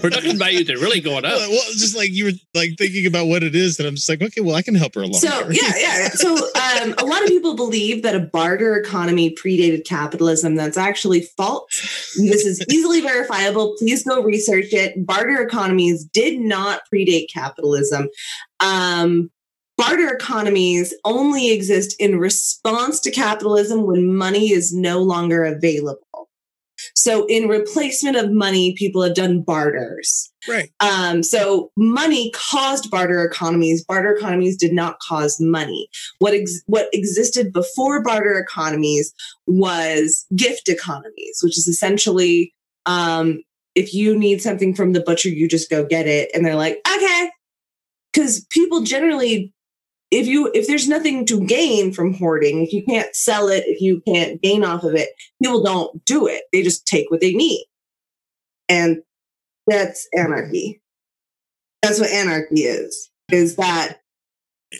Production 0.00 0.38
values 0.38 0.68
are 0.70 0.78
really 0.78 1.00
going 1.00 1.24
up. 1.24 1.32
Well, 1.36 1.50
well, 1.50 1.62
just 1.72 1.96
like 1.96 2.10
you 2.10 2.26
were 2.26 2.32
like 2.54 2.76
thinking 2.78 3.06
about 3.06 3.26
what 3.26 3.42
it 3.42 3.54
is, 3.54 3.78
and 3.78 3.86
I'm 3.86 3.94
just 3.94 4.08
like, 4.08 4.20
okay, 4.20 4.40
well, 4.40 4.56
I 4.56 4.62
can 4.62 4.74
help 4.74 4.94
her 4.94 5.02
along. 5.02 5.14
so 5.20 5.48
here. 5.48 5.62
yeah 5.62 5.72
yeah. 5.76 6.08
So 6.08 6.34
um, 6.34 6.94
a 6.98 7.04
lot 7.04 7.22
of 7.22 7.28
people 7.28 7.54
believe 7.54 8.02
that 8.02 8.14
a 8.16 8.20
barter 8.20 8.76
economy 8.76 9.34
predated 9.34 9.86
capitalism. 9.86 10.56
That's 10.56 10.76
actually 10.76 11.22
false. 11.36 12.14
This 12.16 12.44
is 12.44 12.64
easily 12.70 13.00
verifiable. 13.00 13.74
Please 13.78 14.04
go 14.04 14.22
research 14.22 14.72
it. 14.72 15.06
Barter 15.06 15.40
economies 15.42 16.04
did 16.04 16.40
not 16.40 16.82
predate 16.92 17.26
capitalism. 17.32 18.08
Um, 18.58 19.30
barter 19.76 20.12
economies 20.12 20.92
only 21.04 21.52
exist 21.52 21.96
in 21.98 22.18
response 22.18 23.00
to 23.00 23.10
capitalism 23.10 23.86
when 23.86 24.14
money 24.14 24.50
is 24.50 24.74
no 24.74 25.00
longer 25.00 25.44
available 25.44 26.00
so 26.94 27.24
in 27.26 27.48
replacement 27.48 28.16
of 28.16 28.30
money 28.30 28.74
people 28.76 29.02
have 29.02 29.14
done 29.14 29.42
barters 29.42 30.30
Right. 30.48 30.70
um, 30.80 31.22
so 31.22 31.70
money 31.76 32.30
caused 32.34 32.90
barter 32.90 33.22
economies. 33.22 33.84
Barter 33.84 34.14
economies 34.16 34.56
did 34.56 34.72
not 34.72 34.98
cause 35.06 35.38
money. 35.38 35.86
What 36.18 36.32
ex- 36.32 36.62
what 36.66 36.88
existed 36.94 37.52
before 37.52 38.02
barter 38.02 38.38
economies 38.38 39.12
was 39.46 40.24
gift 40.34 40.70
economies, 40.70 41.40
which 41.42 41.58
is 41.58 41.68
essentially 41.68 42.54
um, 42.86 43.42
if 43.74 43.92
you 43.92 44.18
need 44.18 44.40
something 44.40 44.74
from 44.74 44.94
the 44.94 45.00
butcher, 45.00 45.28
you 45.28 45.46
just 45.46 45.68
go 45.68 45.84
get 45.84 46.06
it, 46.06 46.30
and 46.32 46.42
they're 46.44 46.56
like, 46.56 46.80
okay, 46.90 47.30
because 48.12 48.44
people 48.50 48.80
generally. 48.82 49.52
If 50.10 50.26
you 50.26 50.50
if 50.54 50.66
there's 50.66 50.88
nothing 50.88 51.24
to 51.26 51.40
gain 51.46 51.92
from 51.92 52.14
hoarding, 52.14 52.62
if 52.62 52.72
you 52.72 52.82
can't 52.84 53.14
sell 53.14 53.48
it, 53.48 53.62
if 53.66 53.80
you 53.80 54.02
can't 54.06 54.42
gain 54.42 54.64
off 54.64 54.82
of 54.82 54.94
it, 54.96 55.10
people 55.40 55.62
don't 55.62 56.04
do 56.04 56.26
it. 56.26 56.42
They 56.52 56.62
just 56.62 56.84
take 56.84 57.10
what 57.10 57.20
they 57.20 57.32
need. 57.32 57.64
And 58.68 59.02
that's 59.68 60.08
anarchy. 60.16 60.82
That's 61.82 62.00
what 62.00 62.10
anarchy 62.10 62.62
is. 62.62 63.10
Is 63.30 63.54
that 63.56 64.00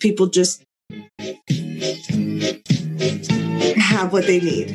people 0.00 0.26
just 0.26 0.64
have 3.76 4.12
what 4.12 4.26
they 4.26 4.40
need. 4.40 4.66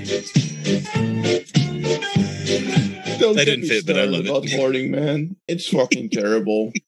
Don't 3.19 3.35
That 3.35 3.45
didn't 3.45 3.67
fit, 3.67 3.85
but 3.85 3.97
I 3.97 4.07
started 4.07 4.27
love 4.27 4.45
it. 4.45 4.57
hoarding, 4.57 4.91
man. 4.91 5.35
It's 5.49 5.67
fucking 5.67 6.09
terrible. 6.11 6.71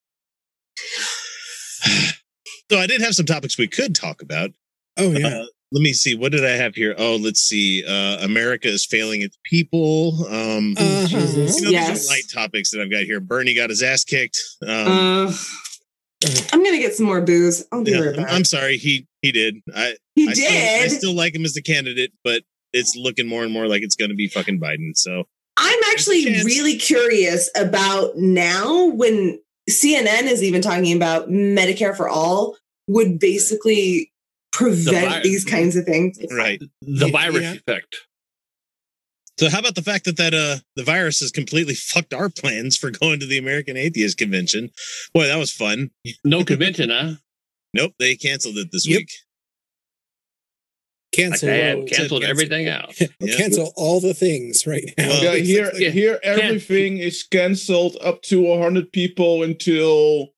So 2.69 2.77
I 2.79 2.87
did 2.87 3.01
have 3.01 3.13
some 3.15 3.25
topics 3.25 3.57
we 3.57 3.67
could 3.67 3.95
talk 3.95 4.21
about. 4.21 4.51
Oh 4.97 5.11
yeah. 5.11 5.27
Uh, 5.27 5.45
let 5.71 5.81
me 5.81 5.91
see. 5.93 6.15
What 6.15 6.31
did 6.31 6.45
I 6.45 6.51
have 6.51 6.75
here? 6.75 6.95
Oh, 6.97 7.17
let's 7.17 7.41
see. 7.41 7.83
Uh, 7.85 8.23
America 8.23 8.69
is 8.69 8.85
failing 8.85 9.21
its 9.21 9.37
people. 9.43 10.25
Um, 10.27 10.75
Uh-huh. 10.77 11.07
you 11.09 11.17
know, 11.17 11.25
these 11.25 11.69
Yes. 11.71 12.07
are 12.07 12.11
light 12.13 12.23
topics 12.33 12.71
that 12.71 12.81
I've 12.81 12.89
got 12.91 13.03
here. 13.03 13.19
Bernie 13.19 13.53
got 13.53 13.69
his 13.69 13.83
ass 13.83 14.03
kicked. 14.03 14.39
Um, 14.65 14.69
Uh, 15.27 15.33
I'm 16.51 16.63
gonna 16.63 16.79
get 16.79 16.95
some 16.95 17.05
more 17.05 17.21
booze. 17.21 17.63
I'll 17.71 17.83
be 17.83 17.91
yeah, 17.91 17.99
right 17.99 18.07
I'm, 18.17 18.23
back. 18.23 18.31
I'm 18.33 18.43
sorry. 18.45 18.77
He 18.77 19.07
he 19.21 19.31
did. 19.31 19.57
I 19.75 19.95
he 20.15 20.27
I 20.27 20.33
did. 20.33 20.37
Still, 20.37 20.83
I 20.83 20.87
still 20.87 21.13
like 21.13 21.35
him 21.35 21.45
as 21.45 21.53
the 21.53 21.61
candidate, 21.61 22.11
but 22.23 22.43
it's 22.73 22.95
looking 22.95 23.27
more 23.27 23.43
and 23.43 23.51
more 23.53 23.67
like 23.67 23.83
it's 23.83 23.95
going 23.95 24.09
to 24.09 24.15
be 24.15 24.27
fucking 24.27 24.59
Biden. 24.59 24.95
So 24.95 25.25
I'm 25.57 25.79
actually 25.91 26.25
really 26.43 26.75
curious 26.77 27.49
about 27.55 28.17
now 28.17 28.85
when 28.87 29.39
CNN 29.69 30.23
is 30.23 30.43
even 30.43 30.61
talking 30.61 30.95
about 30.95 31.29
Medicare 31.29 31.95
for 31.95 32.07
all 32.09 32.57
would 32.87 33.19
basically 33.19 34.11
prevent 34.53 35.09
vi- 35.11 35.21
these 35.23 35.43
kinds 35.43 35.75
of 35.75 35.85
things. 35.85 36.17
right. 36.31 36.61
The 36.81 37.09
virus 37.09 37.41
yeah. 37.43 37.53
effect. 37.53 37.95
So 39.39 39.49
how 39.49 39.59
about 39.59 39.75
the 39.75 39.83
fact 39.83 40.05
that 40.05 40.17
that 40.17 40.33
uh 40.33 40.57
the 40.75 40.83
virus 40.83 41.19
has 41.19 41.29
completely 41.31 41.75
fucked 41.75 42.13
our 42.13 42.29
plans 42.29 42.75
for 42.75 42.89
going 42.89 43.19
to 43.19 43.27
the 43.27 43.37
American 43.37 43.77
Atheist 43.77 44.17
Convention? 44.17 44.69
Boy, 45.13 45.27
that 45.27 45.37
was 45.37 45.51
fun. 45.51 45.91
No 46.23 46.43
convention, 46.43 46.89
huh? 46.89 47.13
Nope, 47.73 47.93
they 47.99 48.15
canceled 48.15 48.57
it 48.57 48.71
this 48.71 48.87
Yep. 48.87 48.97
week. 48.97 49.11
Cancel. 51.17 51.49
They 51.49 51.61
had 51.61 51.87
canceled 51.87 52.23
everything 52.23 52.67
out. 52.67 52.93
Yeah. 53.19 53.35
Cancel 53.35 53.73
all 53.75 53.99
the 53.99 54.13
things 54.13 54.67
right 54.67 54.83
now. 54.97 55.07
Well, 55.07 55.37
yeah, 55.37 55.43
here, 55.43 55.71
yeah. 55.75 55.89
here, 55.89 56.19
everything 56.23 56.97
is 56.97 57.23
cancelled 57.23 57.97
up 58.01 58.21
to 58.23 58.57
hundred 58.59 58.91
people 58.91 59.43
until 59.43 60.29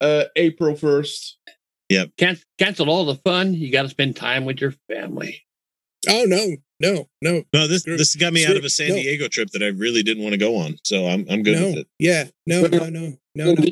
uh, 0.00 0.24
April 0.36 0.74
first. 0.74 1.38
Can- 2.18 2.38
cancel 2.58 2.90
all 2.90 3.04
the 3.04 3.14
fun. 3.16 3.54
You 3.54 3.70
got 3.70 3.82
to 3.82 3.88
spend 3.88 4.16
time 4.16 4.44
with 4.44 4.60
your 4.60 4.74
family. 4.88 5.44
Oh 6.08 6.24
no, 6.26 6.56
no, 6.80 7.08
no, 7.22 7.44
No, 7.52 7.68
this 7.68 7.84
this 7.84 8.16
got 8.16 8.32
me 8.32 8.44
out 8.44 8.56
of 8.56 8.64
a 8.64 8.70
San 8.70 8.90
no. 8.90 8.96
Diego 8.96 9.28
trip 9.28 9.50
that 9.52 9.62
I 9.62 9.68
really 9.68 10.02
didn't 10.02 10.22
want 10.22 10.32
to 10.32 10.38
go 10.38 10.56
on. 10.56 10.76
So 10.84 11.06
I'm 11.06 11.24
I'm 11.30 11.42
good 11.42 11.58
no. 11.58 11.66
with 11.68 11.78
it. 11.78 11.88
Yeah, 11.98 12.24
no, 12.46 12.62
no, 12.66 12.88
no, 12.88 13.16
no, 13.34 13.54
no, 13.54 13.64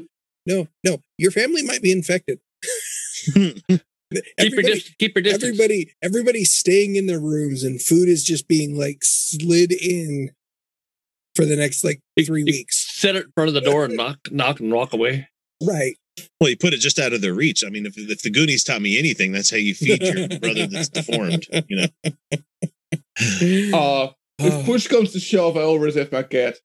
no, 0.47 0.69
no. 0.85 0.99
Your 1.19 1.31
family 1.31 1.63
might 1.63 1.83
be 1.83 1.93
infected. 1.93 2.39
Keep 4.39 4.53
your, 4.53 4.63
dis- 4.63 4.95
keep 4.99 5.15
your 5.17 5.23
distance. 5.23 5.45
everybody, 5.45 5.93
everybody's 6.03 6.53
staying 6.55 6.97
in 6.97 7.07
their 7.07 7.21
rooms, 7.21 7.63
and 7.65 7.81
food 7.81 8.09
is 8.09 8.23
just 8.25 8.49
being 8.49 8.77
like 8.79 8.99
slid 9.03 9.73
in 9.73 10.31
for 11.37 11.45
the 11.45 11.57
next 11.57 11.83
like 11.85 12.01
three 12.25 12.41
You- 12.41 12.47
you 12.47 12.53
weeks. 12.59 12.87
Sit 13.01 13.17
in 13.17 13.25
front 13.35 13.49
of 13.49 13.55
the 13.55 13.61
door 13.61 13.85
and 13.85 13.97
knock, 13.97 14.19
knock, 14.31 14.61
and 14.61 14.73
walk 14.73 14.93
away. 14.93 15.29
Right. 15.63 15.95
Well, 16.41 16.51
you 16.51 16.57
put 16.59 16.75
it 16.75 16.79
just 16.81 16.99
out 16.99 17.13
of 17.15 17.21
their 17.23 17.33
reach. 17.35 17.65
I 17.65 17.71
mean, 17.71 17.87
if 17.87 17.95
if 17.97 18.23
the 18.23 18.31
Goonies 18.31 18.65
taught 18.65 18.83
me 18.83 18.99
anything, 18.99 19.33
that's 19.33 19.51
how 19.51 19.57
you 19.57 19.75
feed 19.75 20.03
your 20.03 20.29
brother 20.41 20.67
that's 20.67 20.89
deformed. 20.91 21.47
You 21.69 21.77
know. 21.77 21.87
Uh, 23.73 24.09
if 24.39 24.53
Oh. 24.55 24.63
push 24.65 24.89
comes 24.89 25.13
to 25.13 25.21
shove, 25.21 25.57
I 25.57 25.61
always 25.63 25.95
have 25.95 26.11
my 26.11 26.23
cat. 26.23 26.57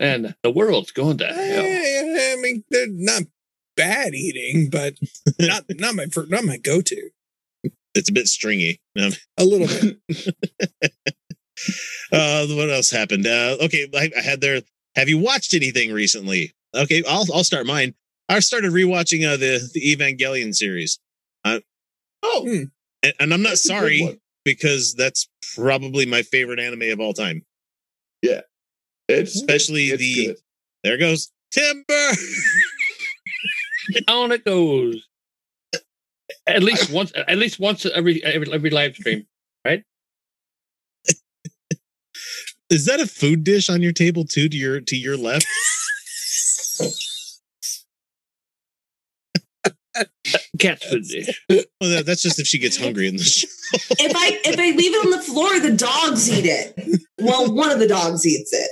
And 0.00 0.34
the 0.42 0.50
world's 0.50 0.92
going 0.92 1.18
to 1.18 1.26
hell. 1.26 1.36
I, 1.64 2.32
I 2.32 2.40
mean, 2.40 2.62
they're 2.70 2.86
not 2.88 3.22
bad 3.76 4.14
eating, 4.14 4.70
but 4.70 4.94
not 5.38 5.64
not 5.70 5.94
my 5.94 6.06
fir- 6.06 6.26
not 6.28 6.44
my 6.44 6.56
go 6.56 6.80
to. 6.80 7.10
It's 7.94 8.10
a 8.10 8.12
bit 8.12 8.26
stringy. 8.26 8.80
Um, 9.00 9.12
A 9.38 9.44
little 9.44 9.66
bit. 9.68 9.98
uh, 12.12 12.46
what 12.48 12.70
else 12.70 12.90
happened? 12.90 13.26
Uh, 13.26 13.56
okay, 13.62 13.86
I, 13.94 14.10
I 14.16 14.20
had 14.20 14.40
there. 14.40 14.62
Have 14.96 15.08
you 15.08 15.18
watched 15.18 15.54
anything 15.54 15.92
recently? 15.92 16.52
Okay, 16.74 17.02
I'll 17.08 17.26
I'll 17.32 17.44
start 17.44 17.66
mine. 17.66 17.94
I 18.28 18.40
started 18.40 18.72
rewatching 18.72 19.26
uh, 19.26 19.36
the 19.36 19.68
the 19.72 19.80
Evangelion 19.96 20.54
series, 20.54 20.98
Oh, 21.44 22.46
and, 23.02 23.14
and 23.20 23.32
I'm 23.34 23.42
not 23.42 23.50
That's 23.50 23.64
sorry 23.64 24.20
because 24.44 24.94
that's 24.94 25.28
probably 25.54 26.06
my 26.06 26.22
favorite 26.22 26.58
anime 26.58 26.90
of 26.90 27.00
all 27.00 27.12
time. 27.12 27.44
it's 29.08 29.34
Especially 29.36 29.86
it's 29.88 30.00
the 30.00 30.26
good. 30.28 30.36
there 30.82 30.98
goes 30.98 31.30
Timber. 31.52 31.84
On 34.08 34.32
it 34.32 34.44
goes. 34.44 35.06
At 36.46 36.62
least 36.62 36.90
once. 36.90 37.12
At 37.14 37.38
least 37.38 37.58
once 37.58 37.86
every 37.86 38.22
every, 38.24 38.52
every 38.52 38.70
live 38.70 38.94
stream. 38.94 39.26
Right? 39.64 39.84
Is 42.70 42.86
that 42.86 43.00
a 43.00 43.06
food 43.06 43.44
dish 43.44 43.68
on 43.68 43.82
your 43.82 43.92
table 43.92 44.24
too? 44.24 44.48
To 44.48 44.56
your 44.56 44.80
to 44.80 44.96
your 44.96 45.16
left? 45.16 45.46
cat 50.58 50.82
food 50.82 51.04
dish. 51.04 51.44
Well, 51.80 51.90
that, 51.90 52.06
that's 52.06 52.22
just 52.22 52.40
if 52.40 52.46
she 52.46 52.58
gets 52.58 52.78
hungry 52.78 53.06
in 53.08 53.16
the 53.16 53.24
show. 53.24 53.46
if 53.72 54.12
I 54.16 54.40
if 54.44 54.58
I 54.58 54.76
leave 54.76 54.94
it 54.94 55.04
on 55.04 55.10
the 55.10 55.20
floor, 55.20 55.60
the 55.60 55.76
dogs 55.76 56.30
eat 56.30 56.46
it. 56.46 57.02
Well, 57.20 57.52
one 57.54 57.70
of 57.70 57.78
the 57.78 57.86
dogs 57.86 58.26
eats 58.26 58.52
it. 58.52 58.70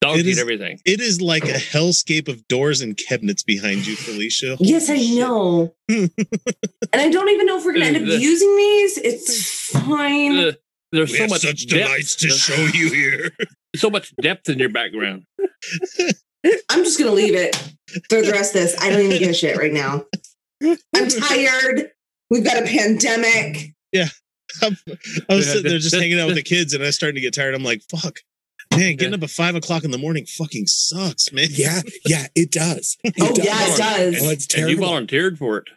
Dogs 0.00 0.20
It 0.20 0.26
eat 0.26 0.30
is- 0.30 0.38
everything. 0.38 0.80
It 0.86 1.00
is 1.00 1.20
like 1.20 1.44
a 1.44 1.52
hellscape 1.58 2.28
of 2.28 2.46
doors 2.48 2.80
and 2.80 2.96
cabinets 2.96 3.42
behind 3.42 3.86
you, 3.86 3.96
Felicia. 3.96 4.56
Yes, 4.60 4.88
I 4.88 4.96
know. 4.96 5.74
and 5.88 6.10
I 6.94 7.10
don't 7.10 7.28
even 7.28 7.46
know 7.46 7.58
if 7.58 7.64
we're 7.64 7.72
gonna 7.74 7.84
end 7.86 7.96
up 7.98 8.04
The- 8.04 8.16
using 8.20 8.56
these. 8.56 8.98
It's 8.98 9.68
fine. 9.78 10.38
Uh, 10.38 10.52
there's 10.92 11.10
We 11.12 11.18
so 11.18 11.22
have 11.24 11.30
much 11.30 11.42
such 11.42 11.66
depth. 11.66 11.86
delights 11.86 12.14
to 12.16 12.28
show 12.30 12.54
you 12.74 12.90
here. 12.92 13.30
So 13.76 13.88
much 13.88 14.12
depth 14.20 14.48
in 14.48 14.58
your 14.58 14.68
background. 14.70 15.26
I'm 16.68 16.82
just 16.82 16.98
gonna 16.98 17.12
leave 17.12 17.36
it 17.36 17.54
for 18.08 18.20
the 18.20 18.32
rest 18.32 18.52
of 18.56 18.62
this. 18.62 18.76
I 18.80 18.90
don't 18.90 19.02
even 19.02 19.16
give 19.18 19.30
a 19.30 19.32
shit 19.32 19.56
right 19.56 19.72
now. 19.72 20.06
I'm 20.60 21.08
tired. 21.08 21.92
We've 22.30 22.42
got 22.42 22.60
a 22.60 22.66
pandemic. 22.66 23.74
I'm- 24.60 24.76
I 25.28 25.34
was 25.36 25.46
sitting 25.46 25.70
there 25.70 25.78
just 25.78 25.94
hanging 25.94 26.18
out 26.18 26.26
with 26.26 26.34
the 26.34 26.42
kids, 26.42 26.74
and 26.74 26.82
I 26.82 26.86
was 26.86 26.96
starting 26.96 27.14
to 27.14 27.20
get 27.20 27.32
tired. 27.32 27.54
I'm 27.54 27.62
like, 27.62 27.82
"Fuck, 27.88 28.18
man, 28.76 28.96
getting 28.96 29.14
up 29.14 29.22
at 29.22 29.30
five 29.30 29.54
o'clock 29.54 29.84
in 29.84 29.90
the 29.90 29.98
morning 29.98 30.26
fucking 30.26 30.66
sucks, 30.66 31.32
man." 31.32 31.48
Yeah, 31.50 31.80
yeah, 32.06 32.26
it 32.34 32.50
does. 32.50 32.96
It 33.04 33.14
Oh, 33.20 33.34
yeah, 33.42 33.74
it 33.74 33.76
does. 33.76 34.22
Oh, 34.22 34.30
it's 34.30 34.54
And 34.54 34.70
you 34.70 34.76
volunteered 34.78 35.38
for 35.38 35.58
it. 35.58 35.68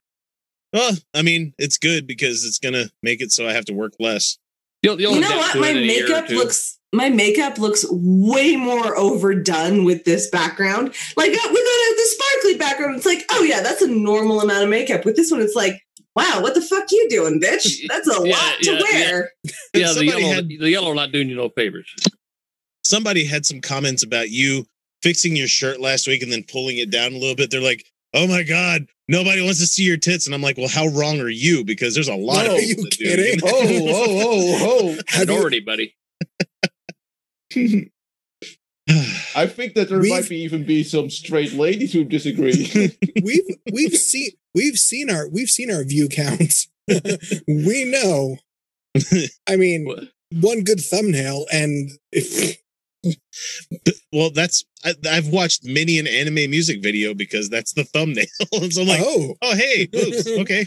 Well, 0.72 0.94
I 1.14 1.22
mean, 1.22 1.54
it's 1.58 1.78
good 1.78 2.08
because 2.08 2.44
it's 2.46 2.60
gonna 2.60 2.86
make 3.02 3.22
it 3.22 3.32
so 3.32 3.48
I 3.48 3.54
have 3.54 3.66
to 3.66 3.74
work 3.74 3.94
less. 4.00 4.38
You'll, 4.82 5.00
you'll 5.00 5.14
You 5.14 5.22
know 5.22 5.38
what? 5.38 5.58
My 5.60 5.70
it 5.70 5.78
in 5.78 5.84
a 5.84 5.86
year 5.86 6.06
or 6.06 6.10
makeup 6.10 6.30
looks 6.30 6.80
my 6.94 7.10
makeup 7.10 7.58
looks 7.58 7.86
way 7.90 8.56
more 8.56 8.96
overdone 8.96 9.84
with 9.84 10.06
this 10.06 10.30
background. 10.30 10.94
Like 11.18 11.32
uh, 11.32 11.50
with 11.50 11.54
the, 11.54 11.96
the 11.98 12.08
sparkly 12.08 12.58
background, 12.58 12.96
it's 12.96 13.06
like, 13.06 13.26
oh 13.32 13.44
yeah, 13.44 13.62
that's 13.62 13.82
a 13.82 13.88
normal 13.88 14.42
amount 14.42 14.64
of 14.64 14.70
makeup. 14.70 15.04
With 15.04 15.16
this 15.16 15.32
one, 15.32 15.42
it's 15.42 15.56
like, 15.56 15.82
wow, 16.16 16.40
what 16.42 16.54
the 16.54 16.62
fuck 16.62 16.92
you 16.92 17.08
doing, 17.10 17.42
bitch? 17.42 17.82
That's 17.88 18.08
a 18.08 18.28
Yeah, 18.28 18.36
lot 18.36 18.60
to 18.62 18.72
yeah, 18.72 18.82
wear. 18.82 19.32
Yeah, 19.74 19.94
the 19.94 20.06
yellow, 20.06 20.34
had 20.34 20.48
the 20.48 20.70
yellow 20.70 20.94
not 20.94 21.12
doing 21.12 21.30
you 21.30 21.36
no 21.36 21.50
favors. 21.50 21.94
Somebody 22.94 23.26
had 23.26 23.46
some 23.46 23.60
comments 23.62 24.04
about 24.04 24.30
you 24.30 24.66
fixing 25.02 25.36
your 25.36 25.48
shirt 25.48 25.80
last 25.82 26.08
week 26.08 26.22
and 26.24 26.32
then 26.32 26.44
pulling 26.44 26.78
it 26.78 26.90
down 26.92 27.14
a 27.14 27.18
little 27.18 27.36
bit. 27.36 27.50
They're 27.52 27.60
like, 27.62 27.84
"Oh 28.14 28.28
my 28.28 28.44
god, 28.44 28.86
nobody 29.08 29.42
wants 29.42 29.60
to 29.60 29.68
see 29.68 29.84
your 29.84 29.98
tits," 29.98 30.26
and 30.28 30.34
I'm 30.36 30.42
like, 30.42 30.58
"Well, 30.58 30.68
how 30.70 30.88
wrong 30.88 31.20
are 31.20 31.30
you? 31.30 31.64
Because 31.64 31.94
there's 31.96 32.08
a 32.08 32.16
lot 32.16 32.46
No, 32.46 32.52
of 32.54 32.58
are 32.60 32.62
you 32.62 32.76
people 32.76 32.84
that 32.86 32.98
do, 32.98 33.06
kidding? 33.06 33.40
know? 33.40 33.52
Oh, 33.54 33.62
oh, 33.66 34.58
oh, 34.62 34.96
oh. 34.96 34.98
Have 35.08 35.28
you- 35.30 35.36
Minority, 35.36 35.60
buddy. 35.60 35.96
I 39.36 39.48
think 39.48 39.74
that 39.76 39.88
there 39.90 40.00
We've- 40.00 40.10
might 40.14 40.30
be 40.30 40.38
even 40.44 40.66
be 40.66 40.84
some 40.84 41.10
straight 41.10 41.54
ladies 41.54 41.94
who 41.94 42.04
disagree. 42.04 42.92
we've 43.24 43.46
we've 43.72 43.96
seen 43.96 44.32
we've 44.54 44.78
seen 44.78 45.10
our 45.10 45.28
we've 45.30 45.50
seen 45.50 45.72
our 45.72 45.84
view 45.84 46.08
counts. 46.10 46.68
we 46.88 47.86
know. 47.86 48.38
I 49.48 49.56
mean, 49.56 49.86
What? 49.86 50.04
one 50.32 50.64
good 50.64 50.80
thumbnail, 50.82 51.46
and 51.52 51.92
if 52.12 52.30
But- 52.40 52.58
well, 54.12 54.30
that's 54.30 54.64
I, 54.86 54.94
I've 55.10 55.28
watched 55.28 55.66
many 55.66 56.00
an 56.00 56.08
anime 56.08 56.50
music 56.50 56.82
video 56.82 57.14
because 57.14 57.50
that's 57.50 57.74
the 57.74 57.84
thumbnail. 57.84 58.26
so 58.72 58.82
I'm 58.82 58.88
like, 58.88 59.02
oh, 59.04 59.36
oh, 59.42 59.56
hey, 59.56 59.88
boobs, 59.88 60.28
okay. 60.28 60.66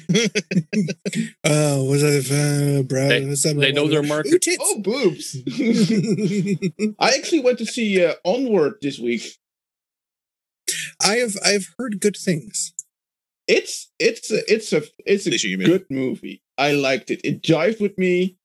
uh, 1.44 1.82
was 1.84 2.02
that 2.02 2.78
uh, 2.80 2.82
bro? 2.82 3.08
They- 3.08 3.26
what's 3.26 3.42
that 3.42 3.56
They 3.58 3.72
know 3.72 3.88
their 3.88 4.00
Ooh, 4.04 4.08
market. 4.08 4.42
tits. 4.42 4.58
oh, 4.60 4.80
boobs. 4.82 5.36
I 7.00 7.10
actually 7.16 7.40
went 7.40 7.58
to 7.58 7.66
see 7.66 8.04
uh, 8.04 8.14
Onward 8.24 8.74
this 8.82 8.98
week. 8.98 9.36
I 11.04 11.16
have 11.16 11.36
I've 11.44 11.68
heard 11.78 12.00
good 12.00 12.16
things. 12.16 12.72
It's 13.48 13.90
it's 13.98 14.30
a, 14.32 14.52
it's 14.52 14.72
a 14.72 14.82
it's 15.04 15.26
a 15.26 15.30
They 15.30 15.36
should 15.38 15.48
give 15.50 15.60
me- 15.60 15.66
good 15.66 15.86
movie. 15.90 16.42
I 16.58 16.72
liked 16.72 17.10
it. 17.10 17.20
It 17.22 17.42
jived 17.42 17.80
with 17.80 17.96
me. 17.98 18.36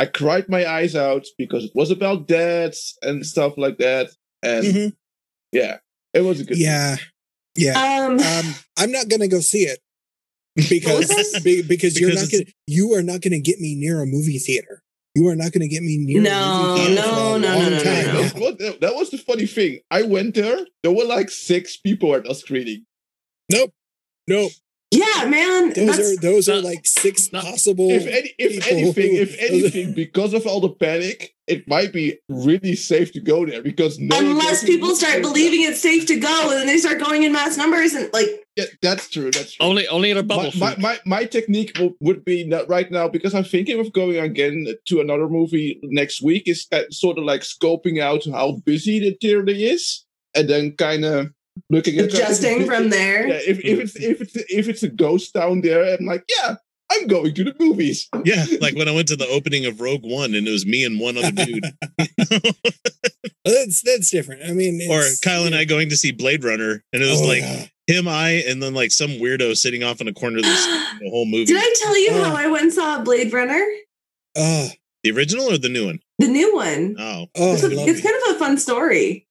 I 0.00 0.06
cried 0.06 0.48
my 0.48 0.64
eyes 0.64 0.96
out 0.96 1.26
because 1.36 1.64
it 1.64 1.72
was 1.74 1.90
about 1.90 2.26
dads 2.26 2.96
and 3.02 3.24
stuff 3.26 3.58
like 3.58 3.76
that. 3.78 4.08
And 4.42 4.64
Mhm. 4.64 4.92
yeah, 5.52 5.76
it 6.14 6.22
was 6.22 6.40
a 6.40 6.44
good. 6.44 6.56
Yeah, 6.58 6.96
yeah. 7.54 7.74
Um, 8.06 8.18
Um, 8.18 8.54
I'm 8.78 8.90
not 8.90 9.08
gonna 9.08 9.28
go 9.28 9.40
see 9.40 9.64
it 9.64 9.78
because 10.56 11.08
be, 11.44 11.60
because 11.60 12.00
you're 12.00 12.08
Because 12.10 12.32
not 12.32 12.38
gonna 12.38 12.50
you 12.66 12.94
are 12.94 13.02
not 13.02 13.20
gonna 13.20 13.40
get 13.40 13.60
me 13.60 13.74
near 13.74 14.00
a 14.00 14.06
movie 14.06 14.38
theater. 14.38 14.82
You 15.14 15.28
are 15.28 15.36
not 15.36 15.52
gonna 15.52 15.68
get 15.68 15.82
me 15.82 15.98
near. 15.98 16.22
No, 16.22 16.30
a 16.30 16.68
movie 16.68 16.80
theater 16.86 16.94
no, 16.94 17.02
for 17.02 17.10
no, 17.10 17.38
no, 17.38 17.58
no, 17.58 17.68
no, 17.68 17.82
time 17.82 18.06
no. 18.06 18.22
now. 18.22 18.56
That, 18.56 18.78
that 18.80 18.94
was 18.94 19.10
the 19.10 19.18
funny 19.18 19.46
thing. 19.46 19.80
I 19.90 20.02
went 20.02 20.34
there. 20.34 20.64
There 20.82 20.92
were 20.92 21.04
like 21.04 21.28
six 21.30 21.76
people 21.76 22.14
at 22.14 22.26
a 22.26 22.34
screening. 22.34 22.86
Nope, 23.52 23.72
nope. 24.26 24.52
Yeah, 24.90 25.24
man. 25.26 25.72
Those 25.72 25.98
are 25.98 26.16
those 26.20 26.48
are 26.48 26.60
like 26.60 26.84
six 26.84 27.32
not- 27.32 27.44
possible. 27.44 27.90
If 27.90 28.06
any, 28.06 28.32
if 28.38 28.66
anything, 28.66 29.16
if 29.16 29.36
anything, 29.50 29.94
because 29.94 30.34
of 30.34 30.46
all 30.46 30.60
the 30.60 30.70
panic, 30.70 31.32
it 31.46 31.66
might 31.68 31.92
be 31.92 32.18
really 32.28 32.74
safe 32.74 33.12
to 33.12 33.20
go 33.20 33.46
there 33.46 33.62
because 33.62 33.98
no 33.98 34.18
unless 34.18 34.64
people 34.64 34.94
start 34.96 35.22
believing 35.22 35.62
it's 35.62 35.80
safe 35.80 36.06
to 36.06 36.16
go 36.18 36.42
and 36.42 36.52
then 36.52 36.66
they 36.66 36.78
start 36.78 36.98
going 37.00 37.22
in 37.22 37.32
mass 37.32 37.56
numbers 37.56 37.92
and 37.94 38.12
like 38.12 38.26
Yeah, 38.56 38.66
that's 38.82 39.08
true. 39.08 39.30
That's 39.30 39.52
true. 39.54 39.66
Only, 39.66 39.86
only 39.88 40.10
in 40.10 40.16
a 40.16 40.22
my, 40.22 40.26
bubble 40.28 40.52
my, 40.58 40.70
suit. 40.70 40.78
my, 40.80 40.98
my 41.06 41.24
technique 41.24 41.74
w- 41.74 41.96
would 42.00 42.24
be 42.24 42.44
not 42.46 42.68
right 42.68 42.90
now 42.90 43.08
because 43.08 43.34
I'm 43.34 43.44
thinking 43.44 43.78
of 43.80 43.92
going 43.92 44.16
again 44.18 44.66
to 44.86 45.00
another 45.00 45.28
movie 45.28 45.80
next 45.84 46.22
week 46.22 46.44
is 46.46 46.66
uh, 46.72 46.82
sort 46.90 47.18
of 47.18 47.24
like 47.24 47.42
scoping 47.42 48.00
out 48.00 48.24
how 48.30 48.56
busy 48.64 48.98
the 49.00 49.16
theater 49.20 49.44
is 49.48 50.04
and 50.34 50.48
then 50.48 50.72
kind 50.76 51.04
of 51.04 51.30
looking 51.70 51.98
at 51.98 52.06
adjusting 52.06 52.66
from 52.66 52.90
there. 52.90 53.26
Yeah, 53.28 53.40
if, 53.46 53.58
if 53.64 53.78
it's 53.80 53.96
if 53.96 54.20
it's 54.20 54.36
if 54.36 54.68
it's 54.68 54.82
a 54.82 54.88
ghost 54.88 55.32
down 55.34 55.62
there, 55.62 55.96
I'm 55.98 56.04
like, 56.04 56.24
yeah, 56.28 56.56
I'm 56.92 57.06
going 57.06 57.34
to 57.34 57.44
the 57.44 57.54
movies. 57.58 58.08
yeah, 58.24 58.44
like 58.60 58.74
when 58.76 58.88
I 58.88 58.92
went 58.92 59.08
to 59.08 59.16
the 59.16 59.28
opening 59.28 59.64
of 59.66 59.80
Rogue 59.80 60.02
One 60.04 60.34
and 60.34 60.46
it 60.46 60.50
was 60.50 60.66
me 60.66 60.84
and 60.84 61.00
one 61.00 61.16
other 61.16 61.30
dude, 61.32 61.64
that's 63.44 63.82
that's 63.82 64.10
different. 64.10 64.42
I 64.44 64.52
mean, 64.52 64.80
or 64.90 64.98
it's- 65.00 65.20
Kyle 65.20 65.44
and 65.46 65.54
I 65.54 65.64
going 65.64 65.88
to 65.90 65.96
see 65.96 66.12
Blade 66.12 66.44
Runner, 66.44 66.82
and 66.92 67.02
it 67.02 67.06
was 67.10 67.22
Oh, 67.22 67.26
like 67.26 67.40
yeah. 67.42 67.66
him, 67.86 68.08
I, 68.08 68.42
and 68.48 68.62
then 68.62 68.74
like 68.74 68.90
some 68.90 69.10
weirdo 69.10 69.56
sitting 69.56 69.82
off 69.82 70.00
in 70.00 70.08
a 70.08 70.12
corner 70.12 70.38
of 70.38 70.42
the, 70.44 70.48
the 71.00 71.10
whole 71.10 71.26
movie. 71.26 71.46
Did 71.46 71.56
I 71.58 71.74
tell 71.82 71.98
you 71.98 72.10
Oh. 72.12 72.24
how 72.24 72.36
I 72.36 72.46
went 72.48 72.64
and 72.64 72.72
saw 72.72 73.00
Blade 73.02 73.32
Runner? 73.32 73.64
Oh, 74.36 74.68
the 75.02 75.10
original 75.12 75.50
or 75.50 75.58
the 75.58 75.68
new 75.68 75.86
one? 75.86 76.00
The 76.18 76.28
new 76.28 76.54
one. 76.54 76.96
Oh, 76.98 77.26
oh, 77.36 77.52
it's 77.54 77.64
I 77.64 77.68
a- 77.68 77.70
love 77.70 77.88
it's 77.88 78.00
kind 78.02 78.14
of 78.28 78.36
a 78.36 78.38
fun 78.38 78.58
story. 78.58 79.26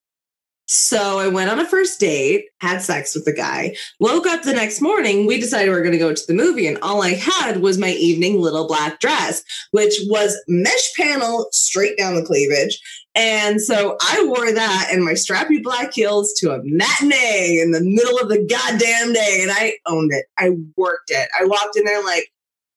So 0.72 1.18
I 1.18 1.28
went 1.30 1.50
on 1.50 1.60
a 1.60 1.68
first 1.68 2.00
date, 2.00 2.46
had 2.62 2.84
sex 2.84 3.16
with 3.16 3.26
the 3.26 3.34
guy, 3.34 3.76
woke 4.00 4.28
up 4.28 4.44
the 4.44 4.54
next 4.54 4.82
morning. 4.82 5.26
We 5.26 5.40
decided 5.40 5.68
we 5.68 5.74
were 5.74 5.82
going 5.82 5.94
to 5.94 5.98
go 5.98 6.14
to 6.14 6.28
the 6.28 6.36
movie, 6.36 6.68
and 6.68 6.78
all 6.84 7.02
I 7.02 7.16
had 7.16 7.62
was 7.62 7.80
my 7.80 7.90
evening 7.90 8.40
little 8.40 8.68
black 8.68 9.00
dress, 9.00 9.44
which 9.72 9.96
was 10.06 10.40
mesh 10.48 10.94
panel 10.96 11.48
straight 11.52 11.98
down 11.98 12.14
the 12.14 12.24
cleavage. 12.24 12.80
And 13.16 13.60
so 13.60 13.98
I 14.00 14.24
wore 14.28 14.52
that 14.52 14.90
and 14.94 15.04
my 15.04 15.14
strappy 15.14 15.62
black 15.62 15.96
heels 15.96 16.34
to 16.34 16.52
a 16.52 16.62
matinee 16.64 17.60
in 17.60 17.72
the 17.72 17.82
middle 17.82 18.20
of 18.20 18.30
the 18.30 18.46
goddamn 18.48 19.12
day, 19.12 19.40
and 19.42 19.52
I 19.52 19.74
owned 19.88 20.12
it. 20.14 20.26
I 20.38 20.52
worked 20.78 21.10
it. 21.10 21.30
I 21.40 21.46
walked 21.46 21.78
in 21.78 21.86
there 21.86 22.04
like, 22.04 22.30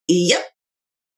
yep, 0.09 0.47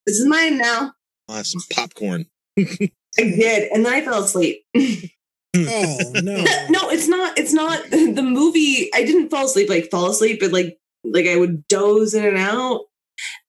this 0.07 0.18
is 0.18 0.27
mine 0.27 0.59
now. 0.59 0.93
I'll 1.29 1.37
have 1.37 1.47
some 1.47 1.62
popcorn. 1.72 2.27
I 2.59 2.91
did, 3.16 3.70
and 3.70 3.87
then 3.87 3.93
I 3.93 4.01
fell 4.01 4.25
asleep. 4.25 4.64
Mm. 5.55 5.67
Oh 5.71 6.11
no. 6.21 6.37
no, 6.71 6.91
it's 6.91 7.09
not. 7.09 7.39
It's 7.39 7.53
not 7.53 7.91
the 7.91 8.23
movie. 8.23 8.91
I 8.95 9.05
didn't 9.05 9.31
fall 9.31 9.47
asleep. 9.47 9.69
Like 9.69 9.91
fall 9.91 10.11
asleep, 10.11 10.41
but 10.41 10.53
like 10.53 10.79
like 11.05 11.27
I 11.27 11.37
would 11.37 11.67
doze 11.69 12.15
in 12.15 12.25
and 12.25 12.39
out. 12.39 12.83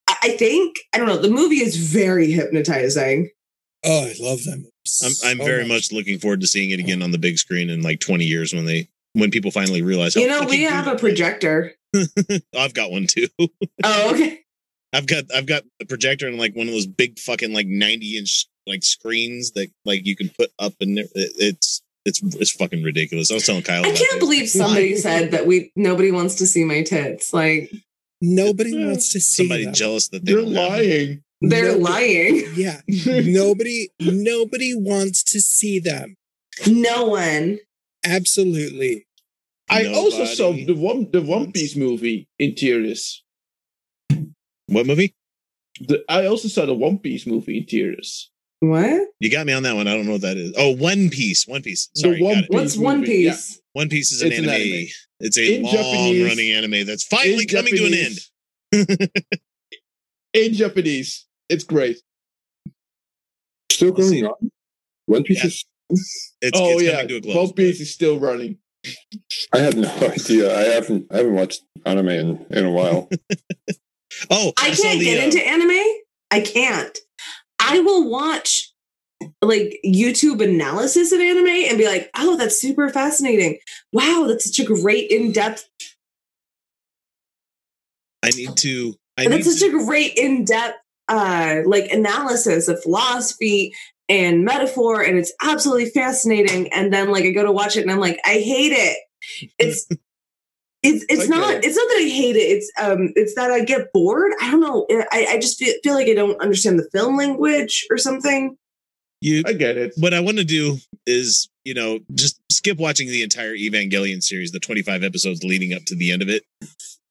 I, 0.08 0.16
I 0.24 0.30
think 0.38 0.78
I 0.94 0.98
don't 0.98 1.08
know. 1.08 1.18
The 1.18 1.30
movie 1.30 1.62
is 1.62 1.78
very 1.78 2.32
hypnotizing. 2.32 3.30
Oh, 3.86 4.08
I 4.08 4.16
love 4.20 4.44
them. 4.44 4.66
I'm, 5.04 5.12
I'm 5.24 5.38
very 5.38 5.68
much 5.68 5.92
looking 5.92 6.20
forward 6.20 6.42
to 6.42 6.48
seeing 6.48 6.72
it 6.72 6.80
again 6.80 7.02
on 7.02 7.12
the 7.12 7.18
big 7.18 7.38
screen 7.38 7.70
in 7.70 7.82
like 7.82 8.00
20 8.00 8.24
years 8.24 8.54
when 8.54 8.66
they 8.66 8.90
when 9.14 9.32
people 9.32 9.52
finally 9.52 9.82
realize. 9.82 10.16
You 10.16 10.28
know, 10.28 10.44
we 10.44 10.64
have 10.64 10.88
a 10.88 10.96
projector. 10.96 11.74
I've 12.58 12.74
got 12.74 12.92
one 12.92 13.08
too. 13.08 13.28
Oh, 13.84 14.12
okay. 14.14 14.42
I've 14.94 15.08
got 15.08 15.26
I've 15.34 15.46
got 15.46 15.64
a 15.82 15.86
projector 15.86 16.28
and 16.28 16.38
like 16.38 16.56
one 16.56 16.68
of 16.68 16.74
those 16.74 16.88
big 16.88 17.20
fucking 17.20 17.54
like 17.54 17.68
90 17.68 18.18
inch 18.18 18.48
like 18.66 18.84
screens 18.84 19.52
that 19.52 19.70
like 19.84 20.06
you 20.06 20.16
can 20.16 20.30
put 20.30 20.52
up 20.58 20.74
and 20.80 21.00
it, 21.00 21.10
it's 21.14 21.82
it's 22.06 22.22
it's 22.36 22.52
fucking 22.52 22.84
ridiculous. 22.84 23.32
I 23.32 23.36
was 23.36 23.46
telling 23.46 23.64
Kyle. 23.64 23.84
I 23.86 23.88
about 23.90 23.98
can't 23.98 24.12
this. 24.12 24.20
believe 24.20 24.50
somebody 24.50 24.96
said 24.96 25.32
that 25.32 25.46
we 25.48 25.72
nobody 25.76 26.12
wants 26.12 26.36
to 26.36 26.46
see 26.48 26.64
my 26.64 26.84
tits. 26.84 27.34
Like 27.34 27.72
Nobody 28.22 28.86
wants 28.86 29.12
to 29.14 29.20
see 29.20 29.44
somebody 29.44 29.66
them. 29.66 29.74
jealous 29.74 30.08
that 30.10 30.24
they 30.26 30.32
You're 30.32 30.42
don't 30.44 30.54
have 30.56 30.70
lying. 30.72 31.24
they're 31.42 31.78
Nobody- 31.78 31.84
lying. 31.84 32.54
Yeah, 32.56 32.82
nobody, 32.88 33.90
nobody 34.00 34.74
wants 34.74 35.22
to 35.34 35.42
see 35.42 35.80
them. 35.80 36.16
No 36.66 37.06
one. 37.08 37.60
Absolutely. 38.06 39.06
I 39.70 39.88
also 39.88 40.26
saw 40.26 40.54
the 40.54 40.74
one 40.74 41.10
the 41.12 41.22
One 41.22 41.52
Piece 41.52 41.76
movie 41.76 42.30
interiors. 42.40 43.24
What 44.68 44.86
movie? 44.88 45.14
The, 45.80 46.04
I 46.08 46.26
also 46.28 46.48
saw 46.48 46.66
the 46.66 46.74
One 46.74 47.00
Piece 47.00 47.28
movie 47.28 47.58
in 47.58 47.66
theaters. 47.66 48.32
What? 48.70 49.08
You 49.20 49.30
got 49.32 49.46
me 49.46 49.54
on 49.54 49.64
that 49.64 49.76
one. 49.76 49.88
I 49.88 49.94
don't 49.96 50.06
know 50.06 50.14
what 50.14 50.22
that 50.22 50.38
is. 50.38 50.54
Oh, 50.58 50.72
One 50.76 51.10
Piece. 51.10 51.48
One 51.48 51.62
Piece. 51.62 51.90
Sorry, 51.96 52.22
One 52.22 52.36
got 52.36 52.44
it. 52.46 52.50
What's 52.52 52.78
One 52.78 53.00
movie, 53.02 53.18
yeah. 53.18 53.32
Piece? 53.32 53.62
One 53.74 53.90
Piece 53.90 54.12
is 54.12 54.22
an 54.22 54.30
It's 54.32 54.40
an 54.40 54.46
anime. 54.50 54.62
anime. 54.62 54.88
It's 55.20 55.38
a 55.38 55.56
In 55.56 55.64
long 55.64 55.74
Japanese- 55.74 56.28
running 56.30 56.52
anime 56.52 56.86
that's 56.86 57.04
finally 57.06 57.44
In 57.44 57.48
coming 57.48 57.76
to 57.76 57.86
an 57.86 57.94
end. 57.94 59.10
In 60.34 60.54
Japanese, 60.54 61.26
it's 61.50 61.64
great. 61.64 61.98
Still 63.72 63.92
going 63.92 64.26
on. 64.26 64.52
One 65.06 65.24
Piece 65.24 65.40
Yeah. 65.40 65.48
is 65.48 65.66
It's, 66.42 66.60
oh 66.60 66.72
it's 66.74 66.84
yeah, 66.84 66.92
coming 67.02 67.08
to 67.10 67.16
a 67.18 67.22
close. 67.22 67.36
One 67.36 67.54
Piece 67.54 67.80
is 67.82 67.94
still 67.94 68.20
running. 68.20 68.58
I 69.54 69.60
have 69.60 69.76
no 69.76 69.90
idea. 70.02 70.58
I 70.58 70.64
haven't 70.74 71.08
I 71.12 71.18
haven't 71.18 71.34
watched 71.34 71.62
anime 71.86 72.10
in, 72.10 72.46
in 72.50 72.66
a 72.66 72.72
while. 72.72 73.10
Oh, 74.30 74.54
I 74.58 74.72
saw 74.72 74.84
can't 74.84 75.00
the, 75.00 75.06
get 75.06 75.20
uh, 75.20 75.24
into 75.26 75.46
anime. 75.46 75.86
I 76.32 76.40
can't. 76.40 76.98
I 77.66 77.80
will 77.80 78.10
watch 78.10 78.72
like 79.42 79.80
YouTube 79.86 80.44
analysis 80.44 81.12
of 81.12 81.20
anime 81.20 81.48
and 81.48 81.78
be 81.78 81.88
like, 81.88 82.10
oh, 82.18 82.38
that's 82.38 82.60
super 82.60 82.90
fascinating. 82.90 83.60
Wow, 83.94 84.26
that's 84.28 84.46
such 84.46 84.64
a 84.64 84.68
great 84.68 85.10
in-depth 85.10 85.68
I 88.26 88.30
need 88.30 88.58
to. 88.58 88.96
I 89.18 89.24
need 89.24 89.32
that's 89.32 89.60
such 89.60 89.70
to, 89.70 89.78
a 89.78 89.86
great 89.86 90.14
in-depth 90.18 90.78
uh 91.08 91.62
like 91.66 91.92
analysis 91.92 92.68
of 92.68 92.82
philosophy 92.82 93.72
and 94.10 94.44
metaphor 94.44 95.04
and 95.04 95.20
it's 95.20 95.32
absolutely 95.44 95.88
fascinating 95.92 96.68
and 96.74 96.92
then 96.92 97.12
like 97.12 97.24
i 97.26 97.30
go 97.30 97.44
to 97.44 97.52
watch 97.52 97.78
it 97.78 97.82
and 97.82 97.92
i'm 97.92 98.00
like 98.00 98.20
i 98.26 98.34
hate 98.34 98.72
it 98.72 98.98
it's 99.60 99.88
it's 100.86 101.06
it's 101.10 101.32
I 101.32 101.36
not 101.36 101.54
it. 101.56 101.66
it's 101.66 101.76
not 101.76 101.88
that 101.88 102.02
i 102.02 102.08
hate 102.08 102.36
it 102.36 102.40
it's 102.40 102.72
um 102.82 103.12
it's 103.16 103.36
that 103.36 103.52
i 103.52 103.64
get 103.64 103.92
bored 103.94 104.32
i 104.42 104.52
don't 104.52 104.60
know 104.60 104.86
i, 105.12 105.28
I 105.32 105.40
just 105.40 105.58
feel, 105.58 105.74
feel 105.84 105.94
like 105.94 106.08
i 106.08 106.14
don't 106.14 106.40
understand 106.42 106.80
the 106.80 106.90
film 106.92 107.18
language 107.18 107.86
or 107.90 107.98
something 107.98 108.58
you. 109.26 109.44
I 109.46 109.54
get 109.54 109.78
it. 109.78 109.94
What 109.98 110.14
I 110.14 110.20
want 110.20 110.38
to 110.38 110.44
do 110.44 110.78
is, 111.06 111.50
you 111.64 111.74
know, 111.74 112.00
just 112.14 112.40
skip 112.52 112.78
watching 112.78 113.08
the 113.08 113.24
entire 113.24 113.56
Evangelion 113.56 114.22
series, 114.22 114.52
the 114.52 114.60
25 114.60 115.04
episodes 115.04 115.44
leading 115.44 115.74
up 115.74 115.84
to 115.86 115.96
the 115.96 116.12
end 116.12 116.22
of 116.22 116.30
it, 116.30 116.44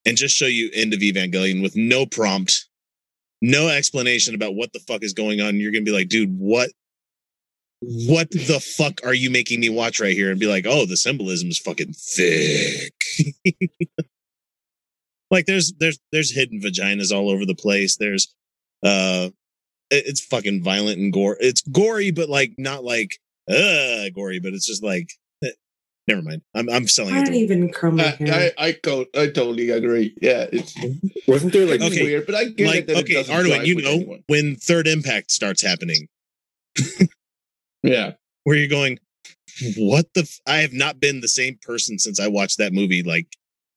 and 0.06 0.16
just 0.16 0.36
show 0.36 0.46
you 0.46 0.70
end 0.72 0.94
of 0.94 1.00
Evangelion 1.00 1.62
with 1.62 1.74
no 1.76 2.06
prompt, 2.06 2.66
no 3.42 3.68
explanation 3.68 4.34
about 4.34 4.54
what 4.54 4.72
the 4.72 4.78
fuck 4.80 5.02
is 5.02 5.12
going 5.12 5.40
on. 5.40 5.56
You're 5.56 5.72
gonna 5.72 5.82
be 5.82 5.92
like, 5.92 6.08
dude, 6.08 6.38
what? 6.38 6.70
What 7.80 8.30
the 8.30 8.60
fuck 8.60 9.00
are 9.04 9.12
you 9.12 9.30
making 9.30 9.60
me 9.60 9.68
watch 9.68 10.00
right 10.00 10.14
here? 10.14 10.30
And 10.30 10.40
be 10.40 10.46
like, 10.46 10.64
oh, 10.66 10.86
the 10.86 10.96
symbolism 10.96 11.48
is 11.50 11.58
fucking 11.58 11.92
thick. 11.92 12.94
like 15.30 15.46
there's 15.46 15.72
there's 15.78 15.98
there's 16.12 16.34
hidden 16.34 16.60
vaginas 16.60 17.12
all 17.14 17.30
over 17.30 17.44
the 17.46 17.54
place. 17.54 17.96
There's 17.96 18.34
uh 18.82 19.30
it- 19.90 20.04
it's 20.06 20.24
fucking 20.24 20.62
violent 20.62 20.98
and 20.98 21.12
gore. 21.12 21.36
It's 21.40 21.62
gory, 21.62 22.10
but 22.10 22.28
like 22.28 22.54
not 22.58 22.84
like 22.84 23.18
uh 23.50 24.08
gory, 24.14 24.38
but 24.40 24.52
it's 24.54 24.66
just 24.66 24.82
like 24.82 25.08
eh, 25.44 25.48
never 26.08 26.22
mind. 26.22 26.42
I'm 26.54 26.68
I'm 26.70 26.88
selling 26.88 27.14
i 27.16 27.20
it. 27.20 27.24
don't 27.26 27.34
even 27.34 27.72
crumb 27.72 27.96
my 27.96 28.04
I, 28.04 28.08
hair 28.10 28.52
I, 28.58 28.66
I, 28.68 28.72
co- 28.72 29.06
I 29.14 29.26
totally 29.26 29.70
agree. 29.70 30.14
Yeah, 30.20 30.46
it's, 30.52 30.74
Wasn't 31.28 31.52
there 31.52 31.66
like 31.66 31.80
Okay, 31.80 32.02
weird, 32.02 32.26
but 32.26 32.34
I 32.34 32.44
get 32.46 32.66
Like 32.66 32.78
it 32.80 32.86
that 32.88 32.96
it 32.98 33.04
okay, 33.04 33.14
doesn't 33.14 33.34
Arduin, 33.34 33.60
jive 33.60 33.66
you 33.66 33.76
with 33.76 33.84
know 33.84 33.90
anyone. 33.92 34.24
when 34.26 34.56
Third 34.56 34.86
Impact 34.86 35.30
starts 35.30 35.62
happening, 35.62 36.08
Yeah, 37.82 38.12
where 38.44 38.56
you're 38.56 38.68
going, 38.68 38.98
what 39.76 40.06
the? 40.14 40.22
F-? 40.22 40.40
I 40.46 40.58
have 40.58 40.72
not 40.72 41.00
been 41.00 41.20
the 41.20 41.28
same 41.28 41.58
person 41.62 41.98
since 41.98 42.20
I 42.20 42.28
watched 42.28 42.58
that 42.58 42.72
movie 42.72 43.02
like 43.02 43.26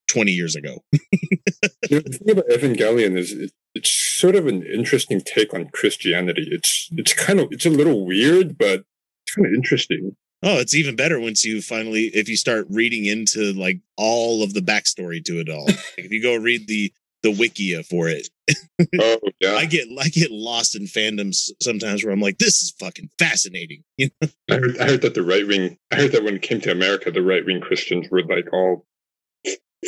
20 0.07 0.31
years 0.31 0.55
ago. 0.55 0.83
the 0.91 2.19
thing 2.23 2.31
about 2.31 2.47
Evangelion 2.49 3.17
is 3.17 3.31
it, 3.33 3.51
it's 3.75 3.89
sort 3.89 4.35
of 4.35 4.47
an 4.47 4.63
interesting 4.63 5.21
take 5.21 5.53
on 5.53 5.69
Christianity. 5.69 6.47
It's 6.49 6.89
it's 6.93 7.13
kind 7.13 7.39
of 7.39 7.47
it's 7.51 7.65
a 7.65 7.69
little 7.69 8.05
weird, 8.05 8.57
but 8.57 8.83
it's 9.25 9.35
kind 9.35 9.47
of 9.47 9.53
interesting. 9.53 10.15
Oh, 10.43 10.59
it's 10.59 10.75
even 10.75 10.95
better 10.95 11.19
once 11.19 11.43
you 11.43 11.61
finally, 11.61 12.05
if 12.13 12.29
you 12.29 12.37
start 12.37 12.67
reading 12.69 13.05
into 13.05 13.53
like 13.53 13.79
all 13.97 14.43
of 14.43 14.53
the 14.53 14.61
backstory 14.61 15.23
to 15.25 15.39
it 15.39 15.49
all. 15.49 15.65
like 15.65 15.79
if 15.97 16.11
you 16.11 16.21
go 16.21 16.35
read 16.35 16.67
the 16.67 16.93
the 17.27 17.33
wikia 17.33 17.85
for 17.85 18.07
it, 18.07 18.27
Oh 18.99 19.19
yeah, 19.39 19.55
I 19.55 19.65
get 19.65 19.87
I 19.99 20.07
get 20.09 20.31
lost 20.31 20.75
in 20.75 20.83
fandoms 20.83 21.49
sometimes 21.61 22.03
where 22.03 22.13
I'm 22.13 22.21
like, 22.21 22.37
this 22.37 22.61
is 22.61 22.73
fucking 22.79 23.09
fascinating. 23.19 23.83
You 23.97 24.09
know? 24.21 24.29
I 24.49 24.53
heard, 24.55 24.77
I 24.77 24.85
heard 24.85 25.01
that 25.01 25.15
the 25.15 25.23
right 25.23 25.47
wing. 25.47 25.77
I 25.91 25.95
heard 25.95 26.11
that 26.11 26.23
when 26.23 26.35
it 26.35 26.41
came 26.43 26.61
to 26.61 26.71
America, 26.71 27.11
the 27.11 27.21
right 27.23 27.45
wing 27.45 27.61
Christians 27.61 28.07
were 28.11 28.23
like 28.23 28.51
all 28.53 28.85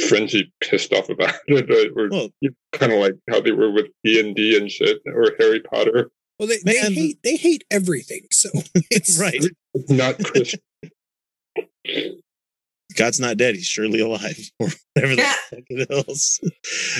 frenzy 0.07 0.51
pissed 0.61 0.93
off 0.93 1.09
about 1.09 1.35
it, 1.47 1.69
or, 1.69 2.05
or 2.05 2.09
Well, 2.09 2.29
kind 2.73 2.91
of 2.91 2.99
like 2.99 3.13
how 3.29 3.39
they 3.41 3.51
were 3.51 3.71
with 3.71 3.87
D 4.03 4.19
and 4.19 4.35
D 4.35 4.57
and 4.57 4.69
shit, 4.71 4.99
or 5.05 5.33
Harry 5.39 5.59
Potter. 5.61 6.09
Well, 6.39 6.47
they, 6.47 6.57
they 6.65 6.81
Man. 6.81 6.93
hate 6.93 7.19
they 7.23 7.35
hate 7.35 7.63
everything. 7.69 8.23
So 8.31 8.49
it's 8.89 9.19
right. 9.19 9.43
Not 9.89 10.23
Christian. 10.23 10.61
God's 12.99 13.19
not 13.19 13.37
dead. 13.37 13.55
He's 13.55 13.65
surely 13.65 13.99
alive, 14.01 14.37
or 14.59 14.67
whatever 14.93 15.15
the 15.15 15.21
fuck 15.49 15.63
it 15.69 16.07
is. 16.09 16.39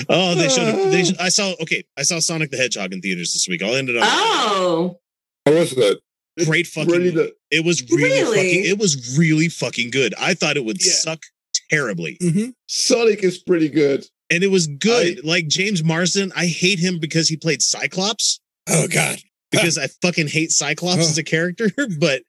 Oh, 0.08 0.34
they 0.34 0.48
showed. 0.48 0.90
They, 0.90 1.04
sh- 1.12 1.16
I 1.20 1.28
saw. 1.28 1.52
Okay, 1.62 1.84
I 1.96 2.02
saw 2.02 2.18
Sonic 2.18 2.50
the 2.50 2.56
Hedgehog 2.56 2.92
in 2.92 3.00
theaters 3.00 3.32
this 3.32 3.46
week. 3.48 3.62
I'll 3.62 3.74
end 3.76 3.88
it 3.90 3.96
on 3.96 4.02
oh 4.04 4.98
How 5.46 5.52
was 5.52 5.70
that? 5.72 6.00
great 6.46 6.66
fucking. 6.66 6.90
really 6.90 7.12
movie. 7.12 7.32
it 7.50 7.64
was 7.64 7.82
really, 7.90 8.08
Really? 8.22 8.36
fucking. 8.36 8.64
It 8.64 8.78
was 8.78 9.16
really 9.18 9.48
fucking 9.48 9.90
good. 9.90 10.14
I 10.18 10.34
thought 10.34 10.56
it 10.56 10.64
would 10.64 10.82
Yeah. 10.84 10.92
suck 10.92 11.22
terribly, 11.70 12.16
Mhm. 12.22 12.54
Sonic 12.66 13.22
is 13.22 13.38
pretty 13.38 13.68
good. 13.68 14.06
and 14.30 14.42
it 14.42 14.48
was 14.50 14.66
good. 14.68 15.22
like 15.24 15.48
James 15.48 15.84
Marsden, 15.84 16.32
I 16.34 16.46
hate 16.46 16.78
him 16.78 16.98
because 16.98 17.28
he 17.28 17.36
played 17.36 17.60
Cyclops. 17.62 18.40
oh 18.68 18.88
god, 18.88 19.18
Because 19.50 19.76
I 19.76 19.88
fucking 20.02 20.28
hate 20.28 20.50
Cyclops 20.52 20.98
Oh. 21.06 21.10
as 21.10 21.18
a 21.18 21.24
character, 21.24 21.70
but. 21.98 22.22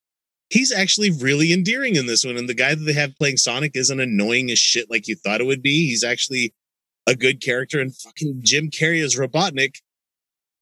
He's 0.51 0.71
actually 0.73 1.11
really 1.11 1.53
endearing 1.53 1.95
in 1.95 2.05
this 2.07 2.25
one, 2.25 2.35
and 2.37 2.49
the 2.49 2.53
guy 2.53 2.75
that 2.75 2.83
they 2.83 2.93
have 2.93 3.15
playing 3.15 3.37
Sonic 3.37 3.71
isn't 3.75 3.99
annoying 3.99 4.51
as 4.51 4.59
shit 4.59 4.89
like 4.91 5.07
you 5.07 5.15
thought 5.15 5.39
it 5.41 5.45
would 5.45 5.61
be. 5.63 5.87
He's 5.87 6.03
actually 6.03 6.53
a 7.07 7.15
good 7.15 7.41
character, 7.41 7.79
and 7.79 7.95
fucking 7.95 8.41
Jim 8.43 8.69
Carrey 8.69 9.01
as 9.03 9.15
Robotnik 9.15 9.75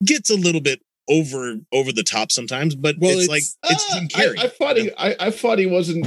gets 0.06 0.30
a 0.30 0.36
little 0.36 0.62
bit 0.62 0.80
over 1.10 1.56
over 1.74 1.92
the 1.92 2.04
top 2.04 2.32
sometimes, 2.32 2.76
but 2.76 2.96
Well, 3.00 3.18
it's, 3.18 3.24
it's- 3.24 3.58
like 3.64 3.72
it's 3.74 3.94
Jim 3.96 4.04
uh, 4.06 4.08
Carrey. 4.08 4.40
I, 4.40 4.44
I 4.44 4.48
thought 4.48 4.78
he, 4.78 4.92
I, 4.96 5.16
I 5.20 5.32
thought 5.32 5.58
he 5.58 5.66
wasn't. 5.66 6.06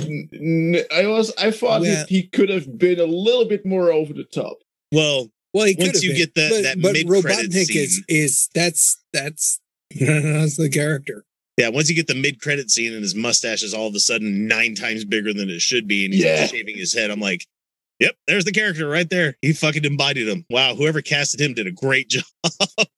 I 0.93 1.07
was. 1.09 1.33
I 1.37 1.51
thought 1.51 1.81
Well- 1.81 2.07
he, 2.09 2.21
he 2.21 2.29
could 2.29 2.49
have 2.51 2.79
been 2.79 3.01
a 3.01 3.05
little 3.05 3.47
bit 3.47 3.67
more 3.67 3.91
over 3.91 4.13
the 4.13 4.25
top. 4.25 4.59
well, 4.93 5.29
well, 5.53 5.67
he 5.67 5.75
Once 5.79 6.03
you 6.05 6.11
been. 6.11 6.19
get 6.19 6.35
that- 6.37 6.51
but, 6.51 6.63
that 6.63 6.81
but 6.83 6.93
mid-credit 6.93 7.51
Robotnik 7.51 7.75
is 7.77 8.03
is 8.09 8.49
that's 8.55 9.03
that's 9.13 9.61
that's 10.01 10.57
the 10.57 10.71
character. 10.73 11.25
Yeah, 11.63 11.69
once 11.69 11.89
you 11.89 11.95
get 11.95 12.07
the 12.09 12.15
mid 12.15 12.41
credit 12.41 12.71
scene 12.71 12.93
and 12.93 13.03
his 13.03 13.15
mustache 13.15 13.63
is 13.63 13.73
all 13.75 13.87
of 13.87 13.95
a 13.95 14.01
sudden 14.01 14.47
nine 14.49 14.75
times 14.75 15.05
bigger 15.05 15.33
than 15.33 15.49
it 15.49 15.61
should 15.61 15.87
be, 15.87 16.05
and 16.05 16.13
he's 16.15 16.25
Yeah. 16.25 16.47
shaving 16.47 16.77
his 16.77 16.93
head, 16.93 17.11
I'm 17.11 17.21
like, 17.21 17.47
yep, 18.01 18.17
there's 18.27 18.45
the 18.45 18.53
character 18.53 18.89
right 18.89 19.09
there. 19.09 19.37
He 19.43 19.53
fucking 19.53 19.85
embodied 19.85 20.27
him. 20.29 20.45
Wow, 20.51 20.75
whoever 20.75 21.01
casted 21.03 21.41
him 21.41 21.55
did 21.55 21.67
a 21.67 21.71
great 21.73 22.09
job. 22.11 22.25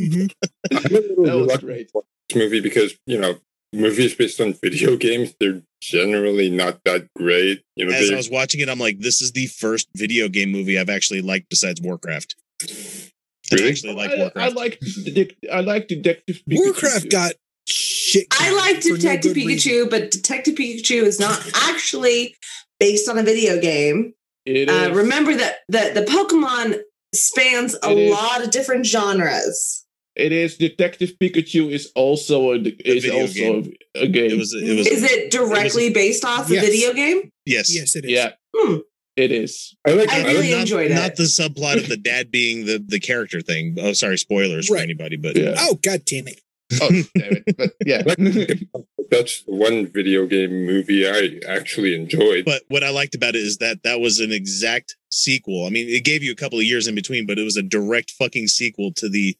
Mhm. 0.01 0.31
I'm 0.73 0.85
a 0.87 0.89
little 0.89 1.25
That 1.25 1.37
was 1.37 1.57
great. 1.59 1.91
this 1.93 2.37
movie 2.37 2.61
because 2.61 2.95
you 3.07 3.19
know 3.19 3.39
movies 3.73 4.15
based 4.15 4.41
on 4.41 4.55
video 4.63 4.97
games 5.07 5.35
they're 5.41 5.61
generally 5.83 6.49
not 6.49 6.81
that 6.85 7.07
great. 7.15 7.63
You 7.77 7.85
know, 7.87 7.93
As 7.95 8.09
they- 8.09 8.15
I 8.15 8.17
was 8.17 8.31
watching 8.31 8.61
it, 8.61 8.69
I'm 8.71 8.79
like, 8.79 9.01
this 9.01 9.21
is 9.21 9.33
the 9.33 9.47
first 9.47 9.89
video 9.95 10.29
game 10.29 10.51
movie 10.51 10.79
I've 10.79 10.89
actually 10.89 11.21
liked 11.21 11.51
besides 11.51 11.81
Warcraft. 11.83 12.37
I 12.63 13.57
Really? 13.57 13.69
actually 13.69 13.93
like 13.95 14.11
I, 14.11 14.31
I 14.47 14.49
like. 14.49 14.81
Detec- 14.81 15.37
I 15.53 15.61
like 15.61 15.87
Detective 15.87 16.41
Pikachu. 16.49 16.57
Warcraft 16.65 17.03
too. 17.03 17.09
got 17.11 17.33
shit. 17.67 18.27
I 18.33 18.53
like 18.55 18.83
for 18.83 18.91
no 18.91 18.97
Detective 18.97 19.37
reason. 19.37 19.73
Pikachu, 19.73 19.91
but 19.91 20.11
Detective 20.11 20.55
Pikachu 20.55 21.03
is 21.03 21.19
not 21.21 21.41
actually 21.55 22.37
based 22.81 23.09
on 23.09 23.19
a 23.19 23.23
video 23.23 23.61
game. 23.61 24.15
It 24.47 24.69
Uh, 24.69 24.91
is. 24.91 24.97
remember 24.97 25.35
that 25.35 25.57
the, 25.69 25.91
the 25.95 26.03
Pokemon 26.05 26.81
spans 27.15 27.75
a 27.83 27.91
It 27.91 27.99
is. 27.99 28.13
lot 28.13 28.43
of 28.45 28.51
different 28.51 28.87
genres. 28.87 29.85
It 30.17 30.31
is 30.31 30.57
Detective 30.57 31.13
Pikachu 31.21 31.71
is 31.73 31.91
also 31.97 32.53
a 32.53 32.57
is 32.59 33.03
video 33.05 33.21
also 33.23 33.33
game. 33.35 33.73
a 33.97 34.07
game. 34.07 34.31
It 34.31 34.37
was. 34.39 34.53
It 34.55 34.77
was. 34.77 34.87
Is 34.87 35.03
it 35.03 35.31
directly 35.33 35.91
based 35.91 36.25
off 36.25 36.47
a 36.51 36.55
video 36.61 36.93
game? 36.93 37.31
yes. 37.47 37.75
Yes, 37.75 37.97
it 37.97 38.05
is. 38.05 38.11
yeah, 38.13 38.31
Hmm. 38.57 38.77
it 39.17 39.33
is. 39.33 39.75
I 39.85 39.91
like. 39.93 40.09
I 40.11 40.21
I 40.21 40.25
really 40.27 40.43
like 40.43 40.51
not, 40.53 40.61
enjoyed 40.61 40.91
it. 40.93 40.95
Not 40.95 41.17
the 41.17 41.25
subplot 41.25 41.79
of 41.79 41.89
the 41.89 41.97
dad 41.97 42.31
being 42.31 42.65
the 42.67 42.79
the 42.87 43.01
character 43.01 43.41
thing. 43.41 43.77
Oh, 43.81 43.93
sorry, 43.93 44.17
spoilers 44.19 44.69
for 44.69 44.77
anybody, 44.77 45.17
but 45.17 45.35
Yeah. 45.37 45.55
Oh 45.59 45.81
god 45.83 46.03
damn 46.05 46.29
it! 46.29 46.41
Oh, 46.81 46.91
damn 47.15 47.43
it. 47.47 47.57
But 47.57 47.73
yeah. 47.85 48.03
that's 49.11 49.43
one 49.47 49.87
video 49.87 50.27
game 50.27 50.67
movie 50.67 51.09
I 51.09 51.41
actually 51.49 51.95
enjoyed. 51.95 52.45
But 52.45 52.63
what 52.69 52.83
I 52.83 52.91
liked 52.91 53.15
about 53.15 53.35
it 53.35 53.43
is 53.43 53.59
that 53.59 53.83
that 53.85 54.01
was 54.01 54.21
an 54.21 54.33
exact 54.33 54.97
sequel. 55.11 55.67
I 55.67 55.71
mean, 55.71 55.89
it 55.89 56.05
gave 56.05 56.23
you 56.23 56.33
a 56.33 56.37
couple 56.37 56.59
of 56.59 56.65
years 56.65 56.87
in 56.87 56.95
between, 56.95 57.27
but 57.27 57.39
it 57.39 57.45
was 57.45 57.57
a 57.57 57.63
direct 57.63 58.11
fucking 58.13 58.49
sequel 58.49 58.93
to 58.97 59.09
the 59.09 59.37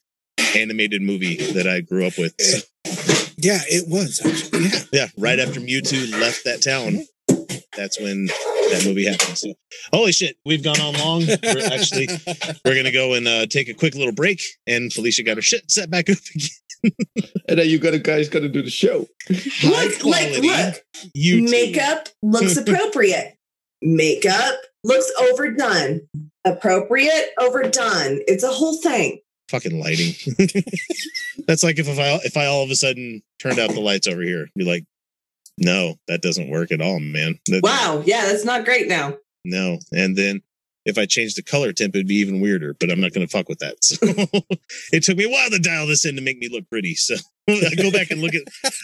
animated 0.57 1.03
movie 1.03 1.37
that 1.53 1.67
I 1.67 1.81
grew 1.81 2.07
up 2.07 2.19
with. 2.19 2.35
So, 2.41 2.59
Yeah, 3.37 3.61
it 3.67 3.89
was 3.89 4.21
actually. 4.25 4.69
Yeah, 4.69 4.79
yeah, 4.93 5.07
right 5.19 5.39
after 5.39 5.61
Mewtwo 5.61 6.13
left 6.21 6.45
that 6.45 6.63
town, 6.63 7.05
that's 7.77 8.01
when 8.01 8.27
that 8.27 8.85
movie 8.87 9.07
happened. 9.07 9.37
So, 9.37 9.55
holy 9.93 10.13
shit, 10.13 10.37
we've 10.45 10.63
gone 10.63 10.81
on 10.81 10.95
long. 10.95 11.27
We're 11.27 11.67
actually 11.73 12.09
we're 12.65 12.77
gonna 12.77 12.93
go 12.93 13.15
and 13.15 13.27
uh, 13.27 13.47
take 13.47 13.69
a 13.69 13.75
quick 13.75 13.95
little 13.95 14.13
break, 14.13 14.41
and 14.67 14.93
Felicia 14.93 15.23
got 15.23 15.37
her 15.37 15.43
shit 15.43 15.71
set 15.71 15.91
back 15.91 16.09
up 16.09 16.19
again. 16.35 16.49
and 17.49 17.59
then 17.59 17.69
you 17.69 17.79
gotta 17.79 17.99
guys 17.99 18.29
gotta 18.29 18.49
do 18.49 18.63
the 18.63 18.71
show. 18.71 19.07
High 19.29 19.69
Look, 19.69 20.05
like, 20.05 20.31
quality 20.33 20.49
look. 20.49 20.85
YouTube. 21.17 21.51
Makeup 21.51 22.09
looks 22.23 22.57
appropriate. 22.59 23.37
Makeup 23.83 24.55
looks 24.83 25.11
overdone. 25.31 26.03
Appropriate, 26.45 27.31
overdone. 27.41 28.21
It's 28.29 28.45
a 28.45 28.49
whole 28.51 28.77
thing. 28.81 29.21
fucking 29.51 29.79
lighting. 29.81 30.13
That's 31.47 31.63
like 31.63 31.79
if, 31.79 31.89
if 31.89 31.99
I 31.99 32.19
if 32.25 32.37
I 32.37 32.47
all 32.47 32.63
of 32.63 32.71
a 32.71 32.77
sudden 32.77 33.23
turned 33.41 33.59
out 33.59 33.71
the 33.73 33.81
lights 33.81 34.07
over 34.09 34.23
here, 34.23 34.49
be 34.57 34.65
like, 34.65 34.85
No, 35.59 35.95
that 36.09 36.23
doesn't 36.23 36.51
work 36.51 36.71
at 36.73 36.81
all, 36.81 37.01
man. 37.01 37.39
That- 37.47 37.63
Wow. 37.63 38.03
Yeah, 38.05 38.27
that's 38.27 38.45
not 38.45 38.65
great 38.65 38.89
now. 38.89 39.15
No. 39.45 39.79
And 39.93 40.17
then 40.17 40.43
if 40.85 40.99
I 40.99 41.07
change 41.07 41.35
the 41.35 41.43
color 41.43 41.73
temp, 41.73 41.95
it'd 41.95 42.07
be 42.07 42.17
even 42.17 42.41
weirder, 42.41 42.75
but 42.79 42.91
I'm 42.91 43.01
not 43.01 43.13
going 43.13 43.27
to 43.27 43.31
fuck 43.31 43.49
with 43.49 43.59
that. 43.61 43.77
So 43.85 43.97
it 44.93 45.03
took 45.03 45.17
me 45.17 45.25
a 45.25 45.29
while 45.29 45.51
to 45.51 45.59
dial 45.59 45.87
this 45.87 46.05
in 46.05 46.17
to 46.17 46.23
make 46.23 46.39
me 46.39 46.49
look 46.51 46.69
pretty. 46.69 46.95
So 46.95 47.17
I 47.49 47.75
go 47.77 47.91
back 47.91 48.11
and 48.11 48.21
look 48.21 48.35
at, 48.35 48.43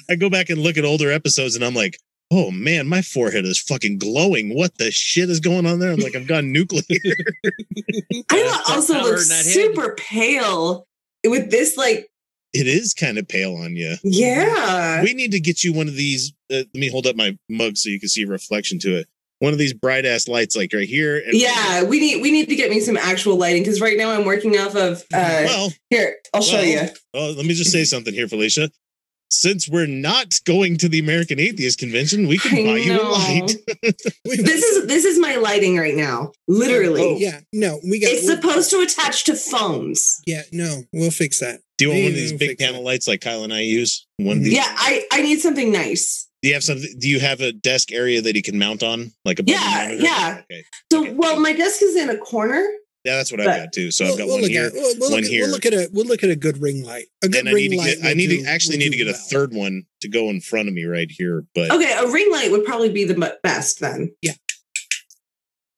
I 0.08 0.16
go 0.16 0.30
back 0.30 0.50
and 0.50 0.60
look 0.60 0.76
at 0.76 0.84
older 0.84 1.10
episodes 1.10 1.56
and 1.56 1.64
I'm 1.64 1.74
like, 1.74 1.98
oh 2.30 2.50
man, 2.50 2.86
my 2.86 3.02
forehead 3.02 3.44
is 3.44 3.60
fucking 3.60 3.98
glowing. 3.98 4.54
What 4.54 4.78
the 4.78 4.90
shit 4.90 5.30
is 5.30 5.40
going 5.40 5.66
on 5.66 5.78
there? 5.78 5.90
I'm 5.92 6.00
like, 6.00 6.14
I've 6.14 6.26
gone 6.26 6.52
nuclear. 6.52 6.82
I 8.30 8.62
also 8.68 8.94
powder 8.94 9.10
look 9.10 9.20
in 9.20 9.30
head. 9.30 9.44
super 9.44 9.94
pale 9.96 10.86
with 11.26 11.50
this, 11.50 11.76
like, 11.76 12.08
it 12.52 12.66
is 12.66 12.94
kind 12.94 13.18
of 13.18 13.28
pale 13.28 13.54
on 13.56 13.76
you. 13.76 13.96
yeah. 14.02 15.02
We 15.02 15.14
need 15.14 15.32
to 15.32 15.40
get 15.40 15.62
you 15.62 15.72
one 15.72 15.88
of 15.88 15.94
these. 15.94 16.32
Uh, 16.50 16.56
let 16.56 16.74
me 16.74 16.88
hold 16.88 17.06
up 17.06 17.14
my 17.14 17.38
mug 17.48 17.76
so 17.76 17.88
you 17.88 18.00
can 18.00 18.08
see 18.08 18.24
a 18.24 18.26
reflection 18.26 18.78
to 18.80 18.96
it. 18.96 19.08
One 19.40 19.52
of 19.52 19.58
these 19.58 19.72
bright 19.72 20.06
ass 20.06 20.28
lights, 20.28 20.54
like 20.56 20.72
right 20.72 20.88
here. 20.88 21.16
And 21.16 21.34
Yeah, 21.34 21.82
we 21.84 21.98
need 21.98 22.22
we 22.22 22.30
need 22.30 22.48
to 22.48 22.56
get 22.56 22.70
me 22.70 22.78
some 22.80 22.96
actual 22.96 23.36
lighting 23.36 23.62
because 23.62 23.80
right 23.80 23.96
now 23.98 24.10
I'm 24.10 24.24
working 24.24 24.56
off 24.58 24.74
of 24.76 24.98
uh 25.12 25.42
Well, 25.44 25.72
here, 25.90 26.16
I'll 26.32 26.42
show 26.42 26.56
well, 26.58 26.64
you. 26.66 26.80
well, 27.14 27.32
let 27.32 27.44
me 27.46 27.54
just 27.54 27.72
say 27.72 27.84
something 27.94 28.14
here, 28.14 28.28
Felicia. 28.28 28.70
Since 29.32 29.68
we're 29.68 29.86
not 29.86 30.34
going 30.44 30.76
to 30.78 30.88
the 30.88 30.98
American 30.98 31.38
Atheist 31.38 31.78
Convention, 31.78 32.26
we 32.26 32.36
can 32.36 32.58
I 32.58 32.64
buy 32.64 32.76
you 32.78 33.00
a 33.00 33.02
light. 33.02 33.52
This 34.24 34.62
is 34.64 34.86
this 34.88 35.04
is 35.04 35.18
my 35.20 35.36
lighting 35.36 35.76
right 35.76 35.94
now. 35.94 36.32
Literally. 36.48 37.02
Oh, 37.02 37.16
yeah, 37.16 37.40
no, 37.52 37.78
we 37.88 38.00
got. 38.00 38.10
It's 38.10 38.26
we'll- 38.26 38.36
supposed 38.36 38.70
to 38.70 38.80
attach 38.80 39.24
to 39.24 39.36
phones. 39.36 40.20
Yeah, 40.26 40.42
no, 40.52 40.82
we'll 40.92 41.12
fix 41.12 41.38
that. 41.40 41.60
Do 41.80 41.86
you 41.86 41.90
want 41.92 42.02
one 42.02 42.10
of 42.12 42.16
these 42.16 42.32
big 42.34 42.58
panel 42.58 42.80
that. 42.80 42.86
lights 42.86 43.08
like 43.08 43.20
Kyle 43.22 43.42
and 43.42 43.52
I 43.52 43.60
use? 43.60 44.06
One 44.18 44.36
of 44.38 44.44
these. 44.44 44.52
Yeah, 44.52 44.66
I 44.66 45.04
I 45.12 45.22
need 45.22 45.40
something 45.40 45.72
nice. 45.72 46.28
Do 46.42 46.48
you 46.48 46.54
have 46.54 46.62
something? 46.64 46.94
Do 46.98 47.08
you 47.08 47.20
have 47.20 47.40
a 47.40 47.52
desk 47.52 47.90
area 47.92 48.20
that 48.22 48.36
he 48.36 48.42
can 48.42 48.58
mount 48.58 48.82
on, 48.82 49.12
like 49.24 49.40
a 49.40 49.44
Yeah, 49.46 49.90
yeah. 49.92 50.40
Okay. 50.50 50.64
So 50.92 51.00
Okay. 51.02 51.12
well, 51.14 51.40
my 51.40 51.52
desk 51.54 51.82
is 51.82 51.96
in 51.96 52.10
a 52.10 52.18
corner. 52.18 52.62
Yeah, 53.04 53.16
that's 53.16 53.32
what 53.32 53.40
I've 53.40 53.46
got 53.46 53.72
too. 53.72 53.90
So 53.90 54.04
we'll, 54.04 54.12
I've 54.12 54.18
got 54.18 54.24
we'll 54.26 54.34
one 54.34 54.42
look 54.42 54.50
here. 54.50 54.66
at 54.66 54.72
we'll, 54.74 54.94
we'll 54.98 55.10
one 55.10 55.20
look, 55.22 55.30
here. 55.30 55.42
We'll 55.44 55.50
look 55.52 55.64
at 55.66 55.72
a 55.72 55.88
we'll 55.92 56.04
look 56.06 56.22
at 56.22 56.28
a 56.28 56.36
good 56.36 56.60
ring 56.60 56.84
light. 56.84 57.06
A 57.24 57.28
good 57.28 57.40
and 57.40 57.48
I 57.48 57.52
ring 57.52 57.70
need 57.70 57.76
to 57.78 57.82
light. 57.82 57.96
get. 58.02 58.10
I 58.10 58.12
need 58.12 58.28
do- 58.28 58.42
to 58.42 58.48
actually 58.50 58.76
need 58.76 58.92
to 58.92 58.98
do 58.98 59.04
get 59.04 59.14
a 59.14 59.16
third 59.16 59.54
one 59.54 59.84
to 60.02 60.08
go 60.08 60.28
in 60.28 60.40
front 60.42 60.68
of 60.68 60.74
me 60.74 60.84
right 60.84 61.10
here, 61.10 61.44
but 61.54 61.70
Okay, 61.70 61.92
a 61.98 62.06
ring 62.10 62.30
light 62.30 62.50
would 62.50 62.66
probably 62.66 62.90
be 62.90 63.04
the 63.04 63.38
best 63.42 63.80
then. 63.80 64.12
Yeah, 64.20 64.32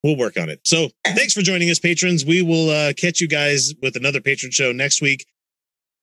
we'll 0.03 0.16
work 0.16 0.36
on 0.36 0.48
it. 0.48 0.61
So 0.64 0.88
thanks 1.07 1.32
for 1.32 1.42
joining 1.42 1.70
us, 1.70 1.78
patrons. 1.78 2.24
We 2.24 2.42
will 2.42 2.70
uh, 2.70 2.92
catch 2.94 3.20
you 3.20 3.28
guys 3.28 3.72
with 3.80 3.94
another 3.96 4.20
patron 4.20 4.50
show 4.50 4.72
next 4.72 5.00
week. 5.00 5.24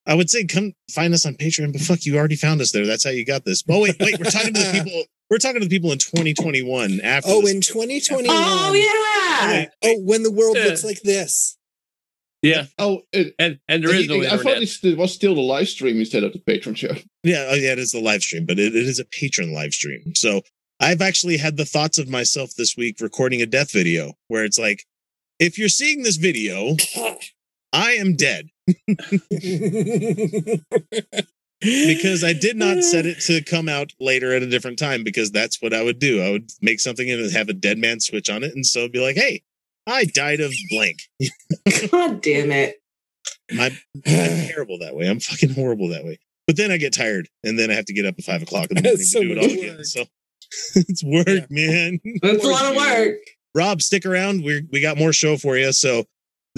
I 0.10 0.16
would 0.16 0.30
say 0.30 0.44
come 0.46 0.74
find 0.92 1.14
us 1.14 1.26
on 1.26 1.36
Patreon, 1.36 1.72
but 1.72 1.82
fuck, 1.82 2.04
you 2.06 2.18
already 2.18 2.36
found 2.36 2.60
us 2.62 2.72
there. 2.72 2.86
That's 2.86 3.04
how 3.04 3.12
you 3.12 3.24
got 3.24 3.46
this. 3.46 3.64
Oh 3.70 3.80
wait, 3.82 3.96
wait, 4.00 4.18
we're 4.20 4.26
talking 4.32 4.54
to 4.56 4.60
the 4.60 4.72
people. 4.84 5.04
We're 5.30 5.38
talking 5.38 5.62
to 5.62 5.68
the 5.68 5.74
people 5.74 5.92
in 5.92 6.00
2021 6.00 7.00
after. 7.04 7.30
Oh, 7.32 7.42
this. 7.42 7.52
in 7.54 7.62
2021. 7.62 8.26
Oh 8.36 8.74
yeah. 8.74 9.52
Wait, 9.52 9.70
Oh, 9.84 10.02
when 10.02 10.24
the 10.24 10.32
world 10.32 10.58
Yeah. 10.58 10.66
looks 10.66 10.84
like 10.84 11.02
this. 11.04 11.56
Yeah, 12.42 12.66
Oh, 12.80 13.02
it, 13.12 13.36
and 13.38 13.60
and 13.68 13.84
there 13.84 13.94
is 13.94 14.08
no 14.08 14.22
I 14.22 14.30
thought 14.38 14.58
internet. 14.62 14.84
it 14.84 14.98
was 14.98 15.14
still 15.14 15.36
the 15.36 15.42
live 15.42 15.68
stream 15.68 16.00
instead 16.00 16.24
of 16.24 16.32
the 16.34 16.40
patron 16.40 16.74
show. 16.74 16.94
Yeah, 17.24 17.48
oh, 17.52 17.56
yeah, 17.56 17.74
it 17.74 17.80
is 17.80 17.92
the 17.92 18.00
live 18.00 18.22
stream, 18.24 18.46
but 18.46 18.58
it, 18.58 18.74
it 18.76 18.88
is 18.88 18.98
a 18.98 19.04
patron 19.06 19.54
live 19.54 19.74
stream. 19.74 20.16
So 20.16 20.42
I've 20.80 21.02
actually 21.02 21.36
had 21.38 21.58
the 21.58 21.66
thoughts 21.66 21.98
of 21.98 22.08
myself 22.08 22.52
this 22.58 22.78
week 22.78 23.02
recording 23.02 23.42
a 23.42 23.46
death 23.46 23.72
video 23.74 24.14
where 24.30 24.46
it's 24.46 24.58
like, 24.58 24.86
if 25.38 25.60
you're 25.60 25.68
seeing 25.68 26.04
this 26.04 26.16
video, 26.16 26.78
I 27.74 27.92
am 27.92 28.16
dead 28.16 28.48
because 31.62 32.24
I 32.24 32.34
did 32.34 32.56
not 32.56 32.84
set 32.84 33.06
it 33.06 33.20
to 33.22 33.44
come 33.44 33.68
out 33.68 33.92
later 34.00 34.34
at 34.34 34.42
a 34.44 34.48
different 34.48 34.80
time 34.80 35.04
because 35.04 35.32
that's 35.32 35.62
what 35.62 35.74
I 35.74 35.84
would 35.84 36.00
do. 36.00 36.22
I 36.24 36.32
would 36.32 36.50
make 36.62 36.80
something 36.80 37.10
and 37.10 37.32
have 37.34 37.50
a 37.50 37.54
dead 37.54 37.78
man 37.78 38.00
switch 38.00 38.30
on 38.30 38.44
it. 38.44 38.54
And 38.56 38.66
so 38.66 38.80
it'd 38.80 38.92
be 38.92 39.02
like, 39.04 39.16
hey, 39.18 39.44
I 39.86 40.06
died 40.06 40.40
of 40.40 40.54
blank. 40.70 41.00
God 41.92 42.22
damn 42.22 42.52
it. 42.52 42.76
My, 43.52 43.72
I'm 43.96 44.02
terrible 44.48 44.80
that 44.80 44.96
way. 44.96 45.08
I'm 45.08 45.20
fucking 45.20 45.54
horrible 45.54 45.90
that 45.90 46.06
way. 46.06 46.20
But 46.48 46.56
then 46.58 46.72
I 46.72 46.78
get 46.78 46.94
tired 46.94 47.28
and 47.44 47.60
then 47.60 47.70
I 47.72 47.74
have 47.76 47.86
to 47.86 47.94
get 47.94 48.06
up 48.06 48.16
at 48.18 48.24
five 48.24 48.42
o'clock 48.42 48.72
in 48.72 48.76
the 48.78 48.82
morning 48.84 48.98
That's 48.98 49.12
to 49.12 49.18
so 49.20 49.24
do 49.24 49.32
it 49.32 49.38
all 49.38 49.44
much 49.44 49.54
again. 49.54 49.84
So 49.84 50.04
it's 50.76 51.04
work, 51.04 51.28
Yeah. 51.28 51.46
man. 51.50 52.00
That's 52.22 52.44
a 52.44 52.48
lot 52.48 52.72
of 52.72 52.76
work. 52.76 53.18
Rob, 53.56 53.82
stick 53.82 54.06
around. 54.06 54.44
We 54.44 54.66
we 54.72 54.80
got 54.82 54.98
more 54.98 55.12
show 55.14 55.38
for 55.38 55.58
you. 55.58 55.72
So 55.74 56.06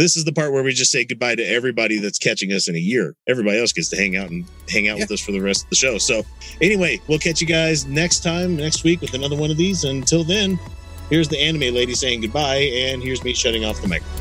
this 0.02 0.18
is 0.18 0.26
the 0.26 0.34
part 0.34 0.52
where 0.52 0.64
we 0.64 0.74
just 0.74 0.92
say 0.92 1.06
goodbye 1.06 1.36
to 1.36 1.44
everybody 1.44 2.00
that's 2.00 2.18
catching 2.18 2.52
us 2.52 2.68
in 2.68 2.76
a 2.76 2.80
year. 2.80 3.16
Everybody 3.28 3.60
else 3.60 3.72
gets 3.72 3.90
to 3.90 3.96
hang 3.96 4.18
out 4.18 4.32
and 4.32 4.46
hang 4.68 4.88
out 4.88 4.98
with 4.98 5.12
us 5.12 5.22
for 5.22 5.32
the 5.32 5.40
rest 5.40 5.66
of 5.66 5.70
the 5.70 5.76
show. 5.76 6.00
So 6.00 6.24
anyway, 6.60 7.00
we'll 7.08 7.20
catch 7.20 7.40
you 7.40 7.48
guys 7.48 7.86
next 7.86 8.24
time, 8.24 8.56
next 8.56 8.84
week 8.84 9.02
with 9.02 9.14
another 9.14 9.36
one 9.36 9.52
of 9.52 9.58
these. 9.58 9.84
Until 9.84 10.24
then, 10.24 10.60
here's 11.10 11.30
the 11.30 11.40
anime 11.40 11.76
lady 11.76 11.94
saying 11.94 12.22
goodbye, 12.22 12.72
and 12.74 13.04
here's 13.04 13.24
me 13.24 13.34
shutting 13.34 13.64
off 13.64 13.80
the 13.82 13.88
microphones. 13.88 14.21